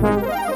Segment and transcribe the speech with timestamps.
[0.00, 0.47] Hola,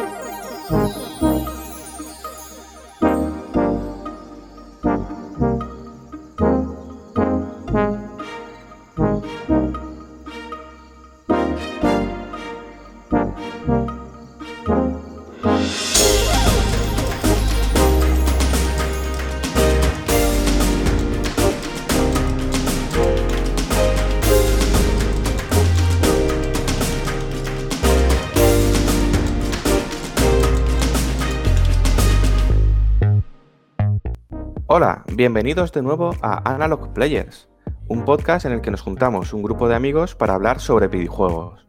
[35.16, 37.48] bienvenidos de nuevo a Analog Players,
[37.86, 41.66] un podcast en el que nos juntamos un grupo de amigos para hablar sobre videojuegos.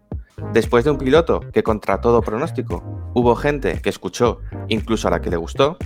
[0.53, 5.19] Después de un piloto que contra todo pronóstico hubo gente que escuchó, incluso a la
[5.19, 5.77] que le gustó,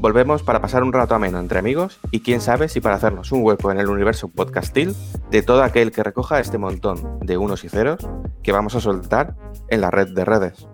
[0.00, 3.42] volvemos para pasar un rato ameno entre amigos y quién sabe si para hacernos un
[3.42, 4.94] hueco en el universo podcastil
[5.30, 8.06] de todo aquel que recoja este montón de unos y ceros
[8.42, 9.34] que vamos a soltar
[9.68, 10.68] en la red de redes.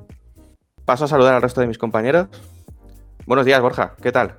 [0.85, 2.29] Paso a saludar al resto de mis compañeros.
[3.25, 4.37] Buenos días, Borja, ¿qué tal?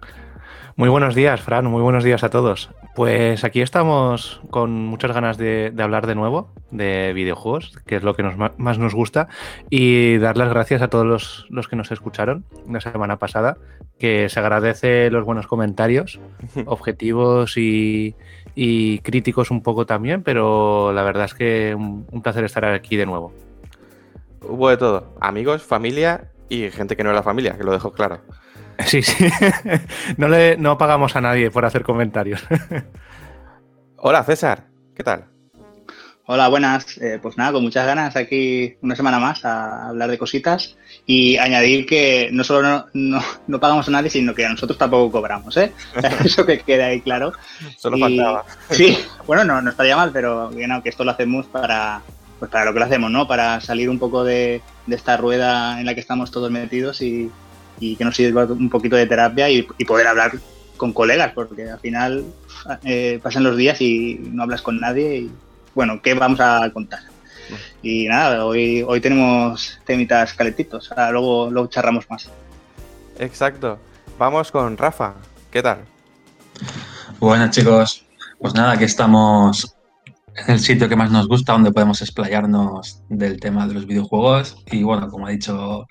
[0.77, 2.69] Muy buenos días, Fran, muy buenos días a todos.
[2.95, 8.03] Pues aquí estamos con muchas ganas de, de hablar de nuevo de videojuegos, que es
[8.03, 9.29] lo que nos, más nos gusta,
[9.69, 13.57] y dar las gracias a todos los, los, que nos escucharon la semana pasada,
[13.99, 16.19] que se agradece los buenos comentarios,
[16.65, 18.15] objetivos y,
[18.53, 22.97] y críticos un poco también, pero la verdad es que un, un placer estar aquí
[22.97, 23.31] de nuevo.
[24.41, 28.19] Hubo de todo, amigos, familia y gente que no era familia, que lo dejo claro.
[28.85, 29.25] Sí, sí.
[30.17, 32.43] No, le, no pagamos a nadie por hacer comentarios.
[33.97, 34.65] Hola, César.
[34.95, 35.25] ¿Qué tal?
[36.27, 36.97] Hola, buenas.
[36.97, 41.37] Eh, pues nada, con muchas ganas aquí una semana más a hablar de cositas y
[41.37, 45.11] añadir que no solo no, no, no pagamos a nadie, sino que a nosotros tampoco
[45.11, 45.71] cobramos, ¿eh?
[46.23, 47.33] Eso que quede ahí claro.
[47.77, 48.43] Solo y, faltaba.
[48.71, 52.01] Sí, bueno, no, no estaría mal, pero que esto lo hacemos para,
[52.39, 53.27] pues para lo que lo hacemos, ¿no?
[53.27, 57.29] Para salir un poco de, de esta rueda en la que estamos todos metidos y,
[57.79, 60.31] y que nos sirva un poquito de terapia y, y poder hablar
[60.77, 62.25] con colegas, porque al final
[62.83, 65.31] eh, pasan los días y no hablas con nadie y
[65.73, 66.99] bueno, ¿qué vamos a contar?
[67.81, 72.29] Y nada, hoy, hoy tenemos temitas calentitos, ahora luego, luego charramos más.
[73.19, 73.77] Exacto.
[74.17, 75.13] Vamos con Rafa,
[75.51, 75.79] ¿qué tal?
[77.19, 78.05] Buenas chicos,
[78.39, 79.74] pues nada, aquí estamos
[80.47, 84.63] el sitio que más nos gusta, donde podemos explayarnos del tema de los videojuegos.
[84.71, 85.87] Y bueno, como ha dicho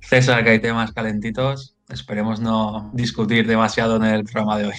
[0.00, 4.76] César, que hay temas calentitos, esperemos no discutir demasiado en el programa de hoy.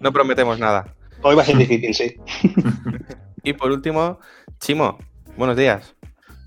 [0.00, 0.94] No prometemos nada.
[1.22, 2.16] Hoy va a ser difícil, sí.
[3.42, 4.18] y por último,
[4.60, 4.98] Chimo,
[5.36, 5.94] buenos días.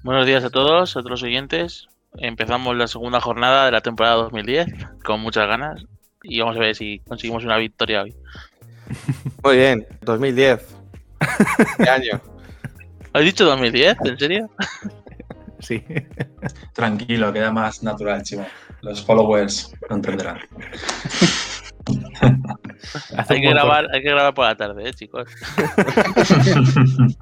[0.03, 1.88] Buenos días a todos, a todos los oyentes.
[2.17, 4.67] Empezamos la segunda jornada de la temporada 2010
[5.03, 5.84] con muchas ganas
[6.23, 8.16] y vamos a ver si conseguimos una victoria hoy.
[9.44, 10.78] Muy bien, 2010.
[11.78, 12.22] ¿Qué año?
[13.14, 13.98] ¿Has dicho 2010?
[14.06, 14.50] ¿En serio?
[15.62, 15.84] Sí.
[16.74, 18.48] Tranquilo, queda más natural, Chimo.
[18.82, 20.38] Los followers lo entenderán.
[23.28, 25.30] hay, que grabar, hay que grabar por la tarde, ¿eh, chicos.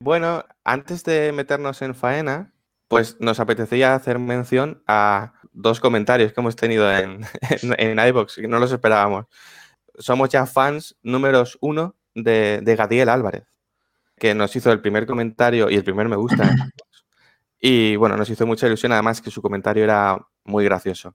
[0.00, 2.54] bueno, antes de meternos en faena,
[2.88, 8.36] pues nos apetecía hacer mención a dos comentarios que hemos tenido en, en, en iVoox,
[8.36, 9.26] que no los esperábamos.
[9.98, 13.44] Somos ya fans números uno de, Gadiel Álvarez,
[14.16, 16.50] que nos hizo el primer comentario y el primer me gusta.
[17.60, 21.14] y bueno, nos hizo mucha ilusión, además que su comentario era muy gracioso.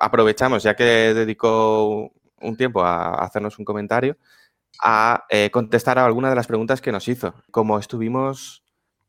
[0.00, 4.16] Aprovechamos, ya que dedicó un tiempo a hacernos un comentario,
[4.80, 7.34] a eh, contestar a alguna de las preguntas que nos hizo.
[7.50, 8.62] Como estuvimos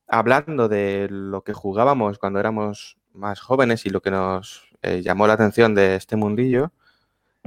[0.07, 5.27] hablando de lo que jugábamos cuando éramos más jóvenes y lo que nos eh, llamó
[5.27, 6.71] la atención de este mundillo,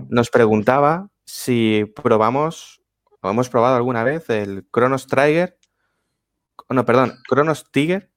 [0.08, 2.81] nos preguntaba si probamos
[3.22, 5.56] o hemos probado alguna vez el Chronos Trigger.
[6.68, 8.10] No, perdón, Chronos Tiger.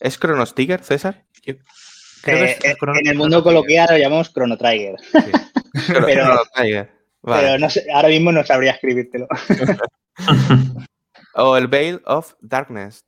[0.00, 1.24] ¿Es Chronos Tiger, César?
[1.44, 1.58] Eh,
[2.24, 2.98] es Chrono...
[2.98, 4.96] En el mundo coloquial lo llamamos Chrono Trigger.
[5.00, 5.30] Sí.
[5.88, 6.92] pero, Chrono Trigger.
[7.22, 7.42] Vale.
[7.42, 9.28] pero no sé, ahora mismo no sabría escribírtelo.
[11.34, 13.04] o el Veil of Darkness.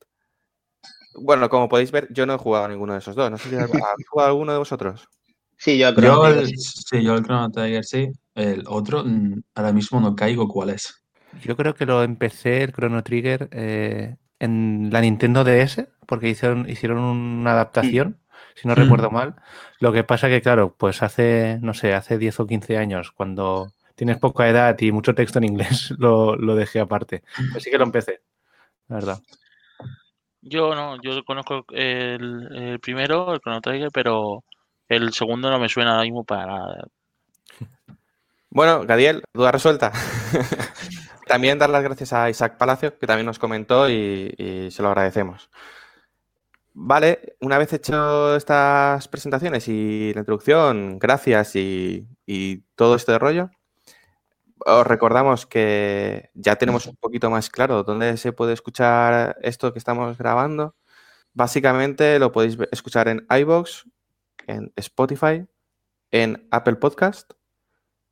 [1.14, 3.30] Bueno, como podéis ver, yo no he jugado a ninguno de esos dos.
[3.30, 3.72] No sé si habéis
[4.08, 5.08] jugado alguno de vosotros.
[5.58, 8.12] Sí, yo el Chrono sí, yo el Chrono Trigger sí.
[8.34, 11.04] El otro, mm, ahora mismo no caigo cuál es.
[11.42, 16.68] Yo creo que lo empecé, el Chrono Trigger, eh, en la Nintendo DS, porque hicieron,
[16.68, 18.40] hicieron una adaptación, mm.
[18.54, 18.76] si no mm.
[18.76, 19.36] recuerdo mal.
[19.80, 23.72] Lo que pasa que, claro, pues hace, no sé, hace 10 o 15 años, cuando
[23.94, 27.22] tienes poca edad y mucho texto en inglés, lo, lo dejé aparte.
[27.54, 28.20] Así que lo empecé,
[28.88, 29.18] la verdad.
[30.40, 34.42] Yo no, yo conozco el, el primero, el Chrono Trigger, pero
[34.88, 36.84] el segundo no me suena ahora mismo para nada.
[38.54, 39.92] Bueno, Gadiel, duda resuelta.
[41.26, 45.48] también dar las gracias a Isaac Palacio, que también nos comentó y, se lo agradecemos.
[46.74, 53.50] Vale, una vez hecho estas presentaciones y la introducción, gracias y, y todo este rollo,
[54.58, 59.78] os recordamos que ya tenemos un poquito más claro dónde se puede escuchar esto que
[59.78, 60.76] estamos grabando.
[61.32, 63.86] Básicamente lo podéis escuchar en iBox,
[64.46, 65.46] en Spotify,
[66.10, 67.32] en Apple Podcast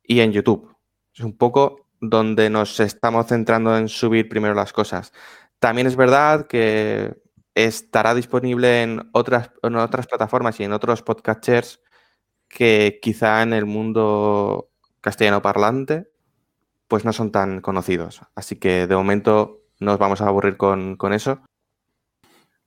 [0.03, 0.75] y en YouTube.
[1.13, 5.13] Es un poco donde nos estamos centrando en subir primero las cosas.
[5.59, 7.15] También es verdad que
[7.53, 11.81] estará disponible en otras, en otras plataformas y en otros podcasters
[12.47, 14.69] que quizá en el mundo
[15.01, 16.11] castellano parlante
[16.87, 18.21] pues no son tan conocidos.
[18.35, 21.41] Así que de momento nos vamos a aburrir con, con eso.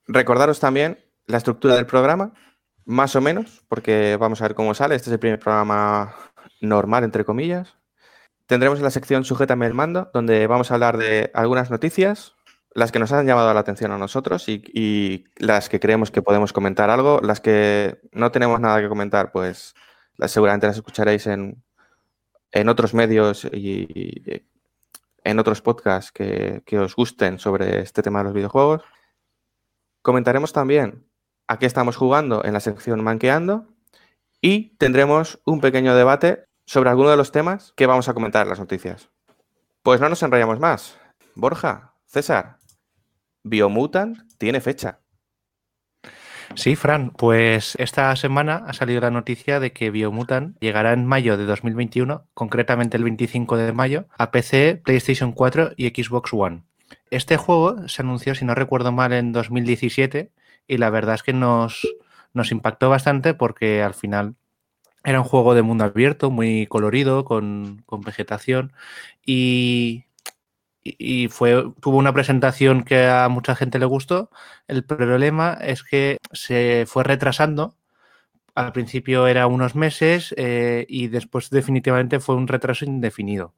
[0.06, 2.32] Recordaros también la estructura del programa,
[2.86, 4.94] más o menos, porque vamos a ver cómo sale.
[4.94, 6.14] Este es el primer programa
[6.60, 7.76] normal, entre comillas.
[8.46, 12.34] Tendremos la sección Sujétame el mando, donde vamos a hablar de algunas noticias,
[12.74, 16.52] las que nos han llamado la atención a nosotros y, las que creemos que podemos
[16.52, 17.20] comentar algo.
[17.22, 19.74] Las que no tenemos nada que comentar, pues
[20.26, 21.62] seguramente las escucharéis en,
[22.52, 24.22] en otros medios y,
[25.22, 28.82] en otros podcasts que, que, os gusten sobre este tema de los videojuegos.
[30.02, 31.06] Comentaremos también
[31.48, 33.73] a qué estamos jugando en la sección Manqueando
[34.44, 38.50] y tendremos un pequeño debate sobre alguno de los temas que vamos a comentar en
[38.50, 39.08] las noticias.
[39.82, 40.98] Pues no nos enrayamos más.
[41.34, 42.58] Borja, César,
[43.42, 45.00] Biomutant tiene fecha.
[46.56, 51.38] Sí, Fran, pues esta semana ha salido la noticia de que Biomutant llegará en mayo
[51.38, 56.64] de 2021, concretamente el 25 de mayo, a PC, PlayStation 4 y Xbox One.
[57.10, 60.32] Este juego se anunció, si no recuerdo mal, en 2017
[60.66, 61.86] y la verdad es que nos,
[62.34, 64.36] nos impactó bastante porque al final
[65.04, 68.72] era un juego de mundo abierto, muy colorido, con, con vegetación
[69.24, 70.04] y,
[70.82, 74.30] y fue, tuvo una presentación que a mucha gente le gustó.
[74.68, 77.76] El problema es que se fue retrasando.
[78.54, 83.54] Al principio era unos meses eh, y después definitivamente fue un retraso indefinido.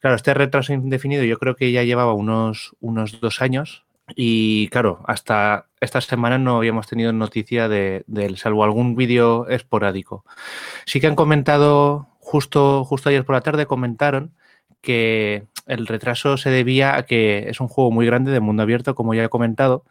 [0.00, 5.00] Claro, este retraso indefinido yo creo que ya llevaba unos, unos dos años y claro,
[5.06, 10.24] hasta esta semana no habíamos tenido noticia de, él, salvo algún vídeo esporádico.
[10.84, 14.34] Sí que han comentado, justo, justo ayer por la tarde comentaron
[14.80, 18.94] que el retraso se debía a que es un juego muy grande de mundo abierto,
[18.94, 19.84] como ya he comentado,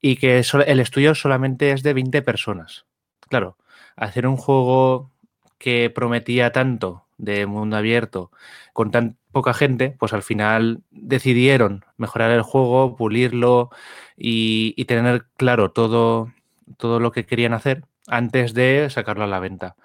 [0.00, 2.86] y que el estudio solamente es de 20 personas.
[3.28, 3.58] Claro,
[3.96, 5.10] hacer un juego
[5.58, 8.30] que prometía tanto de mundo abierto
[8.72, 13.70] con tan poca gente, pues al final decidieron mejorar el juego, pulirlo
[14.16, 16.32] y, tener claro todo,
[16.76, 19.76] todo lo que querían hacer antes de sacarlo a la venta.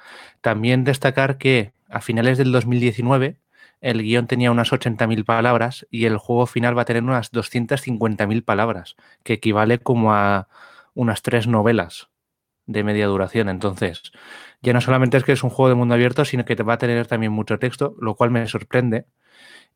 [0.41, 3.37] También destacar que a finales del 2019
[3.79, 8.43] el guion tenía unas 80.000 palabras y el juego final va a tener unas 250.000
[8.43, 10.47] palabras, que equivale como a
[10.95, 12.09] unas tres novelas
[12.65, 13.49] de media duración.
[13.49, 14.01] Entonces,
[14.63, 16.73] ya no solamente es que es un juego de mundo abierto, sino que te va
[16.73, 19.05] a tener también mucho texto, lo cual me sorprende.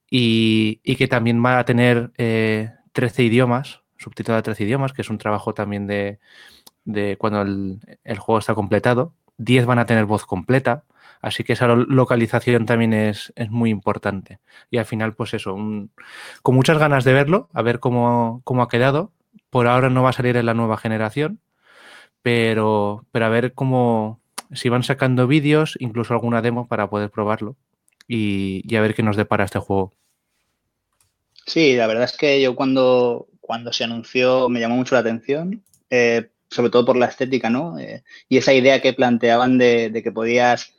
[0.10, 5.10] Y, que también va a tener eh, 13 idiomas, subtitulado a 13 idiomas, que es
[5.10, 6.20] un trabajo también de,
[7.18, 9.14] cuando el, juego está completado.
[9.38, 10.84] 10 van a tener voz completa.
[11.22, 14.40] Así que esa localización también es, muy importante.
[14.72, 15.92] Y al final, pues eso, un,
[16.42, 19.12] con muchas ganas de verlo, a ver cómo, cómo, ha quedado.
[19.50, 21.40] Por ahora no va a salir en la nueva generación,
[22.22, 24.22] pero, pero a ver cómo,
[24.52, 27.58] si van sacando vídeos, incluso alguna demo para poder probarlo
[28.08, 29.94] y, y, a ver qué nos depara este juego.
[31.46, 35.64] Sí, la verdad es que yo cuando, cuando se anunció me llamó mucho la atención.
[35.90, 37.78] Eh, sobre todo por la estética, ¿no?
[37.78, 40.74] Eh, y esa idea que planteaban de, de que podías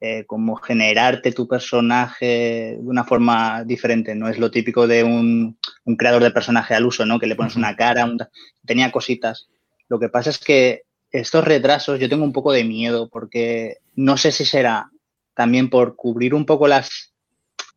[0.00, 4.14] eh, como generarte tu personaje de una forma diferente.
[4.14, 7.18] No es lo típico de un, un creador de personaje al uso, ¿no?
[7.18, 8.18] Que le pones una cara, un,
[8.66, 9.48] tenía cositas.
[9.88, 14.16] Lo que pasa es que estos retrasos yo tengo un poco de miedo porque no
[14.16, 14.90] sé si será
[15.34, 17.12] también por cubrir un poco las,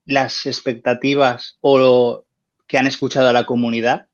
[0.05, 2.23] las expectativas o
[2.67, 4.07] que han escuchado a la comunidad,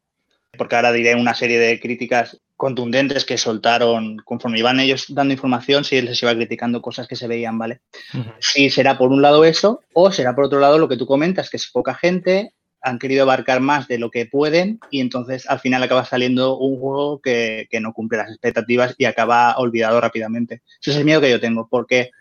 [0.57, 5.83] porque ahora diré una serie de críticas contundentes que soltaron conforme iban ellos dando información,
[5.83, 7.81] si les iba criticando cosas que se veían, ¿vale?
[8.13, 8.35] Uh -huh.
[8.39, 11.50] Si será por un lado eso, o será por otro lado lo que tú comentas,
[11.50, 15.59] que es poca gente, han querido abarcar más de lo que pueden y entonces al
[15.59, 20.62] final acaba saliendo un juego que, que no cumple las expectativas y acaba olvidado rápidamente.
[20.81, 22.12] Ese es el miedo que yo tengo, porque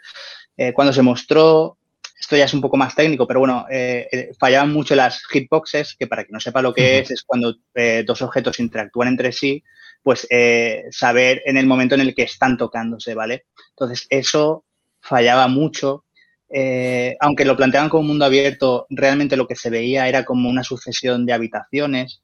[0.68, 1.78] eh, cuando se mostró
[2.22, 5.96] esto ya es un poco más técnico, pero bueno, eh, eh, fallaban mucho las hitboxes,
[5.98, 7.02] que para que no sepa lo que uh -huh.
[7.02, 9.60] es, es cuando eh, dos objetos interactúan entre sí,
[10.04, 10.28] pues
[10.90, 13.46] saber en el momento en el que están tocándose, ¿vale?
[13.70, 14.64] Entonces, eso
[15.00, 16.04] fallaba mucho.
[17.20, 20.64] Aunque lo planteaban como un mundo abierto, realmente lo que se veía era como una
[20.64, 22.22] sucesión de habitaciones.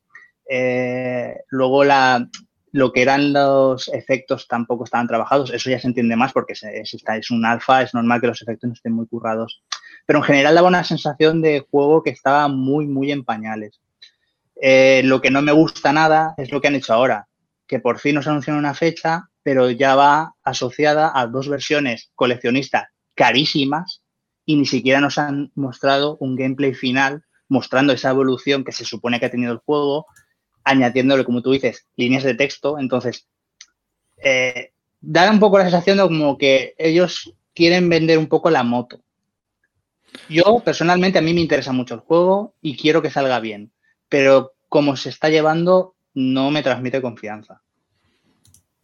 [1.51, 2.29] Luego la,
[2.73, 5.51] lo que eran los efectos tampoco estaban trabajados.
[5.53, 8.69] Eso ya se entiende más porque es, es un alfa, es normal que los efectos
[8.69, 9.63] no estén muy currados.
[10.07, 13.81] Pero en general daba una sensación de juego que estaba muy, muy en pañales.
[14.61, 17.29] Eh, lo que no me gusta nada es lo que han hecho ahora,
[17.67, 22.89] que por fin nos anuncian una fecha, pero ya va asociada a dos versiones coleccionistas
[23.15, 24.03] carísimas
[24.45, 29.21] y ni siquiera nos han mostrado un gameplay final mostrando esa evolución que se supone
[29.21, 30.07] que ha tenido el juego,
[30.69, 32.79] añadiéndole, como tú dices, líneas de texto.
[32.79, 33.27] Entonces,
[34.23, 38.63] eh, da un poco la sensación de como que ellos quieren vender un poco la
[38.63, 39.01] moto.
[40.29, 43.73] Yo, personalmente, a mí me interesa mucho el juego y quiero que salga bien,
[44.09, 47.63] pero como se está llevando, no me transmite confianza.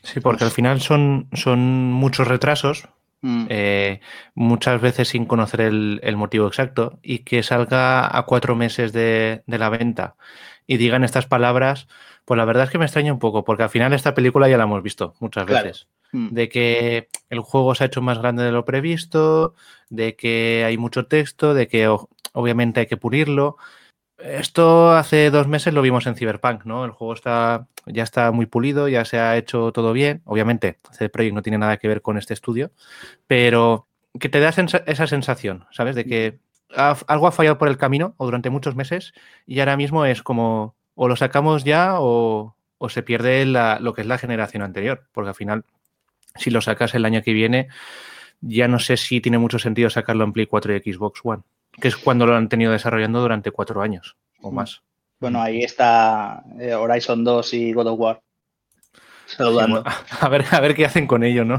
[0.03, 2.89] Sí, porque al final son, son muchos retrasos,
[3.25, 3.47] Mm.
[3.49, 4.01] eh,
[4.35, 9.43] muchas veces sin conocer el, el motivo exacto, y que salga a cuatro meses de,
[9.47, 10.17] de la venta
[10.67, 11.89] y digan estas palabras,
[12.25, 14.57] pues la verdad es que me extraña un poco, porque al final esta película ya
[14.57, 15.67] la hemos visto muchas Claro.
[15.67, 15.89] veces.
[16.13, 16.29] Mm.
[16.29, 19.55] De que el juego se ha hecho más grande de lo previsto,
[19.91, 21.89] de que hay mucho texto, de que
[22.33, 23.57] obviamente hay que pulirlo.
[24.17, 26.85] Esto hace dos meses lo vimos en Cyberpunk, ¿no?
[26.85, 30.23] El juego está, ya está muy pulido, ya se ha hecho todo bien.
[30.25, 32.71] Obviamente, CD Projekt no tiene nada que ver con este estudio,
[33.27, 35.97] pero que te da esa sensación, ¿sabes?
[35.97, 36.39] De que
[36.77, 39.13] ha- algo ha fallado por el camino o durante muchos meses
[39.47, 43.95] y ahora mismo es como o lo sacamos ya o, o se pierde la- lo
[43.95, 45.65] que es la generación anterior, porque al final,
[46.37, 47.69] si lo sacas el año que viene,
[48.41, 51.43] ya no sé si tiene mucho sentido sacarlo en Play 4 y Xbox One,
[51.81, 54.55] que es cuando lo han tenido desarrollando durante cuatro años o Mm.
[54.55, 54.83] más.
[55.21, 58.21] Bueno, ahí está eh, Horizon 2 y God of War.
[59.27, 59.83] Saludando.
[60.21, 61.55] A ver, a ver qué hacen con ello, ¿no?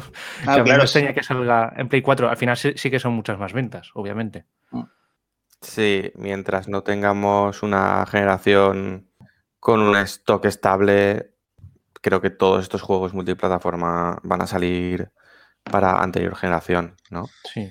[0.45, 2.29] Ah, que claro, que salga en Play 4.
[2.29, 4.45] Al final sí, sí que son muchas más ventas, obviamente.
[5.61, 9.09] Sí, mientras no tengamos una generación
[9.59, 11.31] con un stock estable,
[12.01, 15.09] creo que todos estos juegos multiplataforma van a salir
[15.63, 17.25] para anterior generación, ¿no?
[17.51, 17.69] Sí.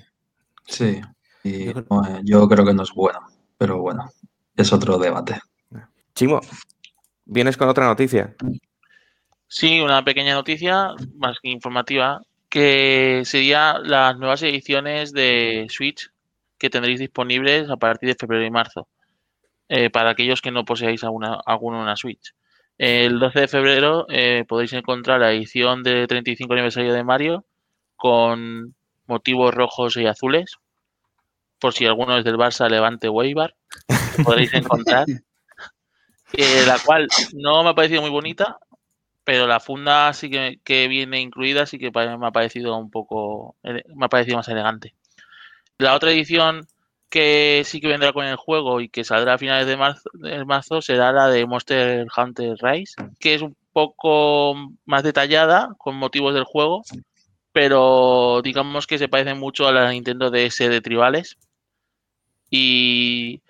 [0.67, 1.00] Sí.
[1.45, 3.21] Y Yo creo- bueno, yo creo que no es bueno,
[3.59, 4.11] pero bueno,
[4.57, 5.38] es otro debate.
[6.14, 6.41] Chimo,
[7.25, 8.35] vienes con otra noticia.
[9.47, 16.11] Sí, una pequeña noticia, más que informativa, que sería las nuevas ediciones de Switch
[16.59, 18.89] que tendréis disponibles a partir de febrero y marzo,
[19.69, 22.35] eh, para aquellos que no poseáis alguna, alguna una Switch.
[22.77, 27.45] El 12 de febrero eh, podéis encontrar la edición de 35 aniversario de Mario
[27.97, 28.75] con
[29.07, 30.57] motivos rojos y azules,
[31.61, 33.55] por si alguno es del Barça, Levante o Eibar,
[34.25, 35.07] podréis encontrar.
[36.33, 38.59] eh, la cual no me ha parecido muy bonita,
[39.23, 43.57] pero la funda sí que, que viene incluida, sí que me ha parecido un poco,
[43.63, 44.95] me ha parecido más elegante.
[45.78, 46.66] La otra edición
[47.11, 51.12] que sí que vendrá con el juego y que saldrá a finales de marzo, será
[51.12, 54.54] la de Monster Hunter Rise, que es un poco
[54.85, 56.83] más detallada con motivos del juego,
[57.52, 61.38] pero digamos que se parece mucho a la Nintendo DS de Tribales.
[62.50, 63.43] Y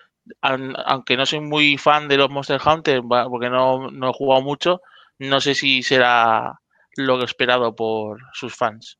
[0.42, 4.42] aun- aunque no soy muy fan de los Monster Hunter, porque no, no he jugado
[4.42, 4.80] mucho,
[5.18, 6.60] no sé si será
[6.96, 8.98] lo esperado por sus fans.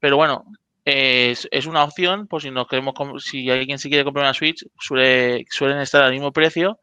[0.00, 0.44] Pero bueno,
[0.84, 4.64] es, es una opción por si nos queremos, si alguien se quiere comprar una Switch,
[4.78, 6.78] suele, suelen estar al mismo precio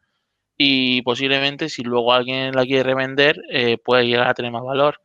[0.58, 5.00] y posiblemente si luego alguien la quiere revender eh, puede llegar a tener más valor.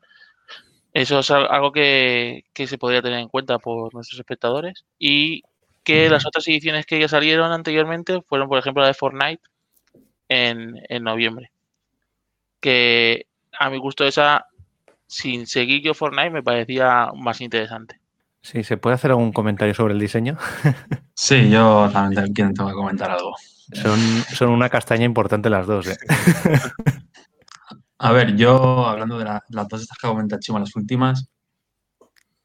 [0.92, 4.84] Eso es al- algo que, que se podría tener en cuenta por nuestros espectadores.
[4.98, 5.42] Y
[5.84, 9.42] que las otras ediciones que ya salieron anteriormente fueron, por ejemplo, la de Fortnite
[10.28, 11.50] en, en noviembre.
[12.60, 13.26] Que
[13.58, 14.44] a mi gusto esa,
[15.06, 18.00] sin seguir yo Fortnite, me parecía más interesante.
[18.46, 20.36] Sí, ¿se puede hacer algún comentario sobre el diseño?
[21.18, 23.32] Sí, yo también te- tengo que comentar algo.
[23.72, 23.98] Son,
[24.34, 25.96] son una castaña importante las dos, ¿eh?
[27.98, 31.28] A ver, yo hablando de la- las dos estas que comenta Chimo, las últimas,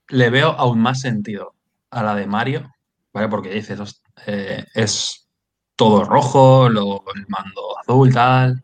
[0.09, 1.53] le veo aún más sentido
[1.91, 2.71] a la de Mario,
[3.13, 3.27] ¿vale?
[3.27, 5.27] Porque dices, "Host- eh, es
[5.75, 8.63] todo rojo, luego el mando azul, tal.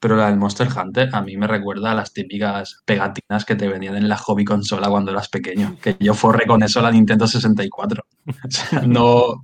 [0.00, 3.68] Pero la del Monster Hunter a mí me recuerda a las típicas pegatinas que te
[3.68, 5.76] venían en la hobby consola cuando eras pequeño.
[5.80, 8.04] Que yo forré con eso la Nintendo 64.
[8.26, 9.42] O sea, no,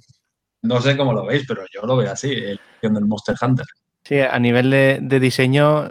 [0.63, 3.67] no sé cómo lo veis, pero yo lo veo así, el del Monster Hunter.
[4.05, 5.89] Sí, a nivel de, de diseño,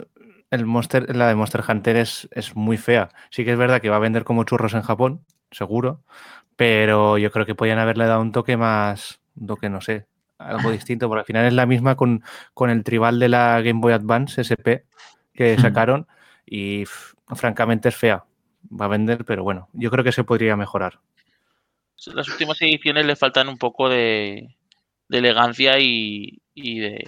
[0.49, 3.09] el Monster, la de Monster Hunter es, es muy fea.
[3.29, 6.03] Sí que es verdad que va a vender como churros en Japón, seguro,
[6.55, 10.71] pero yo creo que podían haberle dado un toque más, un toque, no sé, algo
[10.71, 12.23] distinto, porque al final es la misma con,
[12.53, 14.85] con el tribal de la Game Boy Advance SP
[15.33, 16.07] que sacaron
[16.45, 16.83] y
[17.35, 18.23] francamente es fea.
[18.69, 20.99] Va a vender, pero bueno, yo creo que se podría mejorar.
[22.07, 24.55] Las últimas ediciones le faltan un poco de,
[25.07, 27.07] de elegancia y, y de,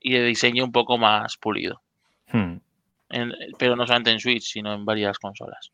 [0.00, 1.82] y de diseño un poco más pulido.
[2.32, 2.58] Hmm.
[3.08, 5.72] en- pero no solamente en Switch, sino en varias consolas.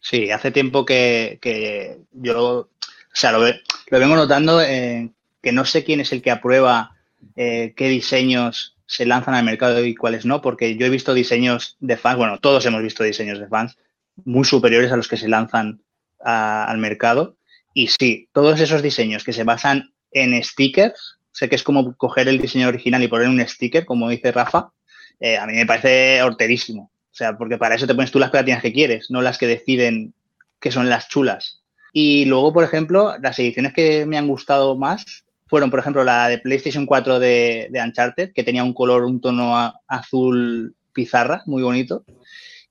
[0.00, 2.68] Sí, hace tiempo que, que yo, o
[3.12, 5.10] sea, lo, ve- lo vengo notando eh,
[5.46, 6.96] que no sé quién es el que aprueba
[7.36, 11.76] eh, qué diseños se lanzan al mercado y cuáles no, porque yo he visto diseños
[11.78, 13.78] de fans, bueno, todos hemos visto diseños de fans
[14.24, 15.82] muy superiores a los que se lanzan
[16.18, 17.36] al mercado.
[17.74, 22.26] Y sí, todos esos diseños que se basan en stickers, sé que es como coger
[22.26, 24.72] el diseño original y poner un sticker, como dice Rafa,
[25.20, 26.90] eh, a mí me parece horterísimo.
[26.92, 29.46] O sea, porque para eso te pones tú las platinas que quieres, no las que
[29.46, 30.12] deciden
[30.58, 31.62] que son las chulas.
[31.92, 36.28] Y luego, por ejemplo, las ediciones que me han gustado más fueron, por ejemplo, la
[36.28, 41.42] de PlayStation 4 de, de Uncharted, que tenía un color, un tono a- azul pizarra,
[41.46, 42.04] muy bonito.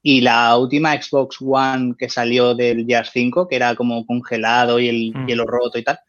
[0.01, 4.89] Y la última Xbox One que salió del Gears 5, que era como congelado y
[4.89, 5.25] el Mm.
[5.27, 6.00] hielo roto y tal.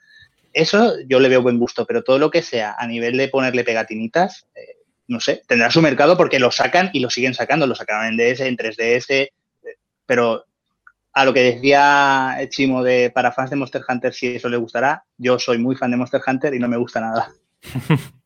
[0.53, 3.63] Eso yo le veo buen gusto, pero todo lo que sea a nivel de ponerle
[3.65, 4.77] pegatinitas, eh,
[5.09, 7.67] no sé, tendrá su mercado porque lo sacan y lo siguen sacando.
[7.67, 9.31] Lo sacaron en DS, en 3DS, eh,
[10.05, 10.45] pero
[11.17, 15.03] a lo que decía Chimo de para fans de Monster Hunter, si eso le gustará,
[15.17, 17.33] yo soy muy fan de Monster Hunter y no me gusta nada.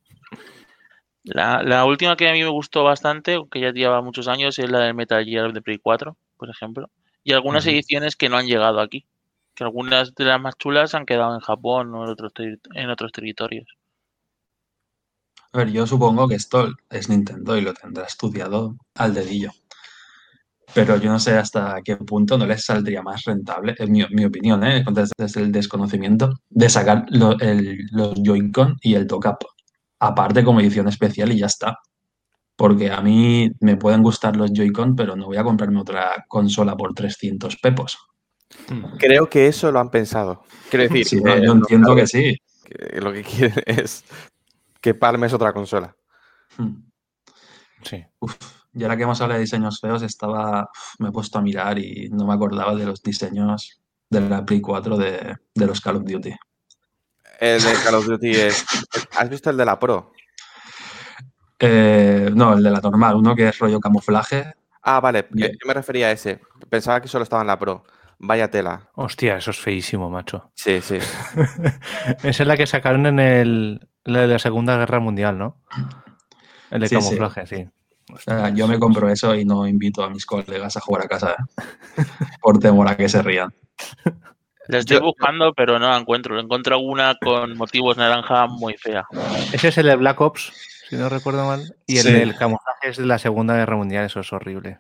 [1.23, 4.71] La, la última que a mí me gustó bastante, que ya lleva muchos años, es
[4.71, 6.91] la del Metal Gear de Play 4, por ejemplo.
[7.23, 9.07] Y algunas ediciones que no han llegado aquí.
[9.55, 12.33] Que algunas de las más chulas han quedado en Japón o en otros,
[12.75, 13.69] en otros territorios.
[15.53, 19.53] A ver, yo supongo que esto es Nintendo y lo tendrá estudiado al dedillo.
[20.75, 24.25] Pero yo no sé hasta qué punto no les saldría más rentable, en mi, mi
[24.25, 24.85] opinión, ¿eh?
[24.93, 29.39] desde, desde el desconocimiento, de sacar lo- el- los Joy-Con y el Dock-Up
[29.99, 31.77] aparte como edición especial y ya está.
[32.57, 36.77] Porque a mí me pueden gustar los Joy-Con, pero no voy a comprarme otra consola
[36.77, 37.99] por 300 pepos.
[38.99, 40.43] Creo que eso lo han pensado.
[40.69, 42.37] Quiero decir, Sí, no, eh, yo entiendo claro, que sí.
[42.65, 44.05] que lo que quieren es
[44.81, 45.95] que palmes otra consola.
[46.59, 46.83] Hmm.
[47.83, 48.05] Sí.
[48.21, 48.37] Uf,
[48.73, 52.09] y ahora que hemos hablado de diseños feos, estaba, me he puesto a mirar y
[52.11, 56.05] no me acordaba de los diseños de la Play 4 de, de los Call of
[56.05, 56.35] Duty.
[57.41, 58.65] El de Call of Duty es.
[59.19, 60.13] ¿Has visto el de la Pro?
[61.59, 64.55] Eh, no, el de la normal, uno que es rollo camuflaje.
[64.83, 65.27] Ah, vale.
[65.33, 66.41] Yo me refería a ese.
[66.69, 67.85] Pensaba que solo estaba en la Pro.
[68.19, 68.91] Vaya tela.
[68.95, 70.51] Hostia, eso es feísimo, macho.
[70.55, 70.97] Sí, sí.
[72.23, 75.57] Esa es la que sacaron en el, la de la Segunda Guerra Mundial, ¿no?
[76.71, 77.03] El de Sí, sí.
[77.03, 77.67] camuflaje, sí.
[78.55, 81.37] Yo me compro eso y no invito a mis colegas a jugar a casa,
[81.97, 82.03] ¿eh?
[82.41, 83.53] por temor a que se rían.
[84.69, 86.39] La estoy Yo- buscando, pero no la encuentro.
[86.39, 89.05] Encuentro una con motivos naranja muy fea.
[89.53, 90.53] Ese es el de Black Ops,
[90.89, 91.75] si no recuerdo mal.
[91.87, 92.13] Y el Sí.
[92.13, 94.79] del camuflaje es de la Segunda Guerra Mundial, eso es horrible.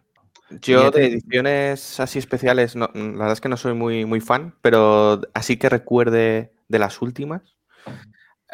[0.63, 4.55] Yo de ediciones así especiales, no, la verdad es que no soy muy, muy fan,
[4.63, 7.43] pero así que recuerde de las últimas,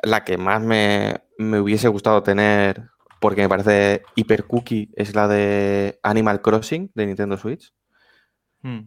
[0.03, 2.91] la que más me, me hubiese gustado tener,
[3.27, 7.75] porque me parece hiper cookie, es la de Animal Crossing de Nintendo Switch.
[8.62, 8.83] Mm.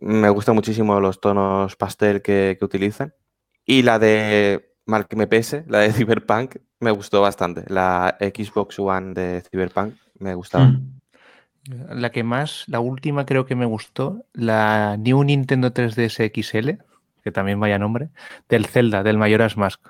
[0.00, 3.14] Me gustan muchísimo los tonos pastel que, que utilizan.
[3.64, 7.62] Y la de, mal que me pese, la de Cyberpunk, me gustó bastante.
[7.68, 10.64] La Xbox One de Cyberpunk me gustaba.
[10.64, 10.98] Hmm.
[11.88, 16.82] La que más, la última creo que me gustó, la New Nintendo 3DS XL,
[17.22, 18.08] que también vaya nombre,
[18.48, 19.80] del Zelda, del Majora's Mask,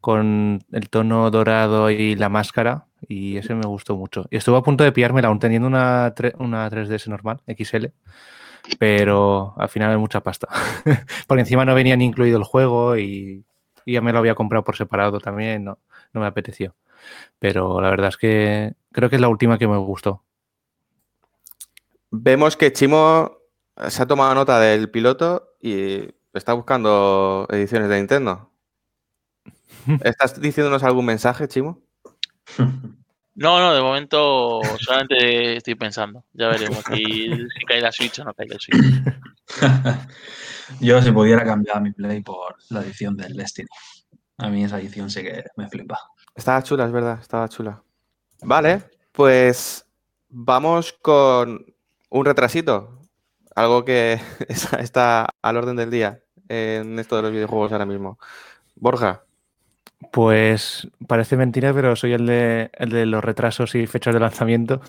[0.00, 4.26] con el tono dorado y la máscara, y ese me gustó mucho.
[4.30, 7.86] Y estuve a punto de pillármela aún teniendo una, una 3DS normal, XL,
[8.78, 10.48] pero al final es mucha pasta.
[11.26, 13.44] Por encima no venía ni incluido el juego y,
[13.84, 15.78] y ya me lo había comprado por separado también, no,
[16.12, 16.74] no me apeteció.
[17.38, 20.22] Pero la verdad es que creo que es la última que me gustó.
[22.10, 23.38] Vemos que Chimo
[23.88, 28.50] se ha tomado nota del piloto y está buscando ediciones de Nintendo.
[30.04, 31.80] ¿Estás diciéndonos algún mensaje, Chimo?
[33.34, 36.22] No, no, de momento solamente estoy pensando.
[36.34, 38.76] Ya veremos si, si cae la Switch o no cae la Switch.
[40.80, 43.68] Yo si pudiera cambiar mi Play por la edición del Destiny.
[44.36, 45.98] A mí esa edición sí que me flipa.
[46.34, 47.82] Estaba chula, es verdad, estaba chula.
[48.42, 49.86] Vale, pues
[50.28, 51.64] vamos con
[52.10, 53.00] un retrasito.
[53.54, 58.18] Algo que está- está al orden del día en esto de los videojuegos ahora mismo.
[58.76, 59.24] Borja,
[60.10, 64.80] Pues parece mentira, pero soy el de, el de los retrasos y fechas de lanzamiento.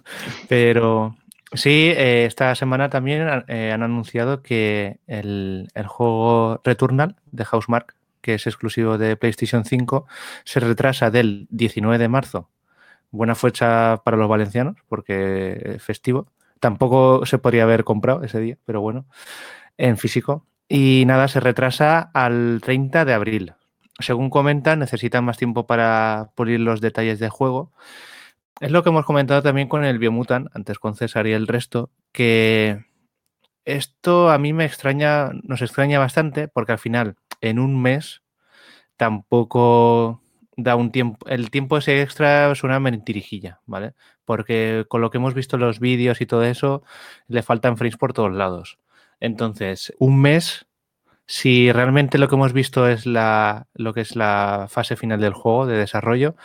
[0.49, 1.15] Pero
[1.54, 8.36] sí, eh, esta semana también eh, han anunciado que el, juego Returnal de Housemark, que
[8.36, 10.08] es exclusivo de PlayStation 5,
[10.45, 12.49] se retrasa del 19 de marzo.
[13.12, 16.28] Buena fecha para los valencianos, porque es festivo.
[16.60, 19.06] Tampoco se podría haber comprado ese día, pero bueno,
[19.78, 20.45] en físico.
[20.69, 23.54] Y nada, se retrasa al 30 de abril
[23.99, 27.71] según comentan, necesitan más tiempo para pulir los detalles del juego,
[28.60, 31.91] es lo que hemos comentado también con el Biomutant, antes con César y el resto,
[32.12, 32.86] que
[33.65, 38.23] esto a mí me extraña, nos extraña bastante, porque al final, en un mes,
[38.97, 40.21] tampoco
[40.56, 43.93] da un tiempo, el tiempo ese extra es una mentirijilla, ¿vale?
[44.25, 46.84] Porque con lo que hemos visto en los vídeos y todo eso,
[47.27, 48.77] le faltan frames por todos lados.
[49.19, 50.67] Entonces, un mes,
[51.25, 55.33] si realmente lo que hemos visto es la, lo que es la fase final del
[55.33, 56.36] juego de desarrollo,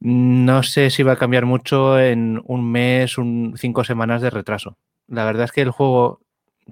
[0.00, 4.76] no sé si va a cambiar mucho en un mes, un, cinco semanas de retraso.
[5.08, 6.20] La verdad es que el juego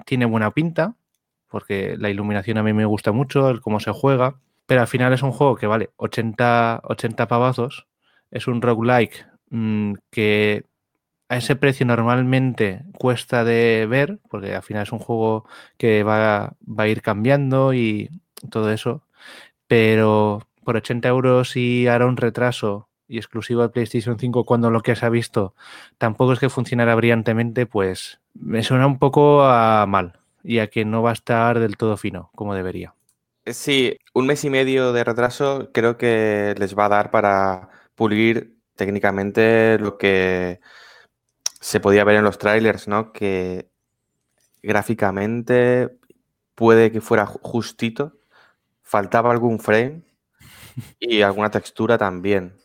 [0.04, 0.94] tiene buena pinta,
[1.48, 5.12] porque la iluminación a mí me gusta mucho, el cómo se juega, pero al final
[5.12, 7.86] es un juego que vale 80, 80 pavazos,
[8.30, 10.64] es un roguelike mmm, que
[11.28, 15.44] a ese precio normalmente cuesta de ver, porque al final es un juego
[15.76, 18.10] que va, va a ir cambiando y
[18.50, 19.02] todo eso,
[19.66, 24.80] pero por 80 euros y hará un retraso y exclusivo de PlayStation 5 cuando lo
[24.80, 25.54] que se ha visto
[25.98, 30.84] tampoco es que funcionara brillantemente, pues me suena un poco a mal y a que
[30.84, 32.94] no va a estar del todo fino como debería.
[33.46, 38.56] Sí, un mes y medio de retraso creo que les va a dar para pulir
[38.74, 40.60] técnicamente lo que
[41.66, 43.12] se podía ver en los trailers, ¿no?
[43.12, 43.68] Que
[44.62, 45.98] gráficamente
[46.54, 48.20] puede que fuera justito,
[48.82, 50.04] faltaba algún frame
[51.00, 52.56] y alguna textura también.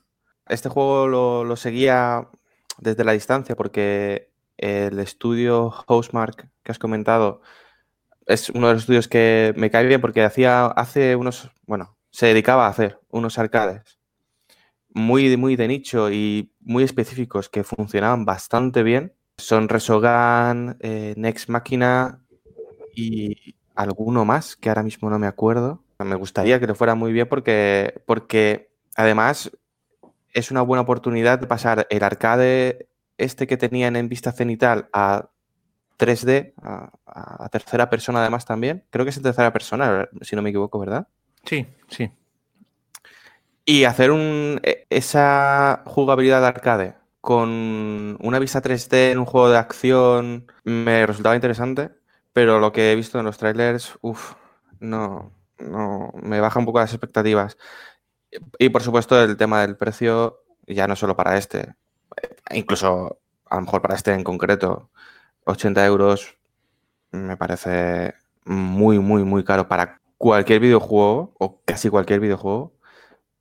[0.48, 2.30] Este juego lo, lo seguía
[2.78, 7.42] desde la distancia porque el estudio Housemark que has comentado
[8.28, 12.28] es uno de los estudios que me cae bien porque hacía hace unos, bueno, se
[12.28, 14.01] dedicaba a hacer unos arcades
[14.94, 19.14] muy, muy de nicho y muy específicos que funcionaban bastante bien.
[19.38, 22.24] Son Resogan, eh, Next Máquina
[22.96, 25.84] y alguno más que ahora mismo no me acuerdo.
[26.00, 29.52] Me gustaría que lo fuera muy bien porque, porque además
[30.34, 35.30] es una buena oportunidad de pasar el arcade este que tenían en vista cenital a
[36.00, 38.84] 3D, a, a, tercera persona además también.
[38.90, 41.08] Creo que es en tercera persona, si no me equivoco, ¿verdad?
[41.46, 42.12] Sí, sí.
[43.72, 49.50] Y hacer un, e, esa jugabilidad de arcade con una vista 3D en un juego
[49.50, 51.92] de acción me resultaba interesante,
[52.34, 54.34] pero lo que he visto en los trailers, uff,
[54.82, 57.58] no, no, me baja un poco las expectativas.
[58.60, 61.74] Y por supuesto el tema del precio, ya no solo para este,
[62.54, 64.90] incluso a lo mejor para este en concreto,
[65.46, 66.38] 80 euros
[67.12, 72.74] me parece muy, muy, muy caro para cualquier videojuego o casi cualquier videojuego,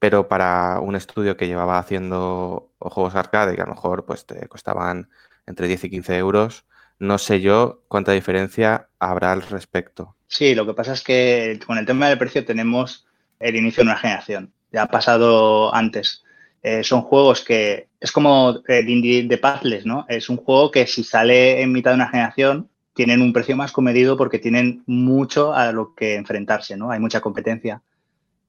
[0.01, 4.49] pero para un estudio que llevaba haciendo juegos arcade que a lo mejor pues te
[4.49, 5.09] costaban
[5.47, 6.65] entre 10 y 15 euros,
[6.99, 10.17] no sé yo cuánta diferencia habrá al respecto.
[10.27, 13.07] Sí, lo que pasa es que con el tema del precio tenemos
[13.39, 16.25] el inicio de una generación ya ha pasado antes.
[16.63, 20.05] Eh, son juegos que es como el indie de Puzzles, ¿no?
[20.09, 23.73] Es un juego que si sale en mitad de una generación tienen un precio más
[23.73, 26.91] comedido porque tienen mucho a lo que enfrentarse, ¿no?
[26.91, 27.83] Hay mucha competencia.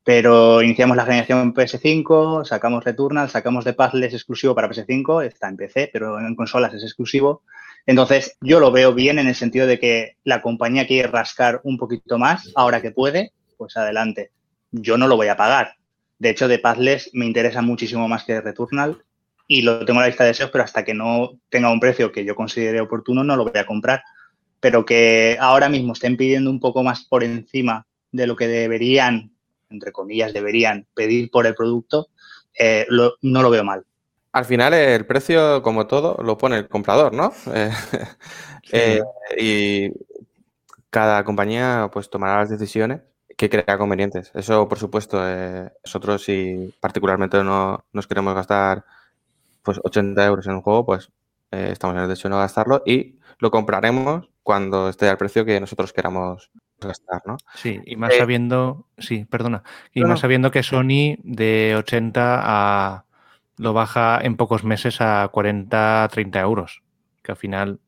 [0.04, 5.58] Pero iniciamos la generación PS5, sacamos Returnal, sacamos de Puzzles exclusivo para PS5, está en
[5.58, 7.44] PC, pero en consolas es exclusivo.
[7.86, 11.78] Entonces, yo lo veo bien en el sentido de que la compañía quiere rascar un
[11.78, 14.32] poquito más, ahora que puede, pues adelante.
[14.72, 15.76] Yo no lo voy a pagar,
[16.22, 19.04] de hecho, de Puzzles me interesa muchísimo más que Returnal
[19.48, 22.12] y lo tengo en la lista de deseos, pero hasta que no tenga un precio
[22.12, 24.04] que yo considere oportuno no lo voy a comprar.
[24.60, 29.31] Pero que ahora mismo estén pidiendo un poco más por encima de lo que deberían,
[29.72, 32.10] entre comillas, deberían pedir por el producto,
[32.58, 33.86] eh, lo, no lo veo mal.
[34.34, 37.34] Al final el precio, como todo, lo pone el comprador, ¿no?
[37.54, 37.72] Eh,
[38.64, 38.72] sí.
[38.74, 39.02] eh,
[39.38, 39.92] y
[40.90, 43.02] cada compañía pues tomará las decisiones
[43.38, 44.32] que crea convenientes.
[44.36, 48.86] Eso, por supuesto, eh, nosotros si particularmente no nos queremos gastar
[49.64, 51.12] pues 80 euros en un juego, pues
[51.52, 55.46] eh, estamos en el derecho de no gastarlo y lo compraremos cuando esté al precio
[55.46, 56.52] que nosotros queramos
[56.88, 57.38] gastar, ¿no?
[57.56, 59.64] Sí, y más eh, sabiendo, sí, perdona,
[59.94, 63.06] y no, más sabiendo que Sony de 80 a
[63.58, 66.84] lo baja en pocos meses a 40, 30 euros,
[67.22, 67.80] que al final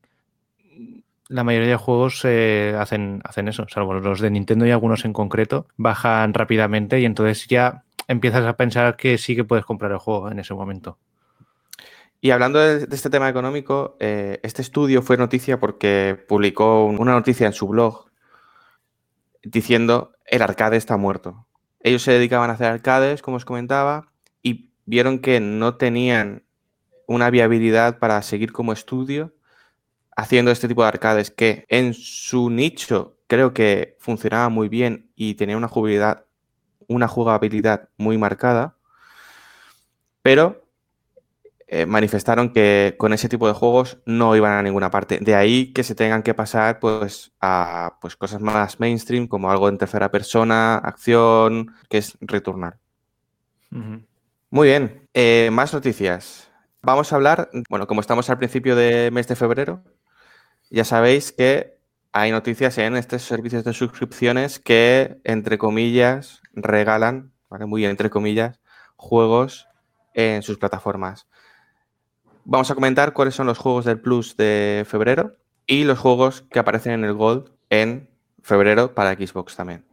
[1.28, 5.12] la mayoría de juegos eh, hacen, hacen eso, salvo los de Nintendo y algunos en
[5.12, 9.98] concreto, bajan rápidamente y entonces ya empiezas a pensar que sí que puedes comprar el
[9.98, 10.98] juego en ese momento.
[12.20, 17.12] Y hablando de, de este tema económico, eh, este estudio fue noticia porque publicó una
[17.12, 18.06] noticia en su blog
[19.44, 21.46] diciendo el arcade está muerto.
[21.80, 24.10] Ellos se dedicaban a hacer arcades, como os comentaba,
[24.42, 26.44] y vieron que no tenían
[27.06, 29.34] una viabilidad para seguir como estudio
[30.16, 35.34] haciendo este tipo de arcades que en su nicho creo que funcionaba muy bien y
[35.34, 36.24] tenía una jugabilidad,
[36.86, 38.76] una jugabilidad muy marcada,
[40.22, 40.63] pero
[41.66, 45.18] eh, manifestaron que con ese tipo de juegos no iban a ninguna parte.
[45.20, 49.68] De ahí que se tengan que pasar pues, a pues, cosas más mainstream, como algo
[49.68, 52.78] en tercera persona, acción, que es retornar.
[54.50, 56.48] Muy bien, eh, más noticias.
[56.82, 59.82] Vamos a hablar, bueno, como estamos al principio de mes de febrero,
[60.70, 61.78] ya sabéis que
[62.12, 67.32] hay noticias en estos servicios de suscripciones que, entre comillas, regalan,
[67.66, 68.60] muy entre comillas,
[68.96, 69.66] juegos
[70.12, 71.26] en sus plataformas.
[72.46, 76.58] Vamos a comentar cuáles son los juegos del Plus de febrero y los juegos que
[76.58, 78.10] aparecen en el Gold en
[78.42, 79.86] febrero para Xbox también.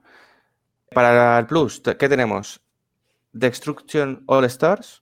[0.93, 2.61] Para el Plus, ¿qué tenemos?
[3.31, 5.01] Destruction All Stars,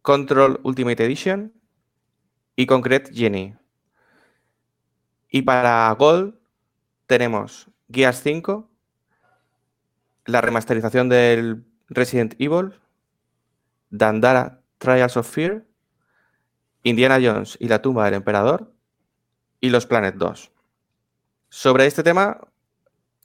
[0.00, 1.52] Control Ultimate Edition
[2.56, 3.54] y Concrete Genie.
[5.28, 6.34] Y para Gold
[7.06, 8.70] tenemos Gears 5,
[10.24, 12.72] la remasterización del Resident Evil,
[13.90, 15.64] Dandara Trials of Fear,
[16.82, 18.74] Indiana Jones y la tumba del emperador
[19.60, 20.50] y los Planet 2.
[21.48, 22.40] Sobre este tema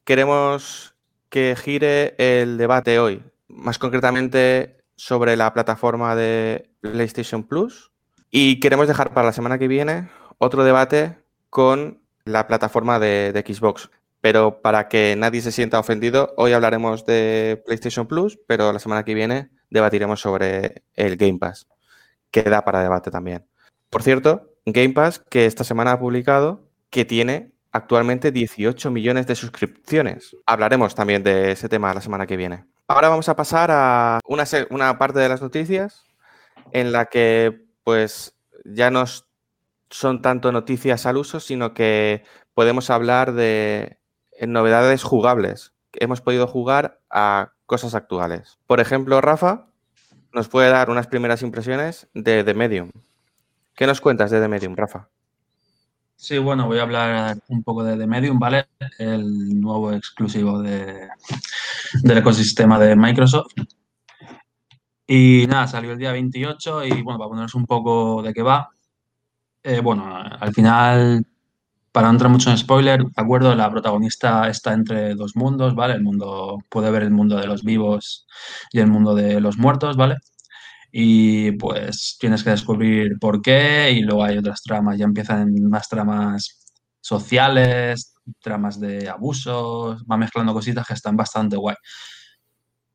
[0.03, 0.93] queremos
[1.29, 7.91] que gire el debate hoy, más concretamente sobre la plataforma de PlayStation Plus
[8.29, 11.17] y queremos dejar para la semana que viene otro debate
[11.49, 13.89] con la plataforma de, de Xbox.
[14.21, 19.03] Pero para que nadie se sienta ofendido, hoy hablaremos de PlayStation Plus, pero la semana
[19.03, 21.67] que viene debatiremos sobre el Game Pass,
[22.31, 23.45] que da para debate también.
[23.89, 29.35] Por cierto, Game Pass que esta semana ha publicado que tiene actualmente 18 millones de
[29.35, 30.35] suscripciones.
[30.45, 32.65] Hablaremos también de ese tema la semana que viene.
[32.87, 36.05] Ahora vamos a pasar a una, una parte de las noticias
[36.71, 39.05] en la que pues ya no
[39.89, 43.99] son tanto noticias al uso, sino que podemos hablar de
[44.45, 45.73] novedades jugables.
[45.93, 48.57] Hemos podido jugar a cosas actuales.
[48.67, 49.67] Por ejemplo, Rafa
[50.33, 52.91] nos puede dar unas primeras impresiones de The Medium.
[53.75, 55.09] ¿Qué nos cuentas de The Medium, Rafa?
[56.15, 58.67] Sí, bueno, voy a hablar un poco de The Medium, ¿vale?
[58.97, 61.07] El nuevo exclusivo de,
[62.01, 63.53] del ecosistema de Microsoft.
[65.05, 68.69] Y nada, salió el día 28 y bueno, para ponernos un poco de qué va.
[69.63, 71.25] Eh, bueno, al final
[71.97, 75.95] para no entrar mucho en spoiler, de acuerdo, la protagonista está entre dos mundos, ¿vale?
[75.95, 78.27] El mundo, puede ver el mundo de los vivos
[78.71, 80.17] y el mundo de los muertos, ¿vale?
[80.91, 85.89] Y pues tienes que descubrir por qué y luego hay otras tramas, ya empiezan más
[85.89, 86.67] tramas
[87.01, 91.77] sociales, tramas de abusos, va mezclando cositas que están bastante guay.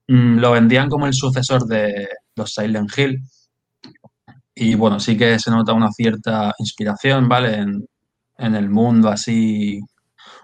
[0.07, 3.21] Mm, lo vendían como el sucesor de los Silent Hill.
[4.55, 7.67] Y bueno, sí que se nota una cierta inspiración, ¿vale?
[8.43, 9.81] En el mundo así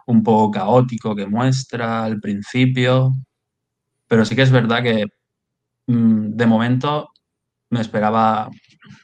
[0.06, 3.12] un poco caótico que muestra al principio.
[4.08, 5.06] Pero sí que es verdad que
[5.88, 7.11] mm, de momento
[7.70, 8.50] me esperaba,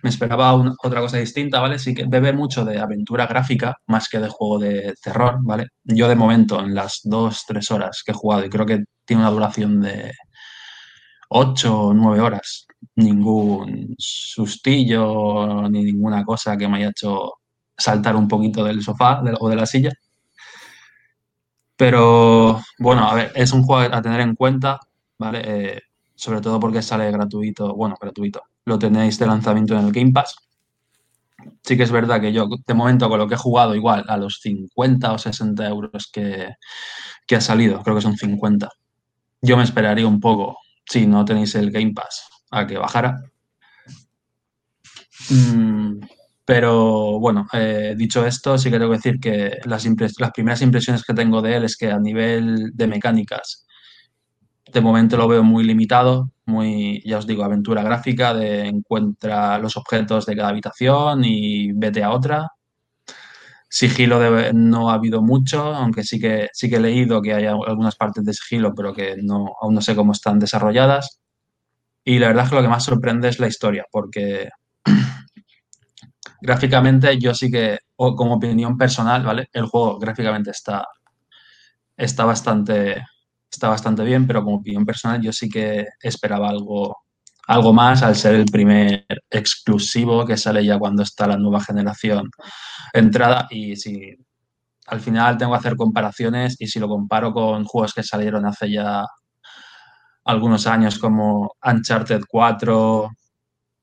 [0.02, 1.78] me esperaba otra cosa distinta, ¿vale?
[1.78, 5.68] Sí que bebe mucho de aventura gráfica más que de juego de terror, ¿vale?
[5.84, 9.22] Yo de momento, en las dos, tres horas que he jugado, y creo que tiene
[9.22, 10.12] una duración de
[11.30, 17.32] ocho o nueve horas, ningún sustillo ni ninguna cosa que me haya hecho
[17.76, 19.92] saltar un poquito del sofá o de la silla.
[21.76, 24.78] Pero bueno, a ver, es un juego a tener en cuenta,
[25.18, 25.42] ¿vale?
[25.44, 25.80] Eh,
[26.14, 28.42] sobre todo porque sale gratuito, bueno, gratuito.
[28.64, 30.36] Lo tenéis de lanzamiento en el Game Pass.
[31.62, 34.16] Sí que es verdad que yo, de momento, con lo que he jugado, igual a
[34.16, 36.54] los 50 o 60 euros que,
[37.36, 38.68] ha salido, creo que son 50.
[39.42, 40.56] Yo me esperaría un poco,
[40.86, 43.20] si no tenéis el Game Pass, a que bajara.
[45.30, 46.00] Mm,
[46.44, 49.86] pero bueno, eh, dicho esto, sí que tengo que decir que las,
[50.18, 53.66] las primeras impresiones que tengo de él es que a nivel de mecánicas,
[54.72, 59.76] de momento lo veo muy limitado, muy, ya os digo, aventura gráfica, de encuentra los
[59.76, 62.48] objetos de cada habitación y vete a otra.
[63.68, 64.20] Sigilo
[64.52, 68.24] no ha habido mucho, aunque sí que, sí que he leído que hay algunas partes
[68.24, 71.20] de sigilo, pero que no, aún no sé cómo están desarrolladas.
[72.04, 74.48] Y la verdad es que lo que más sorprende es la historia, porque
[76.44, 79.48] gráficamente yo sí que, como opinión personal, ¿vale?
[79.50, 80.86] El juego gráficamente está,
[81.96, 83.02] está, bastante,
[83.50, 86.98] está bastante bien, pero como opinión personal yo sí que esperaba algo,
[87.46, 92.30] algo más al ser el primer exclusivo que sale ya cuando está la nueva generación
[92.92, 94.14] entrada y si
[94.86, 98.70] al final tengo que hacer comparaciones y si lo comparo con juegos que salieron hace
[98.70, 99.06] ya
[100.24, 103.10] algunos años como Uncharted 4,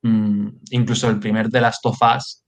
[0.04, 2.41] mm, incluso el primer de las Tofas,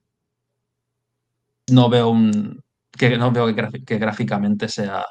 [1.69, 3.47] no veo un que no veo
[3.86, 5.06] que, gráficamente sea,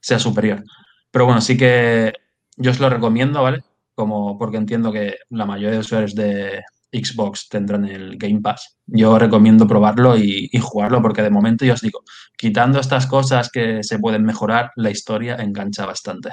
[0.00, 0.64] sea superior.
[1.10, 2.12] Pero bueno, sí que
[2.56, 3.62] yo os lo recomiendo, ¿vale?
[3.94, 8.76] Como porque entiendo que la mayoría de usuarios de, Xbox tendrán el Game Pass.
[8.86, 12.00] Yo recomiendo probarlo y, jugarlo porque de momento yo os digo,
[12.36, 16.30] quitando estas cosas que se pueden mejorar, la historia engancha bastante.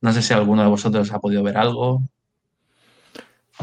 [0.00, 2.02] No sé si alguno de vosotros ha podido ver algo.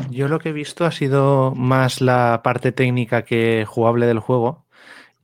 [0.10, 4.66] Yo lo que he visto ha sido más la parte técnica que jugable del juego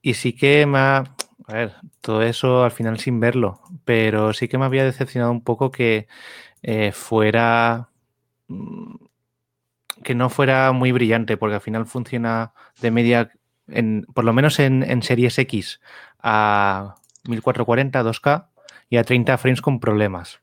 [0.01, 1.03] y sí que me ha...
[1.47, 5.43] A ver, todo eso al final sin verlo, pero sí que me había decepcionado un
[5.43, 6.07] poco que
[6.61, 7.89] eh, fuera
[8.47, 8.95] mm,
[10.03, 13.31] que no fuera muy brillante, porque al final funciona de media,
[13.67, 15.79] en, por lo menos en, series X,
[16.21, 18.47] a 1440, 2K
[18.89, 20.41] y a 30 frames con problemas.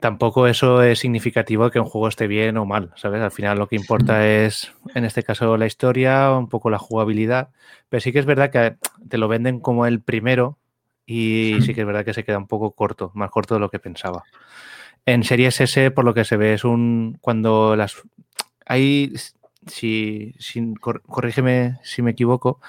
[0.00, 3.22] Tampoco eso es significativo que un juego esté bien o mal, ¿sabes?
[3.22, 7.48] Al final lo que importa es, en este caso, la historia, un poco la jugabilidad,
[7.88, 8.76] pero sí que es verdad que
[9.08, 10.58] te lo venden como el primero
[11.06, 13.70] y sí que es verdad que se queda un poco corto, más corto de lo
[13.70, 14.24] que pensaba.
[15.06, 17.16] En Series S, por lo que se ve, es un.
[17.20, 18.02] Cuando las.
[18.66, 19.12] Hay.
[19.68, 20.34] Si,
[20.80, 22.60] corrígeme si me equivoco,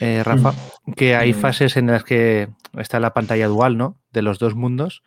[0.00, 0.54] eh, Rafa,
[0.96, 3.98] que hay fases en las que está la pantalla dual, ¿no?
[4.12, 5.02] De los dos mundos.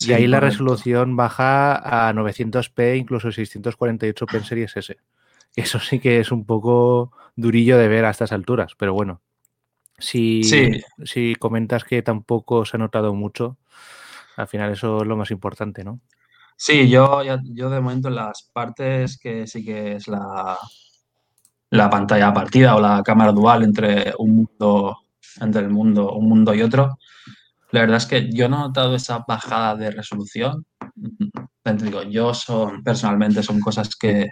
[0.00, 4.96] y ahí la resolución baja a 900p, incluso 648p en Series S.
[5.56, 9.20] Eso sí que es un poco durillo de ver a estas alturas, pero bueno.
[9.98, 10.42] Si,
[11.04, 13.56] si comentas que tampoco se ha notado mucho,
[14.36, 16.00] al final eso es lo más importante, ¿no?
[16.56, 20.58] Sí, yo, yo de momento en las partes que sí que es la,
[21.70, 24.98] la pantalla partida o la cámara dual entre un mundo,
[25.40, 26.98] entre el mundo, un mundo y otro,
[27.72, 30.64] la verdad es que yo no he notado esa bajada de resolución.
[31.64, 34.28] Digo, yo son, personalmente son cosas que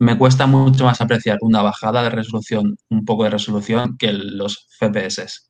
[0.00, 4.66] me cuesta mucho más apreciar una bajada de resolución, un poco de resolución, que los
[4.78, 5.48] FPS.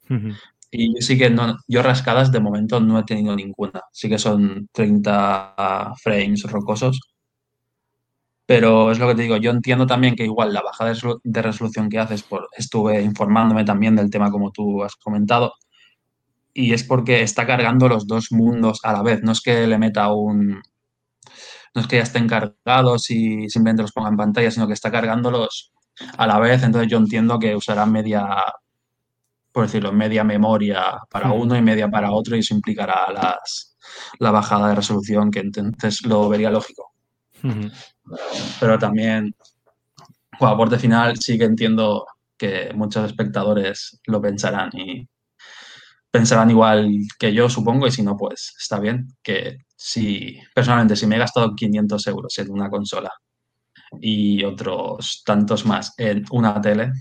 [0.70, 3.80] Y yo sí que no, yo rascadas de momento no he tenido ninguna.
[3.92, 7.00] Sí que son 30 frames rocosos.
[8.52, 10.92] Pero es lo que te digo, yo entiendo también que igual la bajada
[11.24, 15.54] de resolución que haces, por, estuve informándome también del tema como tú has comentado,
[16.52, 19.22] y es porque está cargando los dos mundos a la vez.
[19.22, 20.60] No es que le meta un...
[21.74, 24.90] No es que ya estén cargados y simplemente los ponga en pantalla, sino que está
[24.90, 25.72] cargándolos
[26.18, 26.62] a la vez.
[26.62, 28.36] Entonces yo entiendo que usará media
[29.50, 33.78] por decirlo, media memoria para uno y media para otro y eso implicará las,
[34.18, 36.92] la bajada de resolución, que entonces lo vería lógico.
[38.60, 39.34] Pero también,
[40.38, 45.08] como aporte final, sí que entiendo que muchos espectadores lo pensarán y
[46.10, 49.08] pensarán igual que yo, supongo, y si no, pues está bien.
[49.22, 53.10] Que si, personalmente, si me he gastado 500 euros en una consola
[54.00, 56.92] y otros tantos más en una tele,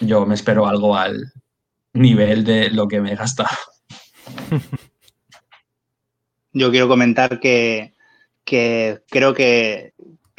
[0.00, 1.32] yo me espero algo al,
[1.98, 3.56] nivel de lo que me he gastado.
[6.52, 7.94] Yo quiero comentar que,
[8.44, 9.92] creo que,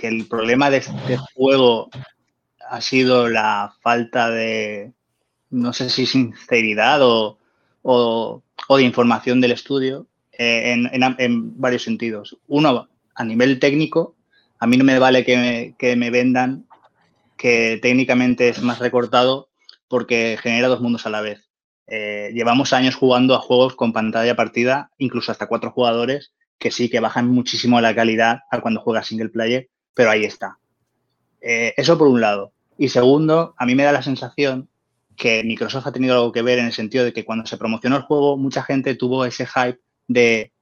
[0.08, 1.90] el problema de este juego
[2.70, 4.94] ha sido la falta de,
[5.50, 7.38] no sé si sinceridad o,
[8.70, 12.38] de información del estudio eh, en, varios sentidos.
[12.48, 14.16] Uno, a nivel técnico,
[14.60, 16.66] a mí no me vale que que me vendan
[17.38, 19.50] que técnicamente es más recortado
[19.88, 21.50] porque genera dos mundos a la vez.
[21.88, 26.90] Eh, llevamos años jugando a juegos con pantalla partida, incluso hasta cuatro jugadores, que sí
[26.90, 30.58] que bajan muchísimo la calidad a cuando juegas single player, pero ahí está.
[31.42, 32.54] Eh, eso por un lado.
[32.78, 34.70] Y segundo, a mí me da la sensación
[35.18, 37.98] que Microsoft ha tenido algo que ver en el sentido de que cuando se promocionó
[37.98, 40.54] el juego, mucha gente tuvo ese hype de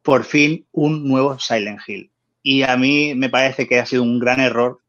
[0.00, 2.10] por fin un nuevo Silent Hill.
[2.42, 4.80] Y a mí me parece que ha sido un gran error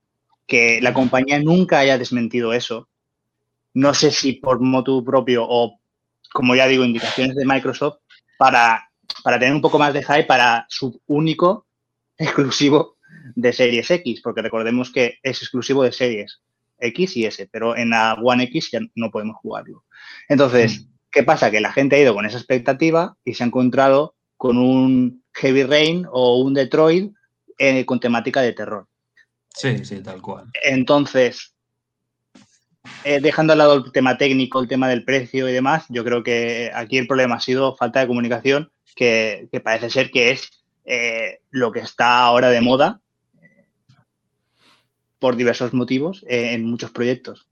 [0.47, 2.87] que la compañía nunca haya desmentido eso.
[3.73, 5.77] No sé si por motu propio o
[6.31, 7.97] como ya digo, indicaciones de Microsoft
[8.37, 8.89] para,
[9.25, 11.67] para tener un poco más de hype para su único
[12.17, 12.95] exclusivo
[13.35, 16.41] de Series X, porque recordemos que es exclusivo de Series
[16.79, 19.83] X y S, pero en la One X ya no podemos jugarlo.
[20.27, 20.85] Entonces, mm.
[21.11, 21.51] ¿qué pasa?
[21.51, 25.63] Que la gente ha ido con esa expectativa y se ha encontrado con un Heavy
[25.63, 27.13] Rain o un Detroit
[27.57, 28.87] eh, con temática de terror.
[29.53, 30.45] Sí, sí, tal cual.
[30.63, 31.53] Entonces,
[33.03, 36.23] eh, dejando al lado el tema técnico, el tema del precio y demás, yo creo
[36.23, 40.49] que aquí el problema ha sido falta de comunicación, que, parece ser que es
[40.85, 43.01] eh, lo que está ahora de moda
[45.19, 47.47] por diversos motivos eh, en muchos proyectos.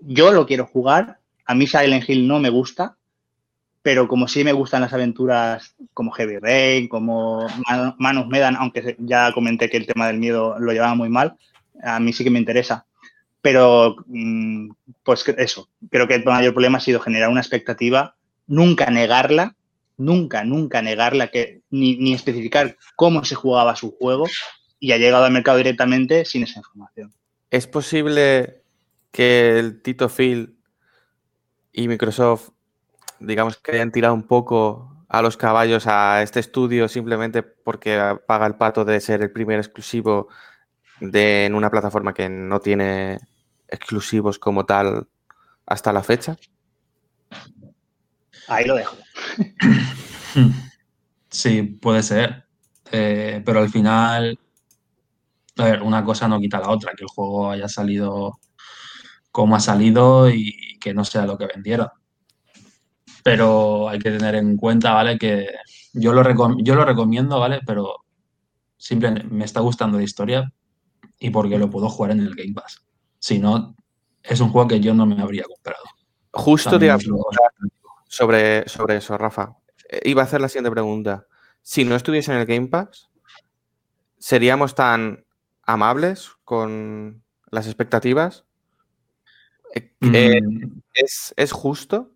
[0.00, 2.96] Yo lo quiero jugar, a mí Silent Hill no me gusta,
[3.82, 7.46] pero como sí me gustan las aventuras como Heavy Rain, como
[7.98, 11.36] Manos Medan, aunque ya comenté que el tema del miedo lo llevaba muy mal,
[11.82, 12.86] a mí sí que me interesa
[13.46, 14.70] pero mm,
[15.04, 18.16] pues eso, creo que el mayor problema ha sido generar una expectativa,
[18.48, 19.54] nunca negarla,
[19.96, 24.26] nunca, nunca negarla, que, ni, especificar cómo se jugaba su juego
[24.86, 27.12] y ha llegado al mercado directamente sin esa información.
[27.50, 28.62] ¿Es posible
[29.10, 30.60] que el Tito Phil
[31.72, 32.50] y Microsoft,
[33.18, 38.46] digamos que hayan tirado un poco a los caballos a este estudio simplemente porque paga
[38.46, 40.28] el pato de ser el primer exclusivo
[41.00, 43.18] de, en una plataforma que no tiene
[43.66, 45.08] exclusivos como tal
[45.66, 46.36] hasta la fecha?
[48.46, 48.96] Ahí lo dejo.
[51.28, 52.46] Sí, puede ser.
[52.92, 54.38] Eh, pero al final,
[55.56, 58.38] a ver, una cosa no quita la otra, que el juego haya salido
[59.30, 61.88] como ha salido y que no sea lo que vendieron.
[63.22, 65.18] Pero hay que tener en cuenta, ¿vale?
[65.18, 65.48] Que
[65.92, 66.22] yo lo,
[66.62, 67.60] yo lo recomiendo, ¿vale?
[67.66, 67.96] Pero
[68.78, 70.50] simplemente me está gustando la historia
[71.18, 72.86] y porque lo puedo jugar en el Game Pass.
[73.18, 73.76] Si no,
[74.22, 75.84] es un juego que yo no me habría comprado.
[76.32, 76.90] Justo te
[78.08, 79.56] sobre, sobre eso, Rafa.
[79.90, 81.26] Eh, iba a hacer la siguiente pregunta.
[81.60, 83.10] Si no estuviese en el Game Pass,
[84.18, 85.25] ¿seríamos tan
[85.66, 88.44] amables con las expectativas?
[89.74, 90.80] Eh, eh, mm.
[90.94, 92.12] ¿es, justo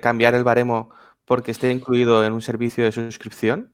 [0.00, 0.90] cambiar el baremo
[1.24, 3.72] porque esté incluido en un servicio de suscripción?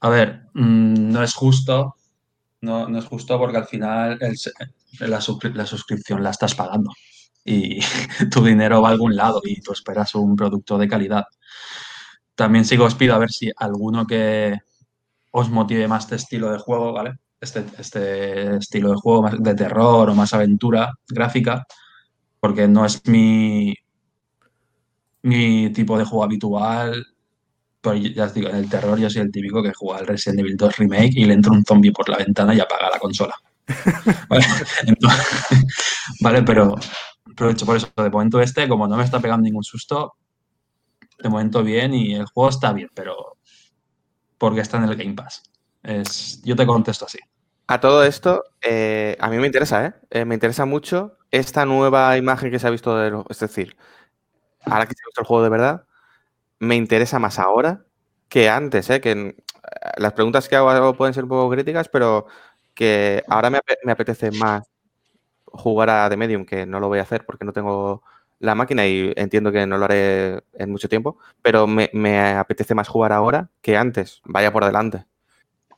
[0.00, 1.96] A ver, mm, no es justo.
[2.60, 4.18] No, no, es justo porque al final
[5.00, 6.92] la, suscripción la estás pagando
[7.44, 7.80] y
[8.30, 11.24] tu dinero va a algún lado y tú esperas un producto de calidad.
[12.34, 14.60] También sigo os pido a ver si alguno que
[15.32, 17.16] os motive más este estilo de juego, ¿vale?
[17.40, 21.66] Este, este estilo de juego más de terror o más aventura gráfica,
[22.38, 23.74] porque no es mi,
[25.22, 27.06] mi tipo de juego habitual.
[27.80, 30.40] Pero ya os digo, en el terror yo soy el típico que juega al Resident
[30.40, 33.34] Evil 2 Remake y le entra un zombie por la ventana y apaga la consola.
[36.20, 36.42] ¿Vale?
[36.42, 36.76] pero
[37.32, 37.88] aprovecho por eso.
[37.96, 40.14] De momento este, como no me está pegando ningún susto,
[41.18, 43.38] de momento bien y el juego está bien, pero
[44.42, 45.44] porque está en el Game Pass.
[46.42, 47.20] Yo te contesto así.
[47.68, 49.94] A todo esto, eh, a mí me interesa, ¿eh?
[50.10, 50.24] ¿eh?
[50.24, 53.76] Me interesa mucho esta nueva imagen que se ha visto, de, es decir,
[54.64, 55.84] ahora que se ha visto el juego de verdad,
[56.58, 57.84] me interesa más ahora
[58.28, 59.00] que antes, ¿eh?
[59.00, 59.36] Que eh,
[59.98, 62.26] las preguntas que hago pueden ser un poco críticas, pero
[62.74, 64.64] que ahora me, me apetece más
[65.44, 68.02] jugar a The Medium, que no lo voy a hacer porque no tengo
[68.42, 72.88] la máquina y entiendo que no lo haré en mucho tiempo, pero me, apetece más
[72.88, 74.20] jugar ahora que antes.
[74.24, 75.04] Vaya por delante.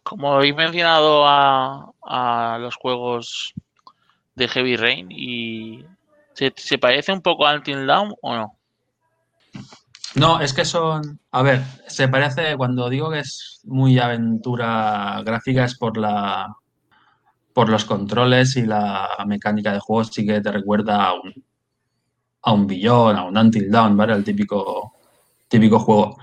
[0.03, 3.53] Como habéis mencionado a, los juegos
[4.35, 5.85] de Heavy Rain, y
[6.33, 8.59] ¿se, parece un poco a Until Dawn o no?
[10.15, 11.21] No, es que son.
[11.33, 12.57] A ver, se parece.
[12.57, 16.55] Cuando digo que es muy aventura gráfica, es por la.
[17.53, 21.45] Por los controles y la mecánica de juego, sí que te recuerda a un,
[22.45, 24.13] a un billón, a un until down, ¿vale?
[24.15, 24.95] El típico,
[25.49, 26.17] típico juego.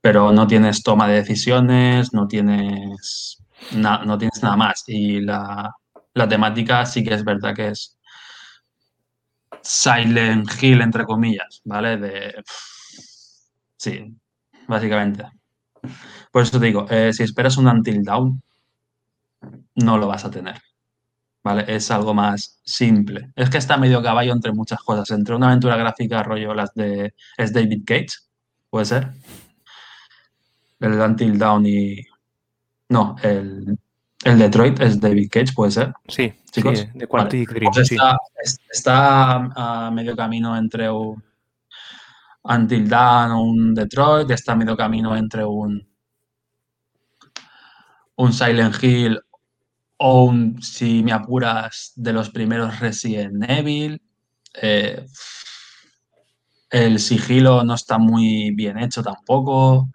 [0.00, 3.38] Pero no tienes toma de decisiones, no tienes,
[3.72, 4.84] no tienes nada más.
[4.86, 5.74] Y la,
[6.28, 7.98] temática sí que es verdad que es
[9.62, 11.96] Silent Hill, entre comillas, ¿vale?
[11.96, 12.42] De,
[13.76, 14.16] sí,
[14.66, 15.24] básicamente.
[16.32, 18.42] Por eso te digo, eh, si esperas un Until Down,
[19.76, 20.56] no lo vas a tener.
[21.48, 21.64] ¿Vale?
[21.66, 23.30] Es algo más simple.
[23.34, 27.14] Es que está medio caballo entre muchas cosas, entre una aventura gráfica rollo las de...
[27.38, 28.08] es David Cage,
[28.68, 29.12] puede ser.
[30.78, 32.06] El Until Down y...
[32.90, 33.78] No, el,
[34.24, 35.94] el Detroit es David Cage, puede ser.
[36.06, 36.86] Sí, chicos.
[36.92, 41.24] de Quantic Dream, pues está, a medio camino entre un
[42.42, 45.88] Until Dawn o un Detroit, está a medio camino entre un
[48.16, 49.20] un Silent Hill
[49.98, 54.00] o si me apuras de los primeros Resident Evil.
[54.54, 55.04] Eh,
[56.70, 59.88] el sigilo no está muy bien hecho tampoco.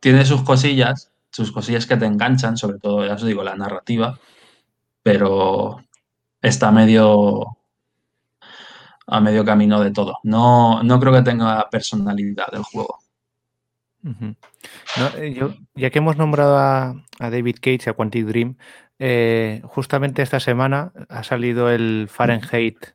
[0.00, 4.18] Tiene sus cosillas, sus cosillas que te enganchan, sobre todo, ya os digo, la narrativa,
[5.02, 5.82] pero
[6.40, 7.58] está medio
[9.08, 10.18] a medio camino de todo.
[10.24, 12.98] No, no creo que tenga personalidad el juego.
[15.16, 15.40] Eh,
[15.74, 18.56] ya que hemos nombrado a, David Cage, a Quantic Dream,
[18.98, 22.94] eh, justamente esta semana ha salido el Fahrenheit,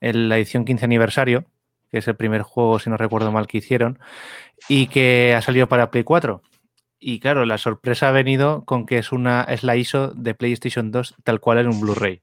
[0.00, 1.44] en la edición 15 aniversario,
[1.90, 3.98] que es el primer juego, si no recuerdo mal, que hicieron,
[4.68, 6.42] y que ha salido para Play 4.
[6.98, 10.90] Y claro, la sorpresa ha venido con que es una es la ISO de PlayStation
[10.90, 12.22] 2 tal cual en un Blu-ray.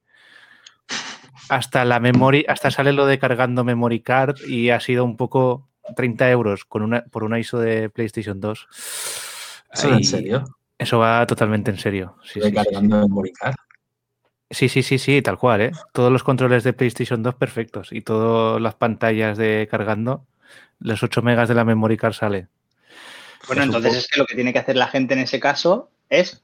[1.50, 5.70] Hasta la memoria, hasta sale lo de cargando memory card y ha sido un poco
[5.96, 8.68] 30 euros con una, por una ISO de PlayStation 2.
[9.74, 10.46] ¿Eso en serio?
[10.78, 12.18] Eso va totalmente en serio.
[12.24, 13.08] Sí, sí, cargando
[14.50, 15.72] sí, sí, sí, sí, tal cual, ¿eh?
[15.92, 20.26] Todos los controles de PlayStation 2 perfectos y todas las pantallas de cargando,
[20.80, 22.48] los 8 megas de la memory card sale.
[23.48, 26.44] Bueno, entonces es que lo que tiene que hacer la gente en ese caso es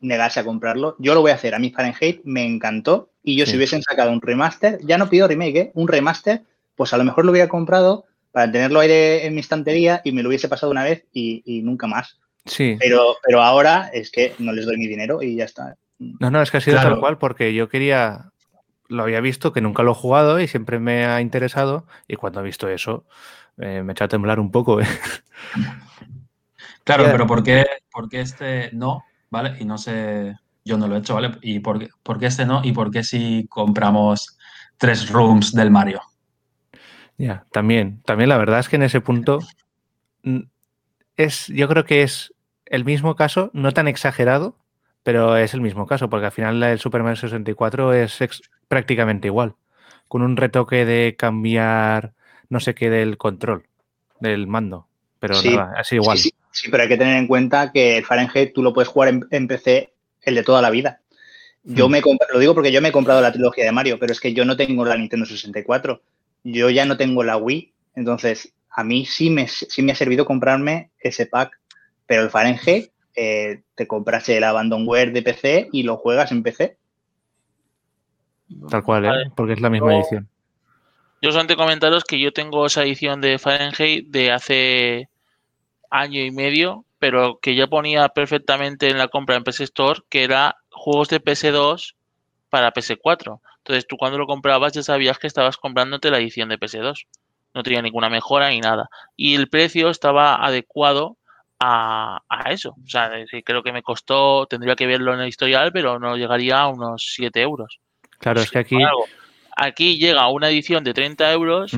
[0.00, 0.96] negarse a comprarlo.
[0.98, 1.54] Yo lo voy a hacer.
[1.54, 5.26] A mí Fahrenheit me encantó y yo si hubiesen sacado un remaster, ya no pido
[5.26, 5.70] remake, ¿eh?
[5.74, 6.42] un remaster,
[6.76, 10.22] pues a lo mejor lo hubiera comprado para tenerlo aire en mi estantería y me
[10.22, 12.18] lo hubiese pasado una vez y, nunca más.
[12.46, 12.76] Sí.
[12.78, 15.76] Pero, pero ahora es que no les doy mi dinero y ya está.
[15.98, 18.30] No, no, es que ha sido tal cual porque yo quería,
[18.88, 22.40] lo había visto, que nunca lo he jugado y siempre me ha interesado y cuando
[22.40, 23.06] he visto eso
[23.58, 24.80] eh, me echa a temblar un poco.
[24.80, 24.86] ¿eh?
[26.84, 29.04] Claro, pero ¿por qué, ¿por qué este no?
[29.30, 29.56] ¿Vale?
[29.58, 31.32] Y no sé, yo no lo he hecho, ¿vale?
[31.40, 32.60] ¿Y por qué, por qué este no?
[32.62, 34.36] ¿Y por qué si compramos
[34.76, 36.02] tres rooms del Mario?
[37.16, 39.38] Ya, también, también la verdad es que en ese punto
[41.16, 42.33] es, yo creo que es
[42.66, 44.56] el mismo caso, no tan exagerado,
[45.02, 48.18] pero es el mismo caso, porque al final el Super Mario 64 es
[48.68, 49.54] prácticamente igual,
[50.08, 52.12] con un retoque de cambiar
[52.48, 53.66] no sé qué del control,
[54.20, 54.86] del mando,
[55.18, 56.18] pero nada, así igual.
[56.18, 59.20] Sí, sí, pero hay que tener en cuenta que el Fahrenheit tú lo puedes jugar
[59.30, 59.92] en, PC
[60.22, 61.00] el de toda la vida.
[61.62, 61.92] Yo hmm.
[61.92, 62.02] me
[62.32, 64.44] lo digo porque yo me he comprado la trilogía de Mario, pero es que yo
[64.44, 66.00] no tengo la Nintendo 64
[66.44, 70.26] yo ya no tengo la Wii, entonces a mí sí me, sí me ha servido
[70.26, 71.58] comprarme ese pack,
[72.14, 76.76] pero el Fahrenheit eh, te compras el Abandonware de PC y lo juegas en PC.
[78.70, 79.32] Tal cual, ¿eh?
[79.34, 80.28] porque es la misma edición.
[81.20, 85.08] Yo solamente comentaros que yo tengo esa edición de Fahrenheit de hace
[85.90, 90.22] año y medio, pero que ya ponía perfectamente en la compra en PS Store que
[90.22, 91.96] era juegos de PS2
[92.48, 93.40] para PS4.
[93.58, 97.06] Entonces tú cuando lo comprabas ya sabías que estabas comprándote la edición de PS2.
[97.54, 98.88] No tenía ninguna mejora ni nada.
[99.16, 101.16] Y el precio estaba adecuado
[101.66, 102.70] a, eso.
[102.70, 103.10] O sea,
[103.44, 107.12] creo que me costó, tendría que verlo en el historial, pero no llegaría a unos
[107.14, 107.80] 7 euros.
[108.18, 108.76] Claro, es que aquí...
[109.56, 111.72] aquí llega una edición de 30 euros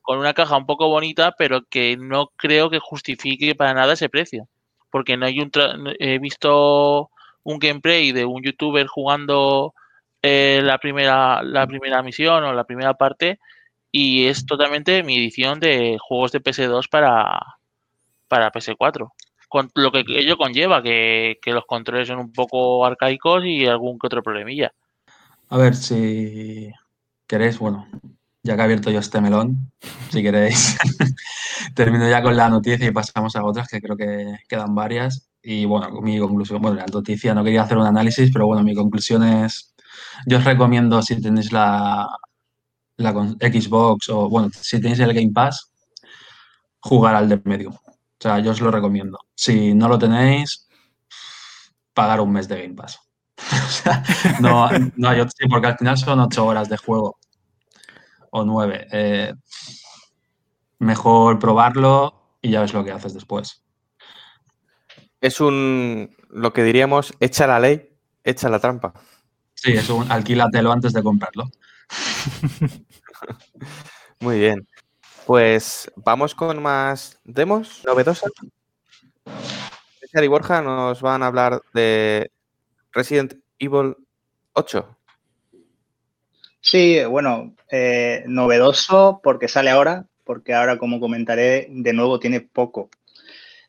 [0.00, 4.08] con una caja un poco bonita, pero que no creo que justifique para nada ese
[4.08, 4.48] precio.
[4.90, 5.50] Porque no hay un...
[5.98, 7.10] He visto
[7.44, 9.74] un gameplay de un youtuber jugando
[10.22, 13.38] eh, la, primera, la primera misión o la primera parte
[13.90, 17.40] y es totalmente mi edición de juegos de PS2 para,
[18.28, 19.10] para PS4.
[19.48, 24.06] Con lo que ello conlleva, que, los controles son un poco arcaicos y algún que
[24.06, 24.72] otro problemilla.
[25.48, 26.70] A ver, si
[27.26, 27.86] queréis, bueno,
[28.42, 29.72] ya que he abierto yo este melón,
[30.10, 30.76] si queréis,
[31.74, 35.30] termino ya con la noticia y pasamos a otras que creo que quedan varias.
[35.42, 38.74] Y bueno, mi conclusión, bueno, la noticia no quería hacer un análisis, pero bueno, mi
[38.74, 39.74] conclusión es
[40.26, 42.08] yo os recomiendo, si tenéis la,
[42.96, 45.70] la Xbox o, bueno, si tenéis el Game Pass,
[46.80, 47.70] jugar al de medio.
[48.18, 49.18] O sea, yo os lo recomiendo.
[49.34, 50.68] Si no lo tenéis,
[51.94, 52.98] pagar un mes de Game Pass.
[53.38, 54.02] o sea,
[54.40, 57.18] no, no yo, sí, porque al final son ocho horas de juego
[58.30, 58.86] o nueve.
[58.90, 59.32] Eh,
[60.80, 63.62] mejor probarlo y ya ves lo que haces después.
[65.20, 67.88] Es un, lo que diríamos, echa la ley,
[68.24, 68.94] echa la trampa.
[69.54, 71.44] Sí, es un alquílatelo antes de comprarlo.
[74.20, 74.66] Muy bien.
[75.28, 78.32] Pues vamos con más demos novedosas.
[80.00, 82.30] César y Borja nos van a hablar de
[82.92, 83.94] Resident Evil
[84.54, 84.96] 8.
[86.62, 92.88] Sí, bueno, eh, novedoso porque sale ahora, porque ahora, como comentaré, de nuevo tiene poco.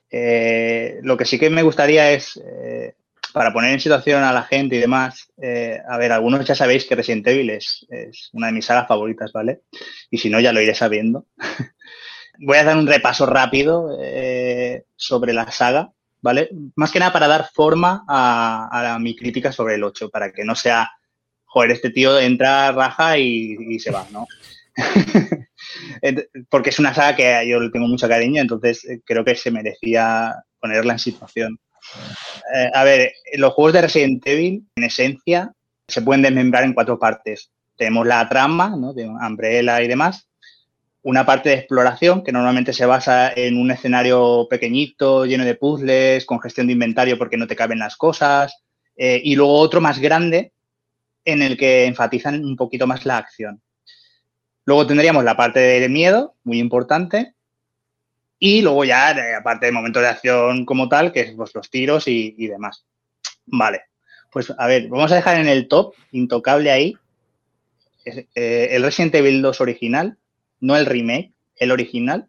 [0.09, 2.95] Eh, lo que sí que me gustaría es eh,
[3.33, 6.85] para poner en situación a la gente y demás, eh, a ver, algunos ya sabéis
[6.85, 7.87] que Resident Evil es,
[8.33, 9.61] una de mis sagas favoritas, ¿vale?
[10.09, 11.25] Y si no, ya lo iré sabiendo.
[12.39, 16.49] Voy a dar un repaso rápido eh, sobre la saga, ¿vale?
[16.75, 20.55] Más que nada para dar forma a, mi crítica sobre el 8, para que no
[20.55, 20.89] sea,
[21.45, 24.25] joder, este tío entra, raja y, y se va, ¿no?
[26.49, 29.51] Porque es una saga que yo le tengo mucho cariño, entonces eh, creo que se
[29.51, 31.59] merecía ponerla en situación.
[32.55, 35.53] Eh, a ver, los juegos de Resident Evil, en esencia,
[35.87, 37.51] se pueden desmembrar en cuatro partes.
[37.75, 38.93] Tenemos la trama, ¿no?
[38.93, 40.27] de Umbrella y demás.
[41.01, 46.25] Una parte de exploración, que normalmente se basa en un escenario pequeñito, lleno de puzzles,
[46.25, 48.63] con gestión de inventario porque no te caben las cosas.
[48.97, 50.51] Eh, y luego otro más grande,
[51.23, 53.61] en el que enfatizan un poquito más la acción.
[54.65, 57.33] Luego tendríamos la parte de miedo, muy importante,
[58.39, 62.07] y luego ya, aparte del momento de acción como tal, que es pues, los tiros
[62.07, 62.85] y, demás.
[63.45, 63.81] Vale.
[64.31, 66.95] Pues a ver, vamos a dejar en el top, intocable ahí,
[68.05, 70.17] eh, el Resident Evil 2 original,
[70.61, 72.27] no el remake, el original.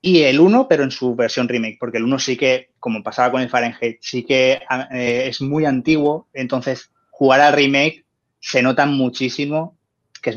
[0.00, 3.30] Y el 1, pero en su versión remake, porque el 1 sí que, como pasaba
[3.30, 4.60] con el Fahrenheit, sí que
[4.92, 8.04] eh, es muy antiguo, entonces jugar al remake
[8.40, 9.76] se nota muchísimo
[10.22, 10.36] que es,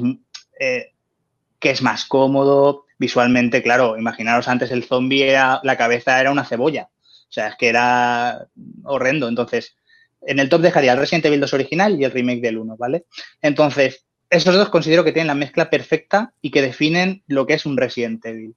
[0.59, 0.93] eh,
[1.59, 6.45] que es más cómodo, visualmente, claro, imaginaros antes el zombie era, la cabeza era una
[6.45, 6.89] cebolla.
[6.93, 8.47] O sea, es que era
[8.83, 9.27] horrendo.
[9.27, 9.75] Entonces,
[10.21, 13.05] en el top dejaría el Resident Evil 2 original y el remake del 1, ¿vale?
[13.41, 17.65] Entonces, esos dos considero que tienen la mezcla perfecta y que definen lo que es
[17.65, 18.55] un Resident Evil.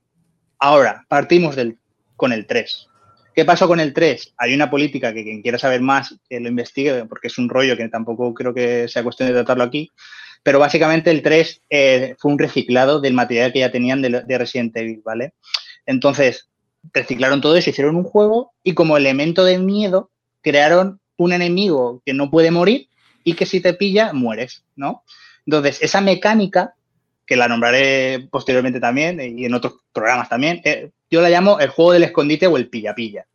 [0.59, 1.79] Ahora, partimos del,
[2.17, 2.89] con el 3.
[3.35, 4.35] ¿Qué pasó con el 3?
[4.37, 7.77] Hay una política que quien quiera saber más, que lo investigue, porque es un rollo
[7.77, 9.91] que tampoco creo que sea cuestión de tratarlo aquí.
[10.43, 14.39] Pero básicamente el 3 eh, fue un reciclado del material que ya tenían de, de,
[14.39, 15.35] Resident Evil, ¿vale?
[15.87, 16.49] Entonces,
[16.93, 22.15] reciclaron todo eso, hicieron un juego y como elemento de miedo crearon un enemigo que
[22.15, 22.89] no puede morir
[23.25, 25.05] y que si te pilla, mueres, ¿no?
[25.47, 26.75] Entonces, esa mecánica,
[27.25, 31.69] que la nombraré posteriormente también y en otros programas también, eh, yo la llamo el
[31.69, 33.27] juego del escondite o el pilla-pilla,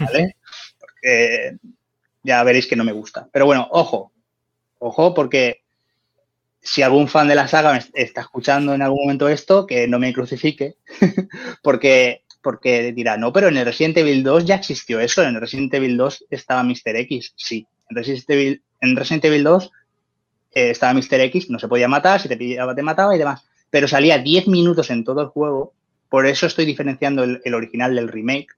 [0.00, 0.36] ¿vale?
[0.80, 1.56] Porque
[2.22, 3.28] ya veréis que no me gusta.
[3.32, 4.12] Pero bueno, ojo,
[4.78, 5.62] ojo, porque
[6.66, 10.12] si algún fan de la saga está escuchando en algún momento esto, que no me
[10.12, 10.76] crucifique,
[11.62, 15.40] porque, porque dirá, no, pero en el Resident Evil 2 ya existió eso, en el
[15.40, 16.96] Resident Evil 2 estaba Mr.
[16.96, 19.70] X, sí, en Resident Evil, en Resident Evil 2
[20.54, 21.20] eh, estaba Mr.
[21.20, 24.48] X, no se podía matar, si te pillaba te mataba y demás, pero salía 10
[24.48, 25.72] minutos en todo el juego
[26.08, 28.54] por eso estoy diferenciando el, original del remake.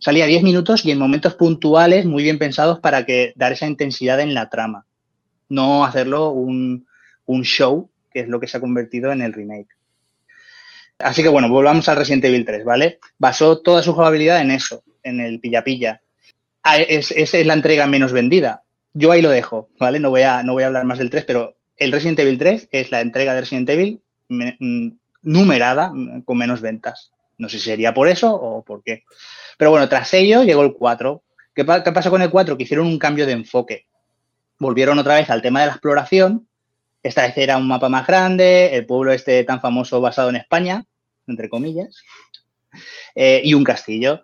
[0.00, 4.20] Salía 10 minutos y en momentos puntuales muy bien pensados para que dar esa intensidad
[4.20, 4.86] en la trama.
[5.48, 6.86] No hacerlo un,
[7.42, 9.78] show, que es lo que se ha convertido en el remake.
[10.98, 12.98] Así que bueno, volvamos al Resident Evil 3, ¿vale?
[13.18, 16.02] Basó toda su jugabilidad en eso, en el pilla-pilla.
[16.64, 17.14] Ah, es,
[17.46, 18.64] la entrega menos vendida.
[18.94, 20.00] Yo ahí lo dejo, ¿vale?
[20.00, 22.68] No voy, a, no voy a hablar más del 3, pero el Resident Evil 3
[22.72, 24.88] es la entrega de Resident Evil mm,
[25.22, 25.92] numerada
[26.24, 27.12] con menos ventas.
[27.36, 29.04] No sé si sería por eso o por qué.
[29.56, 31.22] Pero bueno, tras ello llegó el 4.
[31.54, 32.56] ¿Qué, ¿Qué pasó con el 4?
[32.56, 33.86] Que hicieron un cambio de enfoque.
[34.58, 36.47] Volvieron otra vez al tema de la exploración.
[37.02, 40.84] Esta vez era un mapa más grande, el pueblo este tan famoso basado en España,
[41.26, 42.02] entre comillas,
[43.14, 44.22] eh, y un castillo.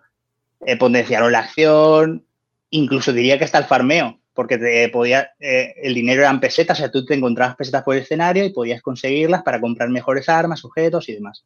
[0.65, 2.25] Eh, potenciaron la acción,
[2.69, 6.91] incluso diría que hasta el farmeo porque podía, eh, el dinero eran pesetas, o sea,
[6.91, 11.07] tú te encontrabas pesetas por el escenario y podías conseguirlas para comprar mejores armas, objetos
[11.07, 11.45] y demás.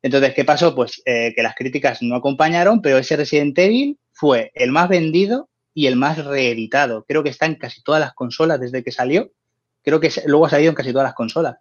[0.00, 0.74] Entonces, ¿qué pasó?
[0.74, 5.50] Pues eh, que las críticas no acompañaron, pero ese Resident Evil fue el más vendido
[5.74, 7.04] y el más reeditado.
[7.06, 9.30] Creo que está en casi todas las consolas desde que salió.
[9.82, 11.56] Creo que luego ha salido en casi todas las consolas.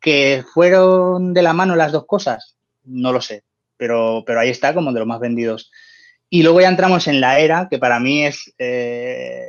[0.00, 2.56] ¿Que fueron de la mano las dos cosas?
[2.84, 3.44] No lo sé,
[3.76, 5.70] pero, pero ahí está como de los más vendidos.
[6.28, 9.48] Y luego ya entramos en la era, que para mí es eh,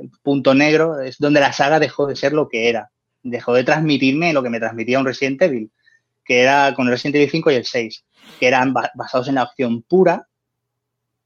[0.00, 2.90] el punto negro, es donde la saga dejó de ser lo que era.
[3.22, 5.70] Dejó de transmitirme lo que me transmitía un Resident Evil,
[6.24, 8.04] que era con el Resident Evil 5 y el 6,
[8.40, 10.26] que eran basados en la opción pura.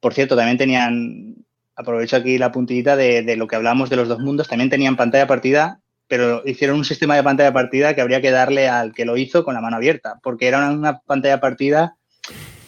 [0.01, 1.37] Por cierto, también tenían,
[1.75, 5.27] aprovecho aquí la puntillita de, lo que hablamos de los dos mundos, también tenían pantalla
[5.27, 9.17] partida, pero hicieron un sistema de pantalla partida que habría que darle al que lo
[9.17, 11.97] hizo con la mano abierta, porque era una pantalla partida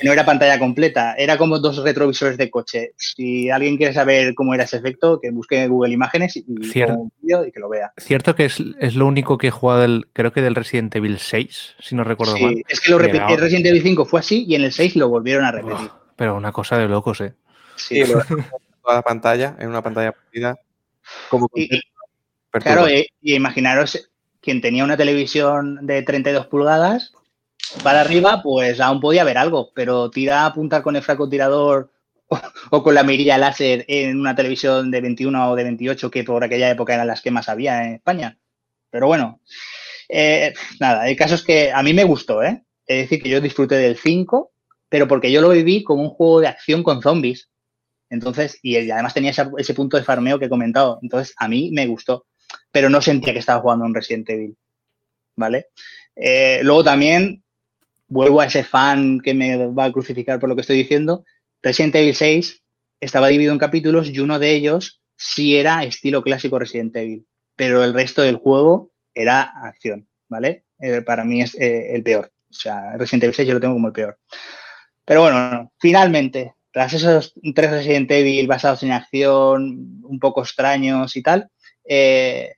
[0.02, 2.92] no era pantalla completa, era como dos retrovisores de coche.
[2.96, 7.10] Si alguien quiere saber cómo era ese efecto, que busque Google Imágenes y, Cierto.
[7.22, 7.92] y que lo vea.
[7.96, 8.60] Cierto que es,
[8.94, 12.36] lo único que he jugado, del, creo que del Resident Evil 6, si no recuerdo
[12.36, 12.62] sí, mal.
[12.68, 15.08] Es que lo repetí, el Resident Evil 5 fue así y en el 6 lo
[15.08, 15.90] volvieron a repetir.
[16.16, 17.34] pero una cosa de locos, ¿eh?
[17.76, 20.56] Sí, toda la pantalla, en una pantalla partida.
[21.28, 21.68] Como y,
[22.50, 27.12] claro, eh, y imaginaros quien tenía una televisión de 32 pulgadas
[27.82, 31.90] para arriba, pues aún podía haber algo, pero tira a apuntar con el francotirador
[32.28, 32.40] o,
[32.70, 36.42] o con la mirilla láser en una televisión de 21 o de 28, que por
[36.44, 38.38] aquella época eran las que más había en España.
[38.90, 39.40] Pero bueno,
[40.08, 42.64] eh, nada, el caso es que a mí me gustó, ¿eh?
[42.86, 44.50] Es decir, que yo disfruté del 5,
[44.88, 47.50] pero porque yo lo viví como un juego de acción con zombies.
[48.10, 50.98] Entonces, y además tenía ese, punto de farmeo que he comentado.
[51.02, 52.26] Entonces, a mí me gustó,
[52.70, 54.56] pero no sentía que estaba jugando un Resident Evil.
[55.36, 55.68] ¿Vale?
[56.16, 57.42] Eh, luego también
[58.08, 61.24] vuelvo a ese fan que me va a crucificar por lo que estoy diciendo,
[61.62, 62.62] Resident Evil 6
[63.00, 67.84] estaba dividido en capítulos y uno de ellos sí era estilo clásico Resident Evil, pero
[67.84, 70.64] el resto del juego era acción, ¿vale?
[70.80, 72.32] Eh, para mí es eh, el peor.
[72.50, 74.18] O sea, Resident Evil 6 yo lo tengo como el peor.
[75.04, 81.22] Pero bueno, finalmente, tras esos tres Resident Evil basados en acción, un poco extraños y
[81.22, 81.50] tal,
[81.84, 82.54] eh,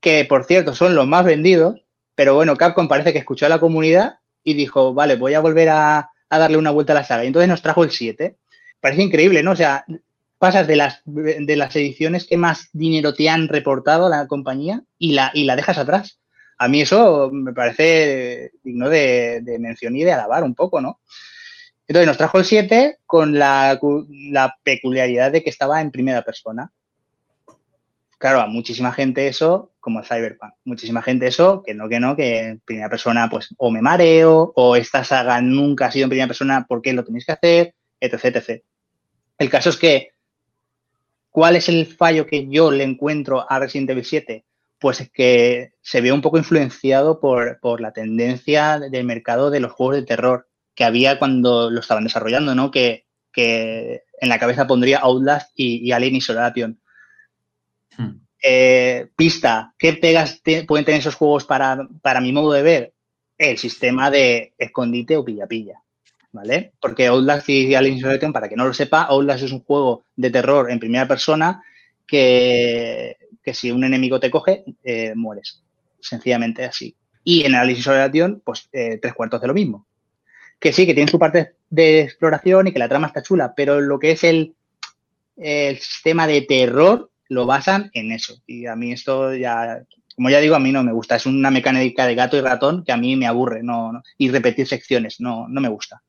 [0.00, 1.82] que por cierto son los más vendidos,
[2.14, 5.68] pero bueno, Capcom parece que escuchó a la comunidad y dijo, vale, voy a volver
[5.68, 7.24] a, darle una vuelta a la saga.
[7.24, 8.36] Y entonces nos trajo el 7.
[8.80, 9.52] Parece increíble, ¿no?
[9.52, 9.84] O sea,
[10.38, 15.12] pasas de las, de las ediciones que más dinero te han reportado la compañía y
[15.12, 16.18] la, y la dejas atrás.
[16.58, 21.00] A mí eso me parece digno de, mención y de alabar un poco, ¿no?
[21.86, 23.78] Entonces nos trajo el 7 con la,
[24.32, 26.72] la, peculiaridad de que estaba en primera persona.
[28.18, 30.52] Claro, a muchísima gente eso como Cyberpunk.
[30.64, 34.52] Muchísima gente eso, que no, que no, que en primera persona pues o me mareo
[34.54, 37.74] o esta saga nunca ha sido en primera persona, ¿por qué lo tenéis que hacer?
[37.98, 38.62] Etc, etc.
[39.38, 40.10] El caso es que,
[41.30, 44.44] ¿cuál es el fallo que yo le encuentro a Resident Evil 7?
[44.78, 49.60] Pues es que se ve un poco influenciado por, por la tendencia del mercado de
[49.60, 52.70] los juegos de terror que había cuando lo estaban desarrollando, ¿no?
[52.70, 56.78] Que, que en la cabeza pondría Outlast y, Alien Isolation.
[58.42, 62.92] Eh, pista, ¿qué pegas pueden tener esos juegos para, para mi modo de ver?
[63.36, 65.82] El sistema de escondite o pilla-pilla.
[66.30, 66.72] ¿Vale?
[66.80, 70.30] Porque Outlast y Alien Isolation, para que no lo sepa, Outlast es un juego de
[70.30, 71.62] terror en primera persona
[72.06, 73.16] que,
[73.52, 75.62] si un enemigo te coge, eh, mueres.
[76.00, 76.94] Sencillamente así.
[77.24, 79.86] Y en Alien Isolation, pues eh, tres cuartos de lo mismo.
[80.60, 83.80] Que sí, que tiene su parte de exploración y que la trama está chula, pero
[83.80, 84.54] lo que es el,
[85.36, 88.42] el sistema de terror lo basan en eso.
[88.46, 89.82] Y a mí esto ya,
[90.14, 91.16] como ya digo, a mí no me gusta.
[91.16, 94.66] Es una mecánica de gato y ratón que a mí me aburre no, y repetir
[94.66, 96.02] secciones, no, no me gusta.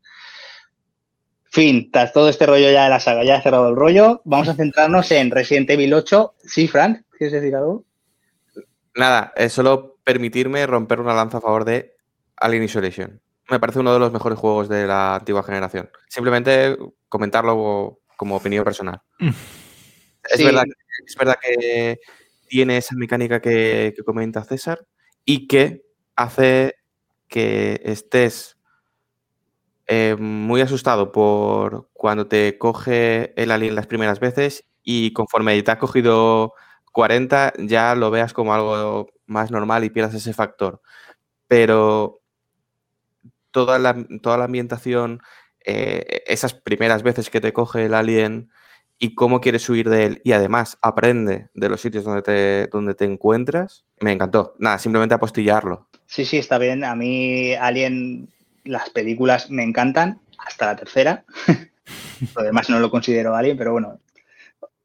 [1.51, 4.49] Fin, tras todo este rollo ya de la saga, ya he cerrado el rollo, vamos
[4.49, 6.35] a centrarnos en Resident Evil 8.
[6.43, 7.85] Sí, Frank, ¿quieres decir algo?
[8.95, 11.95] Nada, es solo permitirme romper una lanza a favor de
[12.37, 15.89] Alien Isolation me parece uno de los mejores juegos de la antigua generación.
[16.07, 19.01] Simplemente comentarlo como opinión personal.
[19.19, 19.29] Mm.
[20.31, 20.69] Es, verdad, que
[22.47, 24.85] tiene esa mecánica que, comenta César
[25.25, 25.85] y que
[26.15, 26.75] hace
[27.27, 28.57] que estés
[29.87, 35.71] eh, muy asustado por cuando te coge el alien las primeras veces y conforme te
[35.71, 36.53] has cogido
[36.91, 40.81] 40 ya lo veas como algo más normal y pierdas ese factor.
[41.47, 42.21] Pero
[43.51, 45.21] toda la, toda la ambientación,
[45.65, 48.49] eh, esas primeras veces que te coge el alien
[48.99, 52.93] y cómo quieres huir de él y además aprende de los sitios donde te, donde
[52.93, 54.55] te encuentras, me encantó.
[54.59, 55.87] Nada, simplemente apostillarlo.
[56.05, 56.83] Sí, sí, está bien.
[56.83, 58.29] A mí Alien,
[58.65, 61.23] las películas me encantan, hasta la tercera.
[62.35, 63.99] lo demás no lo considero Alien, pero bueno,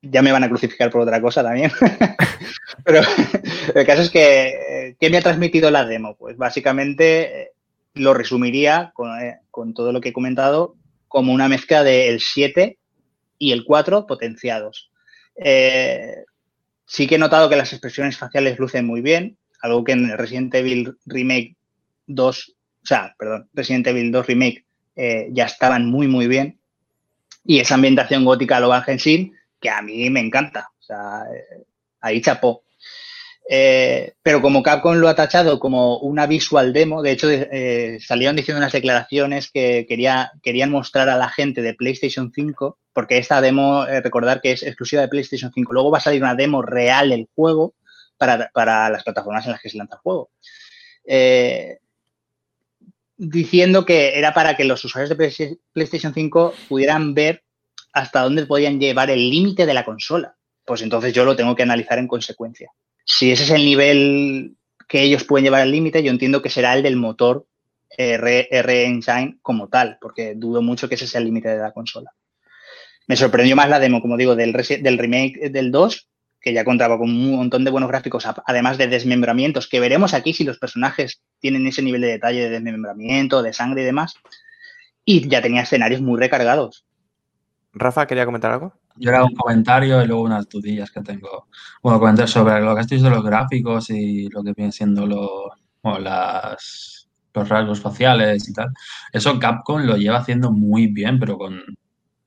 [0.01, 1.73] ya me van a crucificar por otra cosa también.
[2.85, 3.01] pero
[3.75, 6.17] el caso es que, ¿qué me ha transmitido la demo?
[6.17, 7.53] Pues básicamente
[7.95, 10.77] lo resumiría eh, con, todo lo que he comentado
[11.09, 12.79] como una mezcla del 7
[13.39, 14.91] y el 4 potenciados.
[15.37, 16.25] Eh,
[16.87, 20.55] sí que he notado que las expresiones faciales lucen muy bien, algo que en Resident
[20.55, 21.57] Evil Remake
[22.07, 24.65] 2, o sea, perdón, Resident Evil 2 Remake
[24.97, 26.59] eh, ya estaban muy, muy bien.
[27.45, 30.71] Y esa ambientación gótica lo va Genshin, que a mí me encanta.
[30.79, 31.25] O sea,
[32.01, 32.64] ahí chapó.
[33.47, 38.37] Eh, pero como Capcom lo ha tachado como una visual demo, de hecho eh, salieron
[38.37, 43.41] diciendo unas declaraciones que quería, querían mostrar a la gente de PlayStation 5, porque esta
[43.41, 46.63] demo, eh, recordar que es exclusiva de PlayStation 5, luego va a salir una demo
[46.63, 47.75] real del juego
[48.17, 50.31] para, las plataformas en las que se lanza el juego.
[53.17, 57.43] diciendo que era para que los usuarios de PlayStation 5 pudieran ver
[57.93, 60.37] hasta dónde podían llevar el límite de la consola.
[60.65, 62.73] Pues entonces yo lo tengo que analizar en consecuencia
[63.05, 64.57] si ese es el nivel
[64.89, 67.47] que ellos pueden llevar al límite, yo entiendo que será el del motor
[67.97, 72.11] R, Engine como tal, porque dudo mucho que ese sea el límite de la consola.
[73.07, 76.09] Me sorprendió más la demo, como digo, del, del remake del 2,
[76.41, 80.33] que ya contaba con un montón de buenos gráficos, además de desmembramientos, que veremos aquí
[80.33, 84.15] si los personajes tienen ese nivel de detalle de desmembramiento, de sangre y demás.
[85.05, 86.87] Y ya tenía escenarios muy recargados.
[87.73, 88.75] Rafa, ¿quería comentar algo?
[88.97, 91.49] Yo era un comentario y luego unas dudillas que tengo.
[91.83, 95.07] Bueno, comentar sobre lo que has dicho de los gráficos y lo que vienen siendo
[95.07, 98.69] los, las, los rasgos faciales y tal.
[99.13, 101.61] Eso Capcom lo lleva haciendo muy bien, pero con,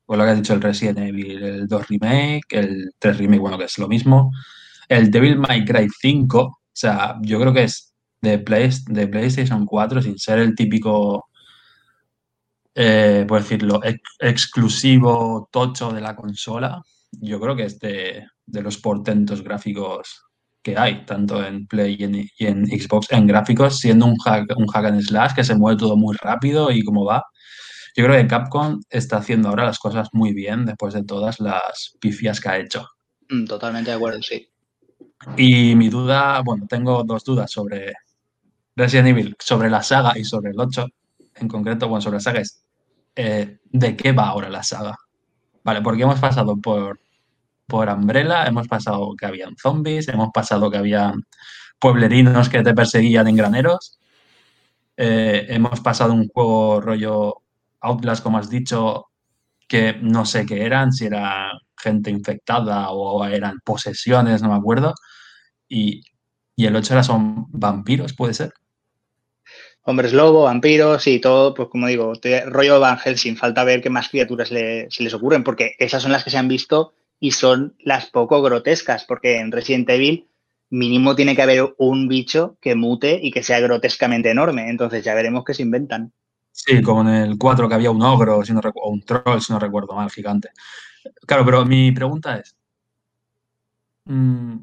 [0.08, 3.66] lo que has dicho el Resident Evil, el 2 Remake, el 3 Remake, bueno, que
[3.66, 4.32] es lo mismo.
[4.90, 9.66] El Devil May Cry 5, o sea, yo creo que es de, Play, de PlayStation
[9.66, 11.30] 4 sin ser el típico
[12.80, 13.82] eh, por decirlo,
[14.20, 16.80] exclusivo tocho de la consola,
[17.12, 20.22] yo creo que es de, los portentos gráficos
[20.62, 21.98] que hay, tanto en Play
[22.38, 25.80] y en, Xbox, en gráficos, siendo un hack, un hack and slash que se mueve
[25.80, 27.24] todo muy rápido y cómo va.
[27.96, 31.96] Yo creo que Capcom está haciendo ahora las cosas muy bien después de todas las
[32.00, 32.88] pifias que ha hecho.
[33.28, 34.48] Mm, totalmente de acuerdo, sí.
[35.36, 37.94] Y mi duda, bueno, tengo dos dudas sobre
[38.76, 40.86] Resident Evil, sobre la saga y sobre el 8.
[41.38, 42.67] En concreto, bueno, sobre la saga es
[43.18, 44.96] eh, de qué va ahora la saga.
[45.64, 47.02] Vale, porque hemos pasado por,
[47.68, 51.14] por Umbrella, hemos pasado que habían zombies, hemos pasado que había
[51.80, 54.00] pueblerinos que te perseguían en graneros,
[54.98, 57.44] eh, hemos pasado un juego rollo
[57.82, 59.08] Outlast, como has dicho,
[59.68, 64.94] que no sé qué eran, si era gente infectada o eran posesiones, no me acuerdo.
[65.70, 66.04] Y
[66.56, 68.54] Y el 8 era son vampiros, ¿puede ser?
[69.90, 72.12] Hombres lobo, vampiros y todo, pues como digo,
[72.48, 76.26] rollo Van Helsing, falta ver qué más criaturas se les ocurren, porque esas son las
[76.26, 80.28] que se han visto y son las poco grotescas, porque en Resident Evil
[80.70, 85.16] mínimo tiene que haber un bicho que mute y que sea grotescamente enorme, entonces ya
[85.16, 86.12] veremos qué se inventan.
[86.52, 89.94] Sí, como en el 4 que había un ogro, o un troll, si no recuerdo
[89.94, 90.50] mal, gigante.
[91.26, 92.58] Claro, pero mi pregunta es,
[94.04, 94.58] mm,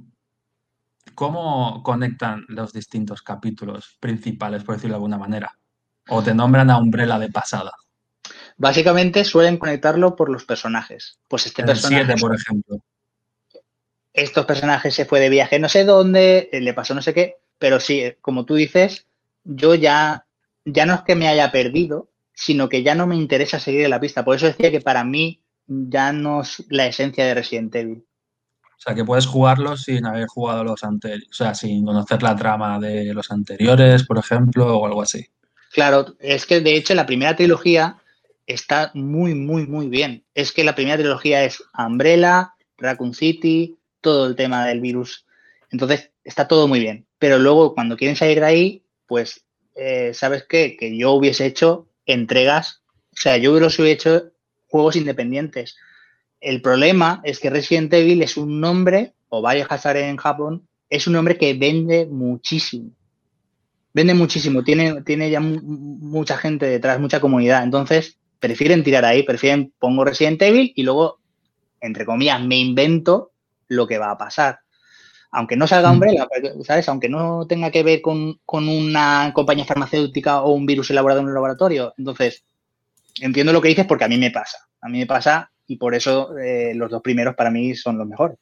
[1.14, 5.58] ¿cómo conectan los distintos capítulos principales, por decirlo de alguna manera?
[6.08, 7.72] ¿O te nombran a Umbrella de pasada?
[8.56, 11.18] Básicamente suelen conectarlo por los personajes.
[11.28, 12.14] Pues este personaje.
[12.16, 12.78] por ejemplo.
[14.12, 17.36] Estos personajes se fue de viaje no sé dónde, eh, le pasó no sé qué,
[17.58, 19.06] pero sí, eh, como tú dices,
[19.42, 20.26] yo ya,
[20.64, 24.00] ya no es que me haya perdido, sino que ya no me interesa seguir la
[24.00, 24.24] pista.
[24.24, 28.04] Por eso decía que para mí ya no es la esencia de Resident Evil.
[28.84, 32.78] Sea, que puedes jugarlos sin haber jugado los anteriores, o sea, sin conocer la trama
[32.78, 35.26] de los anteriores, por ejemplo, o algo así.
[35.72, 37.96] Claro, es que de hecho la primera trilogía
[38.46, 40.24] está muy, muy, muy bien.
[40.34, 45.24] Es que la primera trilogía es Umbrella, Raccoon City, todo el tema del virus.
[45.70, 47.06] Entonces, está todo muy bien.
[47.18, 50.76] Pero luego, cuando quieren salir de ahí, pues, eh, ¿sabes qué?
[50.76, 52.82] Que yo hubiese hecho entregas,
[53.12, 54.30] o sea, yo hubiese hecho
[54.68, 55.74] juegos independientes.
[56.44, 61.14] El problema es que Resident Evil es un nombre, o Biohazard en Japón, es un
[61.14, 62.90] nombre que vende muchísimo.
[63.94, 67.62] Vende muchísimo, tiene, tiene ya mucha gente detrás, mucha comunidad.
[67.62, 71.18] Entonces, prefieren tirar ahí, prefieren pongo Resident Evil y luego,
[71.80, 73.32] entre comillas, me invento
[73.68, 74.58] lo que va a pasar.
[75.30, 75.94] Aunque no salga mm.
[75.94, 76.28] Umbrella,
[76.62, 76.86] ¿sabes?
[76.90, 81.34] Aunque no tenga que ver con, una compañía farmacéutica o un virus elaborado en un
[81.34, 81.94] laboratorio.
[81.96, 82.44] Entonces,
[83.18, 84.58] entiendo lo que dices porque a mí me pasa.
[84.82, 88.06] A mí me pasa y por eso eh, los dos primeros para mí son los
[88.06, 88.38] mejores.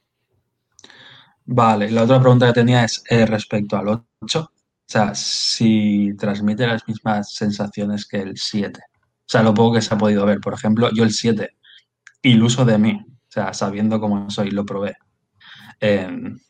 [1.44, 3.88] Vale, la otra pregunta que tenía es eh, respecto al
[4.20, 4.40] 8.
[4.40, 4.50] O
[4.86, 8.80] sea, si transmite las mismas sensaciones que el 7.
[8.80, 10.40] O sea, lo poco que se ha podido ver.
[10.40, 11.56] Por ejemplo, yo el 7,
[12.22, 14.96] iluso de mí, o sea, sabiendo cómo soy, lo probé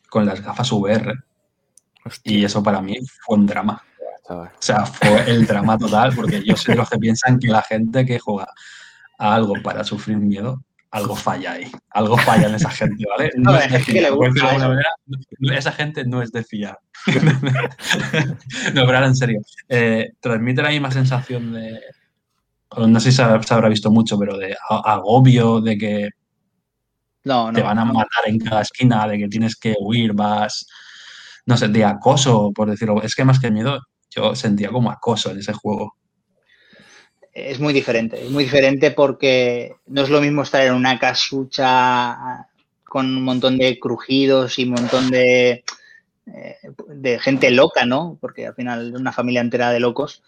[0.09, 1.13] con las gafas VR.
[2.23, 3.81] Y eso para mí fue un drama.
[4.29, 7.61] O sea, fue el drama total, porque yo soy de los que piensan que la
[7.61, 8.47] gente que juega
[9.17, 11.71] a algo para sufrir miedo, algo falla ahí.
[11.89, 13.31] Algo falla en esa gente, ¿vale?
[13.37, 14.13] No, es de fiar.
[15.57, 16.77] esa gente no es de fiar.
[17.07, 19.41] no, pero ahora en serio.
[19.69, 21.79] Eh, transmite la misma sensación de,
[22.77, 26.09] no sé si se habrá visto mucho, pero de agobio, de que
[27.23, 30.67] te van a matar en cada esquina, de que tienes que huir, vas,
[31.45, 33.01] no sé, de acoso, por decirlo.
[33.01, 35.95] Es que más que miedo, yo sentía como acoso en ese juego.
[37.33, 42.47] Es muy diferente, es muy diferente porque no es lo mismo estar en una casucha
[42.83, 45.63] con un montón de crujidos y un montón de,
[46.27, 46.57] eh,
[46.89, 48.17] de gente loca, ¿no?
[48.21, 50.21] Porque al final una familia entera de locos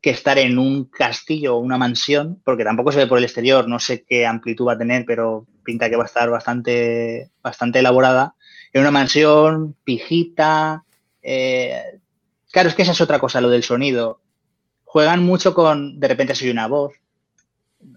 [0.00, 3.78] que estar en un castillo una mansión, porque tampoco se ve por el exterior, no
[3.78, 8.34] sé qué amplitud va a tener, pero pinta que va a estar bastante, bastante elaborada.
[8.72, 10.84] En una mansión, pijita.
[11.22, 11.98] Eh,
[12.52, 14.20] claro, es que esa es otra cosa, lo del sonido.
[14.86, 16.94] Juegan mucho con, de repente soy una voz,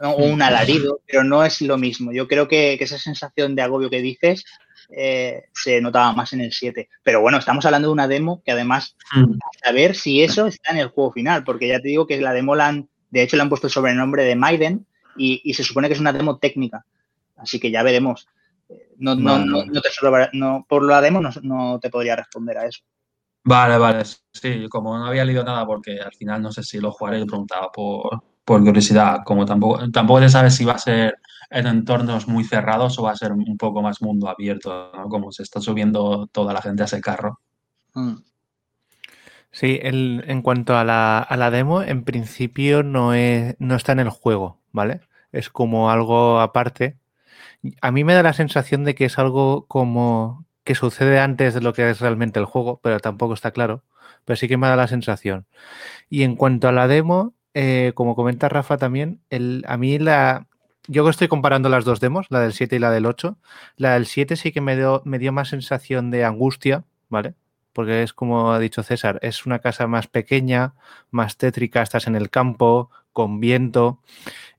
[0.02, 2.12] o un alarido, pero no es lo mismo.
[2.12, 4.44] Yo creo que esa sensación de agobio que dices
[4.92, 6.90] eh, se notaba más en el 7.
[7.04, 9.34] Pero bueno, estamos hablando de una demo que además, mm.
[9.64, 12.34] a ver si eso está en el juego final, porque ya te digo que la
[12.34, 15.88] demo la han, de hecho le han puesto el sobrenombre de Maiden y, se supone
[15.88, 16.86] que es una demo técnica.
[17.38, 18.28] Así que ya veremos.
[18.98, 22.82] No, no, no, no por la demo no, te podría responder a eso.
[23.44, 24.04] Vale, vale.
[24.32, 27.26] Sí, como no había leído nada porque al final no sé si lo jugaré, yo
[27.26, 29.20] preguntaba por, por curiosidad.
[29.26, 31.18] Como tampoco, tampoco se sabe si va a ser
[31.50, 35.10] en entornos muy cerrados o va a ser un poco más mundo abierto, ¿no?
[35.10, 37.40] Como se está subiendo toda la gente a ese carro.
[37.94, 38.18] Mm.
[39.52, 43.14] Sí, en cuanto a la, demo, en principio no,
[43.58, 45.02] no está en el juego, ¿vale?
[45.32, 47.00] Es como algo aparte.
[47.82, 51.62] A mí me da la sensación de que es algo como que sucede antes de
[51.62, 53.84] lo que es realmente el juego, pero tampoco está claro.
[54.24, 55.48] Pero sí que me da la sensación.
[56.12, 60.46] Y en cuanto a la demo, eh, como comenta Rafa también, el, a mí la,
[60.88, 63.40] yo estoy comparando las dos demos, la del 7 y la del 8.
[63.78, 67.34] La del 7 sí que me dio, me dio más sensación de angustia, ¿vale?
[67.74, 70.76] Porque es como ha dicho César, es una casa más pequeña,
[71.10, 74.02] más tétrica, estás en el campo, con viento.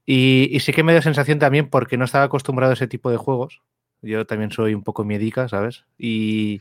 [0.04, 3.16] Y, sí que me dio sensación también porque no estaba acostumbrado a ese tipo de
[3.16, 3.62] juegos.
[4.02, 5.84] Yo también soy un poco miedica, ¿sabes?
[5.98, 6.60] Y,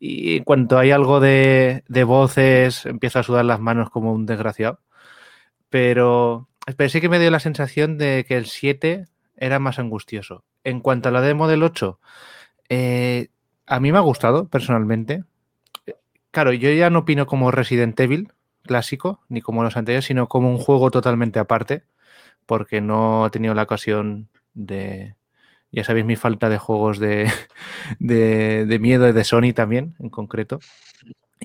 [0.00, 4.80] en cuanto hay algo de, de voces, empiezo a sudar las manos como un desgraciado.
[5.68, 9.06] Pero pero sí que me dio la sensación de que el 7
[9.36, 10.44] era más angustioso.
[10.64, 11.98] En cuanto a la demo del 8,
[12.68, 13.28] eh,
[13.66, 15.24] a mí me ha gustado personalmente.
[16.30, 20.50] claro, yo ya no opino como Resident Evil clásico, ni como los anteriores, sino como
[20.50, 21.84] un juego totalmente aparte,
[22.46, 25.16] porque no he tenido la ocasión de,
[25.72, 27.30] ya sabéis mi falta de juegos de,
[27.98, 30.60] de, miedo y de Sony también, en concreto.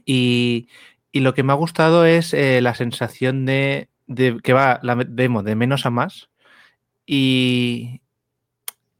[0.05, 0.67] Y,
[1.13, 5.43] lo que me ha gustado es eh, la sensación de, de, que va la demo
[5.43, 6.29] de menos a más
[7.05, 8.01] y,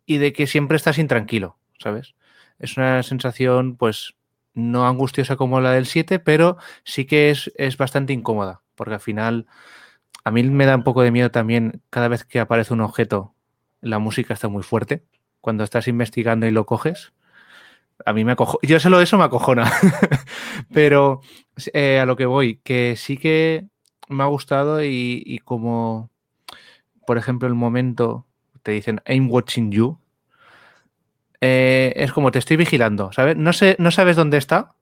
[0.06, 2.16] y de que siempre estás intranquilo, ¿sabes?
[2.58, 4.16] Es una sensación, pues,
[4.54, 9.02] no angustiosa como la del 7, pero sí que es, es bastante incómoda, porque al
[9.02, 9.46] final
[10.24, 13.36] a mí me da un poco de miedo también cada vez que aparece un objeto,
[13.82, 15.04] la música está muy fuerte.
[15.46, 17.14] Cuando estás investigando y lo coges,
[18.04, 18.58] a mí me acojo.
[18.64, 19.72] Yo solo eso me acojona.
[20.74, 21.22] pero
[21.72, 23.68] eh, a lo que voy, que sí que
[24.10, 26.10] me ha gustado y, como,
[27.06, 28.26] por ejemplo, el momento
[28.64, 30.00] te dicen I'm watching you,
[31.42, 33.38] eh, es como te estoy vigilando, ¿sabes?
[33.38, 34.74] No, sé, no sabes dónde está,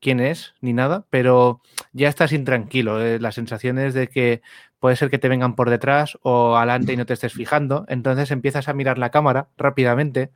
[0.00, 1.60] quién es, ni nada, pero
[1.92, 3.04] ya estás intranquilo.
[3.04, 4.42] Eh, la sensación es de que
[4.78, 7.84] puede ser que te vengan por detrás o adelante y no te estés fijando.
[7.88, 10.30] Entonces empiezas a mirar la cámara rápidamente.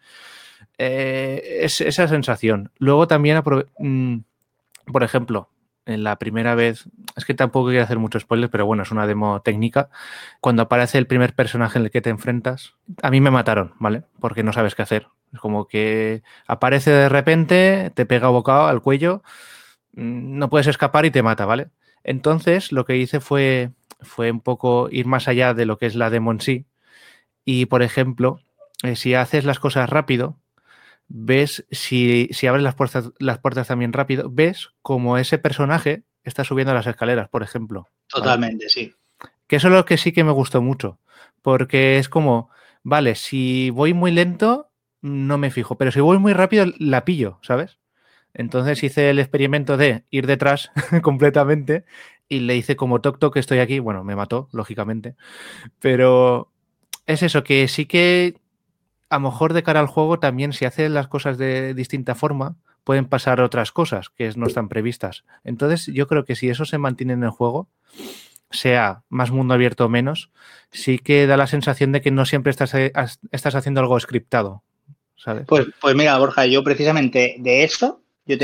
[0.79, 2.71] Eh, es esa sensación.
[2.79, 3.43] Luego también,
[3.79, 4.19] mm,
[4.93, 5.49] por ejemplo,
[5.87, 6.85] en la primera vez,
[7.17, 9.91] es que tampoco quiero hacer mucho spoiler, pero bueno, es una demo técnica.
[10.41, 14.05] Cuando aparece el primer personaje en el que te enfrentas, a mí me mataron, ¿vale?
[14.21, 15.09] Porque no sabes qué hacer.
[15.33, 19.23] Es como que aparece de repente, te pega bocado al cuello,
[19.93, 21.71] mm, no puedes escapar y te mata, ¿vale?
[22.05, 25.95] Entonces, lo que hice fue, fue un poco ir más allá de lo que es
[25.97, 26.67] la demo en sí.
[27.45, 28.41] Y, por ejemplo,
[28.83, 30.39] eh, si haces las cosas rápido,
[31.09, 36.45] ves, si, si abres las puertas, las puertas también rápido, ves como ese personaje está
[36.45, 37.89] subiendo las escaleras, por ejemplo.
[38.09, 38.95] Totalmente, sí.
[39.47, 40.99] Que eso es lo que sí que me gustó mucho,
[41.43, 42.51] porque es como,
[42.83, 44.71] vale, si voy muy lento,
[45.03, 47.79] no me fijo, pero si voy muy rápido, la pillo, ¿sabes?
[48.33, 50.71] Entonces hice el experimento de ir detrás
[51.03, 51.85] completamente
[52.29, 53.79] y le hice como toc toc estoy aquí.
[53.79, 55.15] Bueno, me mató, lógicamente.
[55.79, 56.51] Pero
[57.07, 58.35] es eso, que sí que
[59.15, 62.57] a lo mejor de cara al juego también si haces las cosas de distinta forma,
[62.83, 65.25] pueden pasar otras cosas que no están previstas.
[65.45, 67.69] Entonces yo creo que si eso se mantiene en el juego,
[68.51, 70.31] sea más mundo abierto o menos,
[70.71, 72.93] sí que da la sensación de que no siempre estás, eh,
[73.33, 74.63] estás haciendo algo scriptado.
[75.17, 75.45] ¿sabes?
[75.47, 78.37] Pues, pues mira, Borja, yo precisamente de eso, yo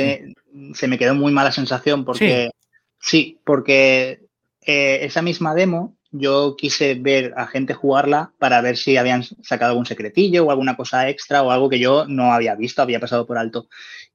[0.74, 2.50] se me quedó muy mala sensación porque
[2.98, 4.26] sí, porque
[4.62, 9.70] eh, esa misma demo yo quise ver a gente jugarla para ver si habían sacado
[9.70, 13.26] algún secretillo o alguna cosa extra o algo que yo no había visto, había pasado
[13.26, 13.68] por alto.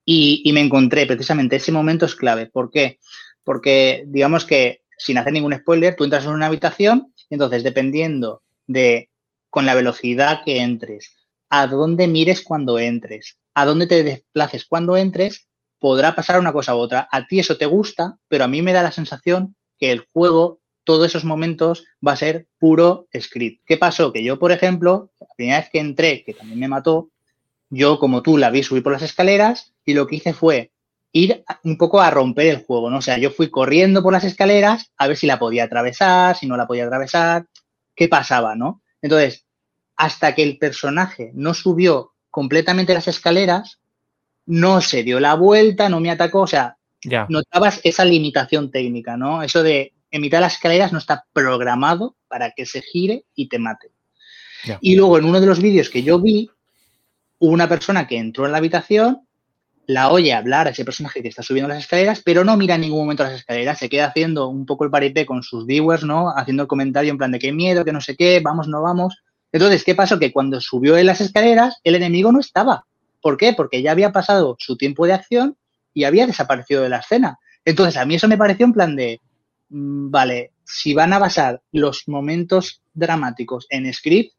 [0.04, 2.48] Y, me encontré precisamente ese momento es clave.
[2.48, 3.00] ¿Por qué?
[3.44, 8.44] Porque digamos que sin hacer ningún spoiler, tú entras en una habitación y entonces dependiendo
[8.68, 9.10] de
[9.50, 11.16] con la velocidad que entres,
[11.50, 15.48] a dónde mires cuando entres, a dónde te desplaces cuando entres,
[15.80, 17.08] podrá pasar una cosa u otra.
[17.12, 20.60] A ti eso te gusta, pero a mí me da la sensación que el juego
[20.86, 23.64] todos esos momentos va a ser puro script.
[23.66, 24.14] ¿Qué pasó?
[24.14, 27.10] Que yo, por ejemplo, la primera vez que entré, que también me mató,
[27.70, 30.72] yo como tú la vi subir por las escaleras y lo que hice fue
[31.12, 32.98] ir un poco a romper el juego, ¿no?
[32.98, 36.46] O sea, yo fui corriendo por las escaleras a ver si la podía atravesar, si
[36.46, 37.48] no la podía atravesar,
[37.96, 38.82] qué pasaba, ¿no?
[39.02, 39.46] Entonces,
[39.96, 43.80] hasta que el personaje no subió completamente las escaleras,
[44.46, 46.78] no se dio la vuelta, no me atacó, o sea,
[47.30, 49.42] notabas esa limitación técnica, ¿no?
[49.42, 53.48] Eso de en mitad de las escaleras no está programado para que se gire y
[53.48, 53.92] te mate.
[54.82, 56.50] Y luego en uno de los vídeos que yo vi,
[57.40, 59.22] hubo una persona que entró en la habitación,
[59.88, 62.82] la oye hablar a ese personaje que está subiendo las escaleras, pero no mira en
[62.82, 66.32] ningún momento las escaleras, se queda haciendo un poco el paripé con sus viewers, ¿no?
[66.36, 69.24] Haciendo el comentario en plan de qué miedo, que no sé qué, vamos, no vamos.
[69.52, 70.18] Entonces, ¿qué pasó?
[70.18, 72.86] Que cuando subió en las escaleras, el enemigo no estaba.
[73.22, 73.54] ¿Por qué?
[73.54, 75.56] Porque ya había pasado su tiempo de acción
[75.94, 77.40] y había desaparecido de la escena.
[77.64, 79.22] Entonces, a mí eso me pareció en plan de,
[79.70, 84.34] vale, si van a basar los momentos dramáticos en script,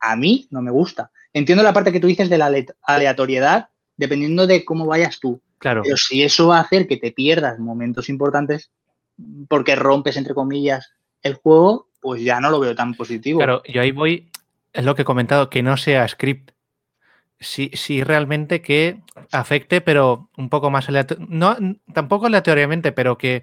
[0.00, 1.10] a mí no me gusta.
[1.32, 2.52] Entiendo la parte que tú dices de la
[2.82, 5.40] aleatoriedad, dependiendo de cómo vayas tú.
[5.58, 5.82] Claro.
[5.82, 8.70] Pero si eso va a hacer que te pierdas momentos importantes
[9.48, 10.90] porque rompes, entre comillas,
[11.22, 13.38] el juego, pues ya no lo veo tan positivo.
[13.38, 14.30] Claro, yo ahí voy,
[14.72, 16.52] es lo que he comentado, que no sea script
[17.40, 19.00] sí, sí realmente que
[19.32, 20.88] afecte, pero un poco más
[21.18, 21.56] no
[21.92, 23.42] tampoco aleatoriamente, pero que,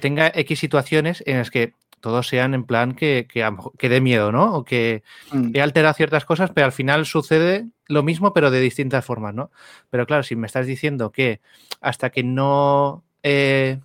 [0.00, 4.54] tenga X situaciones en las que todos sean en plan que, que, dé miedo, ¿no?
[4.54, 5.50] O que, mm.
[5.54, 9.50] he alterado ciertas cosas, pero al final sucede lo mismo, pero de distintas formas, ¿no?
[9.90, 11.40] Pero claro, si me estás diciendo que
[11.80, 13.80] hasta que no eh,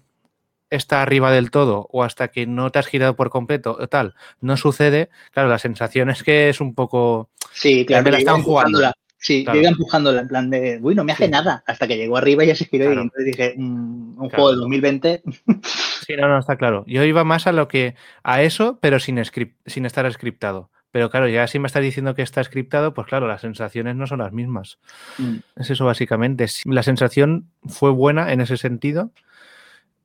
[0.69, 4.15] está arriba del todo o hasta que no te has girado por completo o tal,
[4.39, 7.29] no sucede, claro, la sensación es que es un poco...
[7.53, 8.79] Sí, claro, me la están jugando
[9.23, 9.57] Sí, Claro.
[9.57, 11.31] yo iba empujando en plan de, uy, no me hace Sí.
[11.31, 13.01] nada, hasta que llegó arriba y ya se giró Claro.
[13.01, 14.29] y entonces dije, mm, un Claro.
[14.31, 15.21] juego de 2020,
[16.07, 16.83] Sí, no, no, está claro.
[16.87, 17.93] Yo iba más a lo que,
[18.23, 20.71] a eso, pero sin, script, sin estar scriptado.
[20.89, 24.07] Pero claro, ya si me estás diciendo que está scriptado, pues claro, las sensaciones no
[24.07, 24.79] son las mismas.
[25.19, 26.47] mm, Es eso básicamente.
[26.65, 29.11] La sensación fue buena en ese sentido.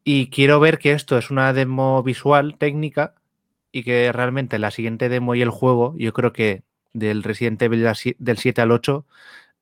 [0.05, 3.15] Y quiero ver que esto es una demo visual, técnica,
[3.73, 6.63] y que realmente la siguiente demo y el juego, yo creo que
[6.99, 9.07] del Resident Evil del si- del 7 al 8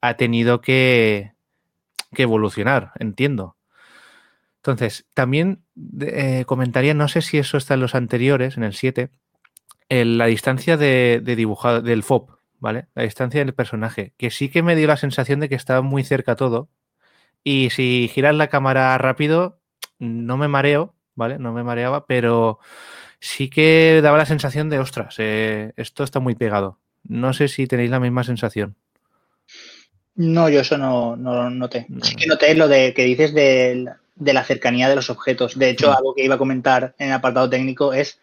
[0.01, 1.35] ha tenido que,
[2.15, 3.57] que evolucionar, entiendo.
[4.59, 5.63] Entonces, también
[6.01, 9.11] eh, comentaría, no sé si eso está en los anteriores, en el 7,
[9.89, 12.29] el- la distancia de, de dibujado, del FOB,
[12.61, 12.89] ¿vale?
[12.95, 16.05] La distancia del personaje, que sí que me dio la sensación de que estaba muy
[16.05, 16.69] cerca todo.
[17.45, 19.61] Y si giras la cámara rápido,
[19.99, 21.39] no me mareo, ¿vale?
[21.39, 22.59] No me mareaba, pero
[23.21, 26.81] sí que daba la sensación de, ostras, eh, esto está muy pegado.
[27.09, 28.75] No sé si tenéis la misma sensación.
[30.17, 31.87] no, yo eso no, no noté.
[31.89, 35.59] No, Sí que noté lo de que dices de, de la cercanía de los objetos.
[35.59, 35.95] De hecho, Mm.
[35.97, 38.21] algo que iba a comentar en el apartado técnico es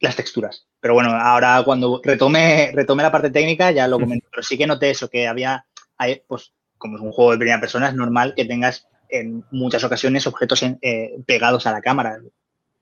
[0.00, 0.66] las texturas.
[0.80, 4.02] Pero bueno, ahora cuando retome, retome la parte técnica ya lo Mm.
[4.02, 4.26] comento.
[4.30, 5.66] Pero sí que noté eso, que había,
[5.98, 9.84] hay, pues como es un juego de primera persona, es normal que tengas en muchas
[9.84, 12.20] ocasiones objetos en- eh, pegados a la cámara.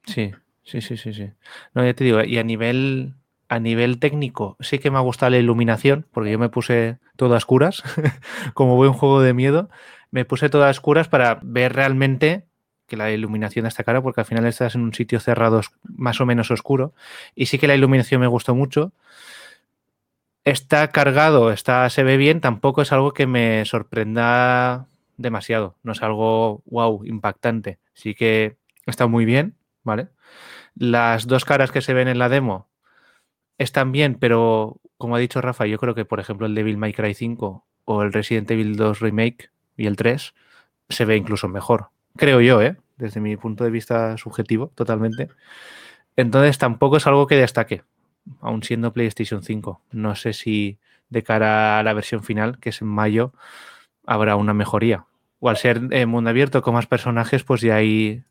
[0.07, 0.33] Sí,
[0.63, 1.31] sí, sí, sí, sí.
[1.75, 3.15] No, ya te digo, y a nivel,
[3.49, 7.35] a nivel técnico, sí que me ha gustado la iluminación, porque yo me puse todo
[7.35, 7.83] a oscuras,
[8.55, 9.69] como buen juego de miedo,
[10.11, 12.45] me puse todo a oscuras para ver realmente
[12.87, 16.27] que la iluminación está cara, porque al final estás en un sitio cerrado más o
[16.27, 16.95] menos oscuro,
[17.35, 18.93] y sí que la iluminación me gustó mucho.
[20.45, 24.87] Está cargado, está, se ve bien, tampoco es algo que me sorprenda
[25.17, 27.79] demasiado, no es algo wow, impactante.
[27.95, 30.09] Sí que está muy bien, ¿vale?
[30.77, 32.69] Las dos caras que se ven en la demo
[33.59, 36.93] están bien, pero como ha dicho Rafa, yo creo que, por ejemplo, el Devil May
[36.93, 40.35] Cry 5 o el Resident Evil 2 Remake y el 3
[40.89, 41.91] se ve incluso mejor.
[42.17, 42.77] Creo yo, ¿eh?
[42.97, 45.29] Desde mi punto de vista subjetivo, totalmente.
[46.17, 47.83] Entonces tampoco es algo que destaque,
[48.41, 49.83] aún siendo PlayStation 5.
[49.93, 50.79] No sé si
[51.11, 53.33] de cara a la versión final, que es en mayo,
[54.07, 55.07] habrá una mejoría.
[55.41, 58.25] O al ser eh, mundo abierto con más personajes, pues ya hay,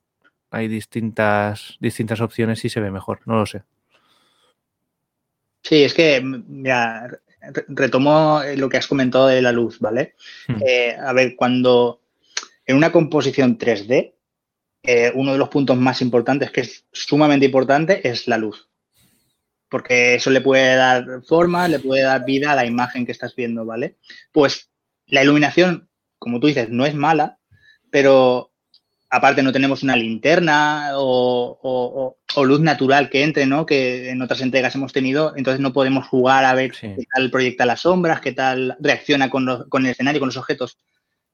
[0.49, 3.19] hay distintas, distintas opciones y se ve mejor.
[3.25, 3.63] No lo sé.
[5.67, 10.13] Sí, es que, mira, re- retomo eh, lo que has comentado de la luz, ¿vale?
[10.47, 10.61] Hmm.
[10.63, 12.01] Eh, a ver, cuando
[12.67, 14.13] en una composición 3D,
[14.83, 18.69] eh, uno de los puntos más importantes, que es sumamente importante, es la luz.
[19.67, 23.35] Porque eso le puede dar forma, le puede dar vida a la imagen que estás
[23.35, 23.95] viendo, ¿vale?
[24.31, 24.69] Pues
[25.07, 25.89] la iluminación,
[26.19, 27.39] como tú dices, no es mala,
[27.89, 28.51] pero
[29.09, 33.65] aparte no tenemos una linterna o, o- o- o luz natural que entre, ¿no?
[33.65, 36.87] Que en otras entregas hemos tenido, entonces no podemos jugar a ver Sí.
[36.97, 40.37] qué tal proyecta las sombras, qué tal reacciona con, los- con el escenario, con los
[40.37, 40.77] objetos.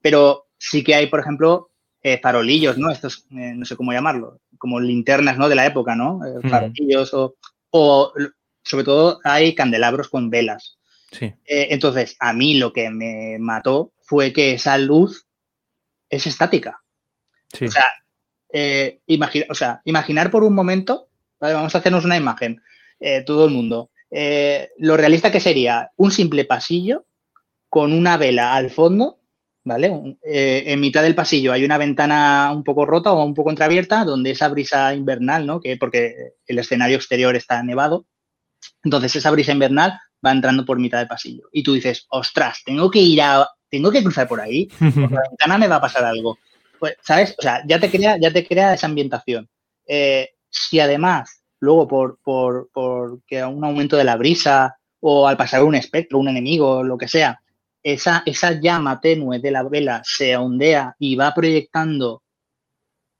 [0.01, 1.69] Pero sí que hay, por ejemplo,
[2.03, 2.89] eh, farolillos, ¿no?
[2.91, 5.47] Estos, eh, no sé cómo llamarlo, como linternas, ¿no?
[5.49, 6.19] De la época, ¿no?
[6.25, 6.49] Eh, Mm.
[6.49, 7.35] farolillos o,
[7.71, 8.11] o,
[8.63, 10.77] sobre todo hay candelabros con velas.
[11.11, 15.25] Sí, entonces, a mí lo que me mató fue que esa luz
[16.09, 16.81] es estática.
[17.53, 17.65] Sí.
[17.65, 17.85] O sea,
[18.53, 21.07] eh, imagina- o sea, imaginar por un momento,
[21.39, 21.53] ¿vale?
[21.53, 22.61] vamos a hacernos una imagen,
[22.99, 27.05] eh, todo el mundo, eh, lo realista que sería un simple pasillo
[27.69, 29.19] con una vela al fondo,
[29.63, 30.17] ¿vale?
[30.23, 34.03] Eh, en mitad del pasillo hay una ventana un poco rota o un poco entreabierta
[34.03, 35.61] donde esa brisa invernal, ¿no?
[35.61, 38.05] Que porque el escenario exterior está nevado,
[38.83, 39.93] entonces esa brisa invernal
[40.25, 43.91] va entrando por mitad del pasillo y tú dices, ostras, tengo que ir a, tengo
[43.91, 46.37] que cruzar por ahí, por la ventana me va a pasar algo.
[46.81, 47.35] Pues, ¿sabes?
[47.37, 49.47] O sea, ya te crea, ya te crea esa ambientación.
[49.85, 55.37] Eh, si además, luego por, por, por que un aumento de la brisa o al
[55.37, 57.39] pasar un espectro, un enemigo, lo que sea,
[57.83, 62.23] esa, esa llama tenue de la vela se ondea y va proyectando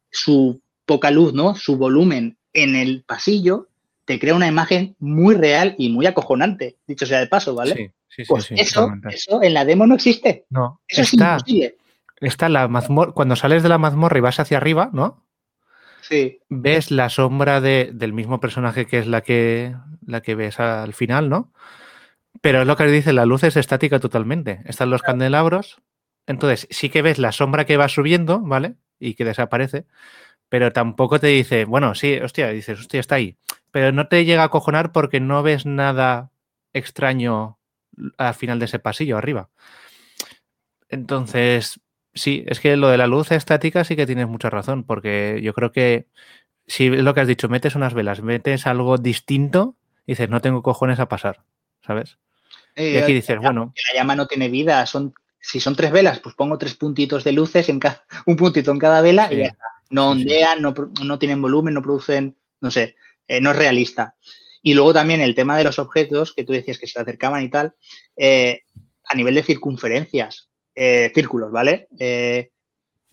[0.09, 1.53] su poca luz, ¿no?
[1.55, 3.67] Su volumen en el pasillo,
[4.05, 7.75] te crea una imagen muy real y muy acojonante, dicho sea de paso, ¿vale?
[7.75, 10.45] Sí, sí, sí, pues sí, eso, eso en la demo no existe.
[10.49, 11.75] No, Eso es imposible.
[12.21, 13.11] Está la mazmorra.
[13.11, 15.25] Cuando sales de la mazmorra y vas hacia arriba, ¿no?
[16.01, 16.39] Sí.
[16.49, 19.75] Ves la sombra de- del mismo personaje que es la que,
[20.05, 21.51] la que ves al final, ¿no?
[22.41, 24.61] Pero es lo que dice, la luz es estática totalmente.
[24.65, 25.81] Están los candelabros.
[26.27, 28.75] Entonces, sí que ves la sombra que va subiendo, ¿vale?
[28.99, 29.85] Y que desaparece.
[30.49, 33.37] Pero tampoco te dice, bueno, sí, hostia, dices, hostia, está ahí.
[33.71, 36.31] Pero no te llega a cojonar porque no ves nada
[36.73, 37.57] extraño
[38.17, 39.49] al final de ese pasillo arriba.
[40.89, 41.79] Entonces,
[42.13, 45.53] sí, es que lo de la luz estática sí que tienes mucha razón, porque yo
[45.53, 46.07] creo que
[46.67, 49.75] si lo que has dicho, metes unas velas, metes algo distinto,
[50.07, 51.41] dices, no tengo cojones a pasar,
[51.85, 52.17] ¿sabes?
[52.75, 53.73] y aquí dices, bueno.
[53.89, 57.31] La llama no tiene vida, son si son tres velas, pues pongo tres puntitos de
[57.31, 59.65] luces en cada, un puntito en cada vela y ya está.
[59.89, 60.73] No ondean, no,
[61.03, 62.95] no, tienen volumen, no producen, no sé,
[63.27, 64.15] eh, no es realista.
[64.61, 67.49] Y luego también el tema de los objetos, que tú decías que se acercaban y
[67.49, 67.73] tal,
[68.15, 68.61] eh,
[69.03, 71.87] a nivel de circunferencias, eh, círculos, ¿vale?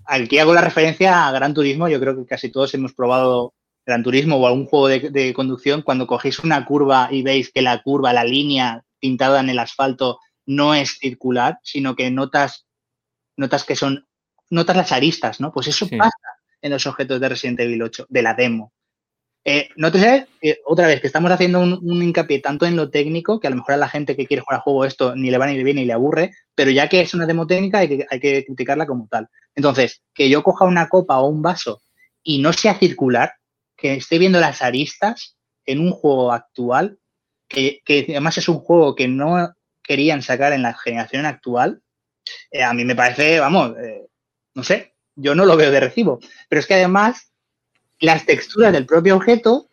[0.04, 3.54] aquí hago la referencia a Gran Turismo, yo creo que casi todos hemos probado
[3.84, 7.62] Gran Turismo o algún juego de, de conducción, cuando cogéis una curva y veis que
[7.62, 12.66] la curva, la línea pintada en el asfalto no es circular, sino que notas,
[13.36, 14.06] notas que son,
[14.50, 15.52] notas las aristas, ¿no?
[15.52, 16.16] Pues eso pasa
[16.62, 18.72] en los objetos de Resident Evil 8, de la demo.
[19.44, 22.90] Eh, no te sé, eh, otra vez, que estamos haciendo un, hincapié tanto en lo
[22.90, 25.30] técnico, que a lo mejor a la gente que quiere jugar al juego esto ni
[25.30, 27.78] le va ni le viene ni le aburre, pero ya que es una demo técnica
[27.78, 29.28] hay que, hay que criticarla como tal.
[29.54, 31.80] Entonces, que yo coja una copa o un vaso
[32.22, 33.32] y no sea circular,
[33.76, 36.98] que esté viendo las aristas en un juego actual,
[37.48, 41.80] que, que además es un juego que no querían sacar en la generación actual,
[42.50, 43.74] eh, a mí me parece, vamos,
[44.54, 46.18] no sé, yo no lo veo de recibo.
[46.48, 47.27] Pero es que además
[48.00, 49.68] las texturas del propio objeto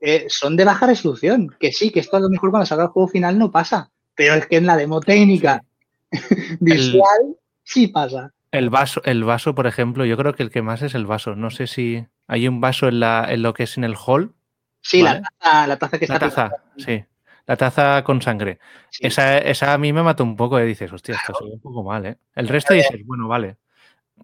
[0.00, 1.54] eh, son de baja resolución.
[1.58, 3.90] Que sí, que esto a lo mejor cuando salga el juego final no pasa.
[4.14, 5.62] Pero es que en la demo técnica
[6.60, 8.32] visual sí pasa.
[8.50, 11.34] El vaso, el vaso, por ejemplo, yo creo que el que más es el vaso.
[11.34, 14.34] No sé si hay un vaso en, la, en lo que es en el hall.
[14.80, 16.28] Sí, la, taza, la taza que la está.
[16.28, 17.04] Taza, sí
[17.46, 18.58] la taza con sangre.
[18.98, 20.66] Esa, esa, a mí me mató un poco, y ¿eh?
[20.66, 22.18] dices, hostia, esto se ve un poco mal, ¿eh?
[22.34, 23.56] El resto dices, bueno, vale.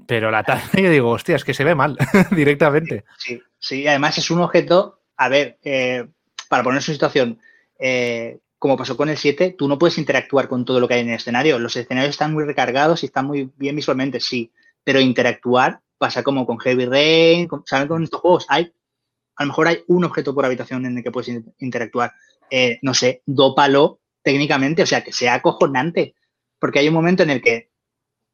[0.07, 1.97] Pero la taza, yo digo, hostia, es que se ve mal
[2.31, 3.05] directamente.
[3.19, 6.07] Sí, sí, además es un objeto, a ver, eh,
[6.49, 7.41] para poner su situación,
[7.79, 11.01] eh, como pasó con el 7, tú no puedes interactuar con todo lo que hay
[11.01, 11.59] en el escenario.
[11.59, 14.53] Los escenarios están muy recargados y están muy bien visualmente, sí,
[14.85, 17.89] pero interactuar pasa como con Heavy Rain, ¿saben?
[17.89, 18.73] Con estos juegos hay,
[19.37, 22.13] a lo mejor hay un objeto por habitación en el que puedes interactuar
[22.55, 26.15] eh, no sé, dópalo técnicamente, o sea, que sea acojonante.
[26.59, 27.71] Porque hay un momento en el que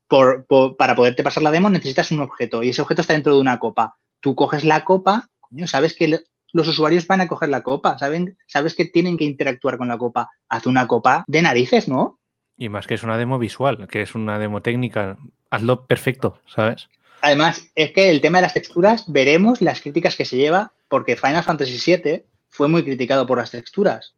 [0.08, 3.40] por, para poderte pasar la demo necesitas un objeto y ese objeto está dentro de
[3.40, 3.96] una copa.
[4.20, 5.28] Tú coges la copa,
[5.66, 6.20] sabes que
[6.52, 9.98] los usuarios van a coger la copa, saben, sabes que tienen que interactuar con la
[9.98, 10.30] copa.
[10.48, 12.18] Haz una copa de narices, ¿no?
[12.56, 15.16] Y más que es una demo visual, que es una demo técnica,
[15.50, 16.88] hazlo perfecto, ¿sabes?
[17.20, 21.16] Además, es que el tema de las texturas, veremos las críticas que se lleva, porque
[21.16, 24.14] Final Fantasy VII fue muy criticado por las texturas.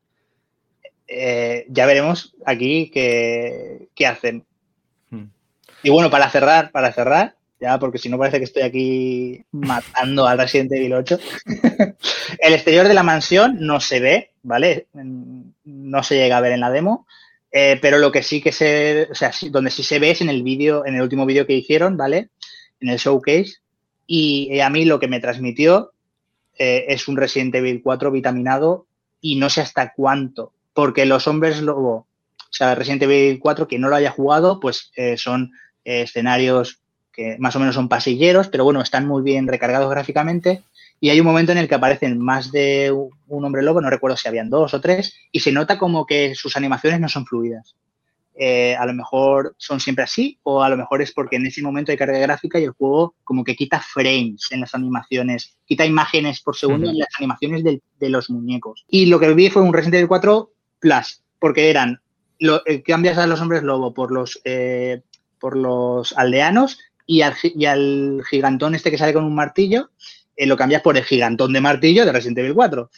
[1.07, 4.47] Eh, ya veremos aquí qué, hacen.
[5.83, 10.27] Y bueno, para cerrar, para cerrar, ya porque si no parece que estoy aquí matando
[10.27, 11.19] al Resident Evil 8.
[12.39, 14.87] el exterior de la mansión no se ve, ¿vale?
[15.65, 17.07] No se llega a ver en la demo.
[17.53, 20.31] Eh, pero lo que sí que se, o sea, donde sí se ve es en
[20.31, 22.31] el vídeo, en el último vídeo que hicieron, ¿vale?
[22.81, 23.57] En el showcase.
[24.07, 25.93] Y a mí lo que me transmitió
[26.59, 28.87] eh, es un Resident Evil 4 vitaminado
[29.21, 33.81] y no sé hasta cuánto, porque los hombres lobo, o sea, Resident Evil 4, quien
[33.81, 35.53] no lo haya jugado, pues eh, son
[35.85, 36.81] eh, escenarios
[37.13, 40.63] que más o menos son pasilleros, pero bueno, están muy bien recargados gráficamente.
[41.01, 44.17] Y hay un momento en el que aparecen más de un hombre lobo, no recuerdo
[44.17, 47.75] si habían dos o tres, y se nota como que sus animaciones no son fluidas.
[48.43, 51.61] Eh, a lo mejor son siempre así o a lo mejor es porque en ese
[51.61, 55.85] momento hay carga gráfica y el juego como que quita frames en las animaciones, quita
[55.85, 58.87] imágenes por segundo en las animaciones de, los muñecos.
[58.89, 62.01] Y lo que vi fue un Resident Evil 4 Plus, porque eran,
[62.39, 65.03] lo, eh, cambias a los hombres lobo por los, eh,
[65.41, 69.91] por los aldeanos y al, gigantón este que sale con un martillo,
[70.37, 72.91] lo cambias por el gigantón de martillo de Resident Evil 4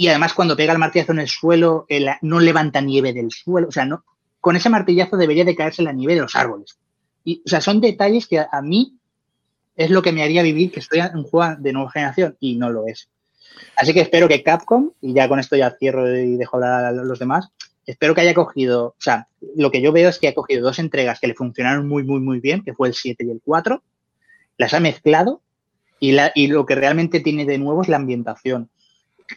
[0.00, 1.84] y además cuando pega el martillazo en el suelo,
[2.22, 4.04] no levanta nieve del suelo, o sea, no,
[4.40, 6.78] con ese martillazo debería de caerse la nieve de los árboles.
[7.24, 8.96] Y, o sea, son detalles que a, mí
[9.74, 12.54] es lo que me haría vivir que estoy en un juego de nueva generación y
[12.54, 13.08] no lo es.
[13.74, 17.18] Así que espero que Capcom, y ya con esto ya cierro y dejo a los
[17.18, 17.48] demás,
[17.88, 20.78] espero que haya cogido, o sea, lo que yo veo es que ha cogido dos
[20.78, 23.82] entregas que le funcionaron muy, muy, muy bien, que fue el 7 y el 4,
[24.58, 25.40] las ha mezclado
[25.98, 28.68] y, la, y lo que realmente tiene de nuevo es la ambientación,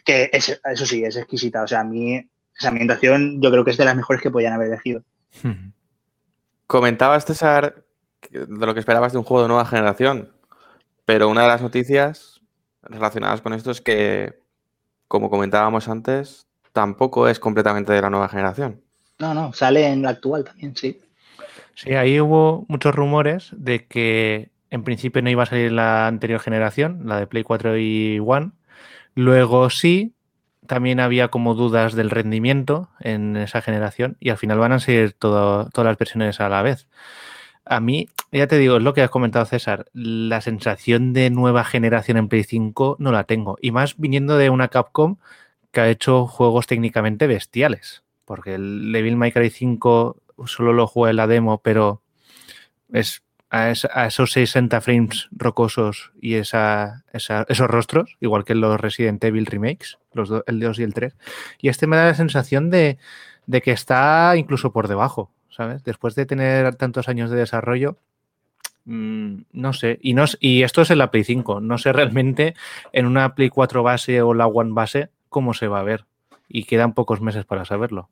[0.04, 1.62] que eso sí, es exquisita.
[1.62, 4.52] O sea, a mí esa ambientación yo creo que es de las mejores que podían
[4.52, 5.02] haber elegido.
[6.66, 7.86] Comentabas, César,
[8.30, 10.30] de lo que esperabas de un juego de nueva generación,
[11.06, 12.42] pero una de las noticias
[12.82, 14.42] relacionadas con esto es que,
[15.08, 18.80] como comentábamos antes, tampoco es completamente de la nueva generación.
[19.18, 21.00] No, no, sale en la actual también, sí.
[21.74, 26.40] Sí, ahí hubo muchos rumores de que en principio no iba a salir la anterior
[26.40, 28.52] generación, la de Play 4 y One.
[29.14, 30.14] Luego sí,
[30.66, 35.12] también había como dudas del rendimiento en esa generación y al final van a ser
[35.12, 36.88] todas las versiones a la vez.
[37.64, 41.64] A mí, ya te digo, es lo que has comentado César, la sensación de nueva
[41.64, 43.56] generación en Play 5 no la tengo.
[43.60, 45.16] Y más viniendo de una Capcom
[45.72, 48.02] que ha hecho juegos técnicamente bestiales.
[48.24, 50.16] porque el Devil May Cry 5
[50.46, 52.02] solo lo jugué en la demo, pero
[52.92, 53.22] es
[53.52, 59.98] a, esos 60 frames rocosos y esa, esos rostros, igual que los Resident Evil remakes,
[60.46, 61.14] el 2 y el 3.
[61.60, 62.98] Y este me da la sensación de,
[63.62, 65.84] que está incluso por debajo, ¿sabes?
[65.84, 67.98] Después de tener tantos años de desarrollo,
[68.86, 69.98] mm, no sé.
[70.00, 71.60] Y, y esto es en la Play 5.
[71.60, 72.54] No sé realmente
[72.92, 76.06] en una Play 4 base o la One base cómo se va a ver.
[76.46, 78.08] Y quedan pocos meses para saberlo.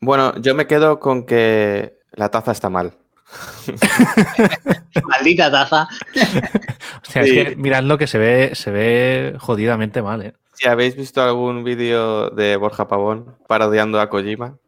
[0.00, 2.94] Bueno, yo me quedo con que la taza está mal.
[5.06, 5.86] Maldita taza.
[7.02, 10.34] o sea, es que mirad lo que se ve, se ve jodidamente mal, ¿eh?
[10.54, 14.58] Si habéis visto algún vídeo de Borja Pavón parodiando a Kojima.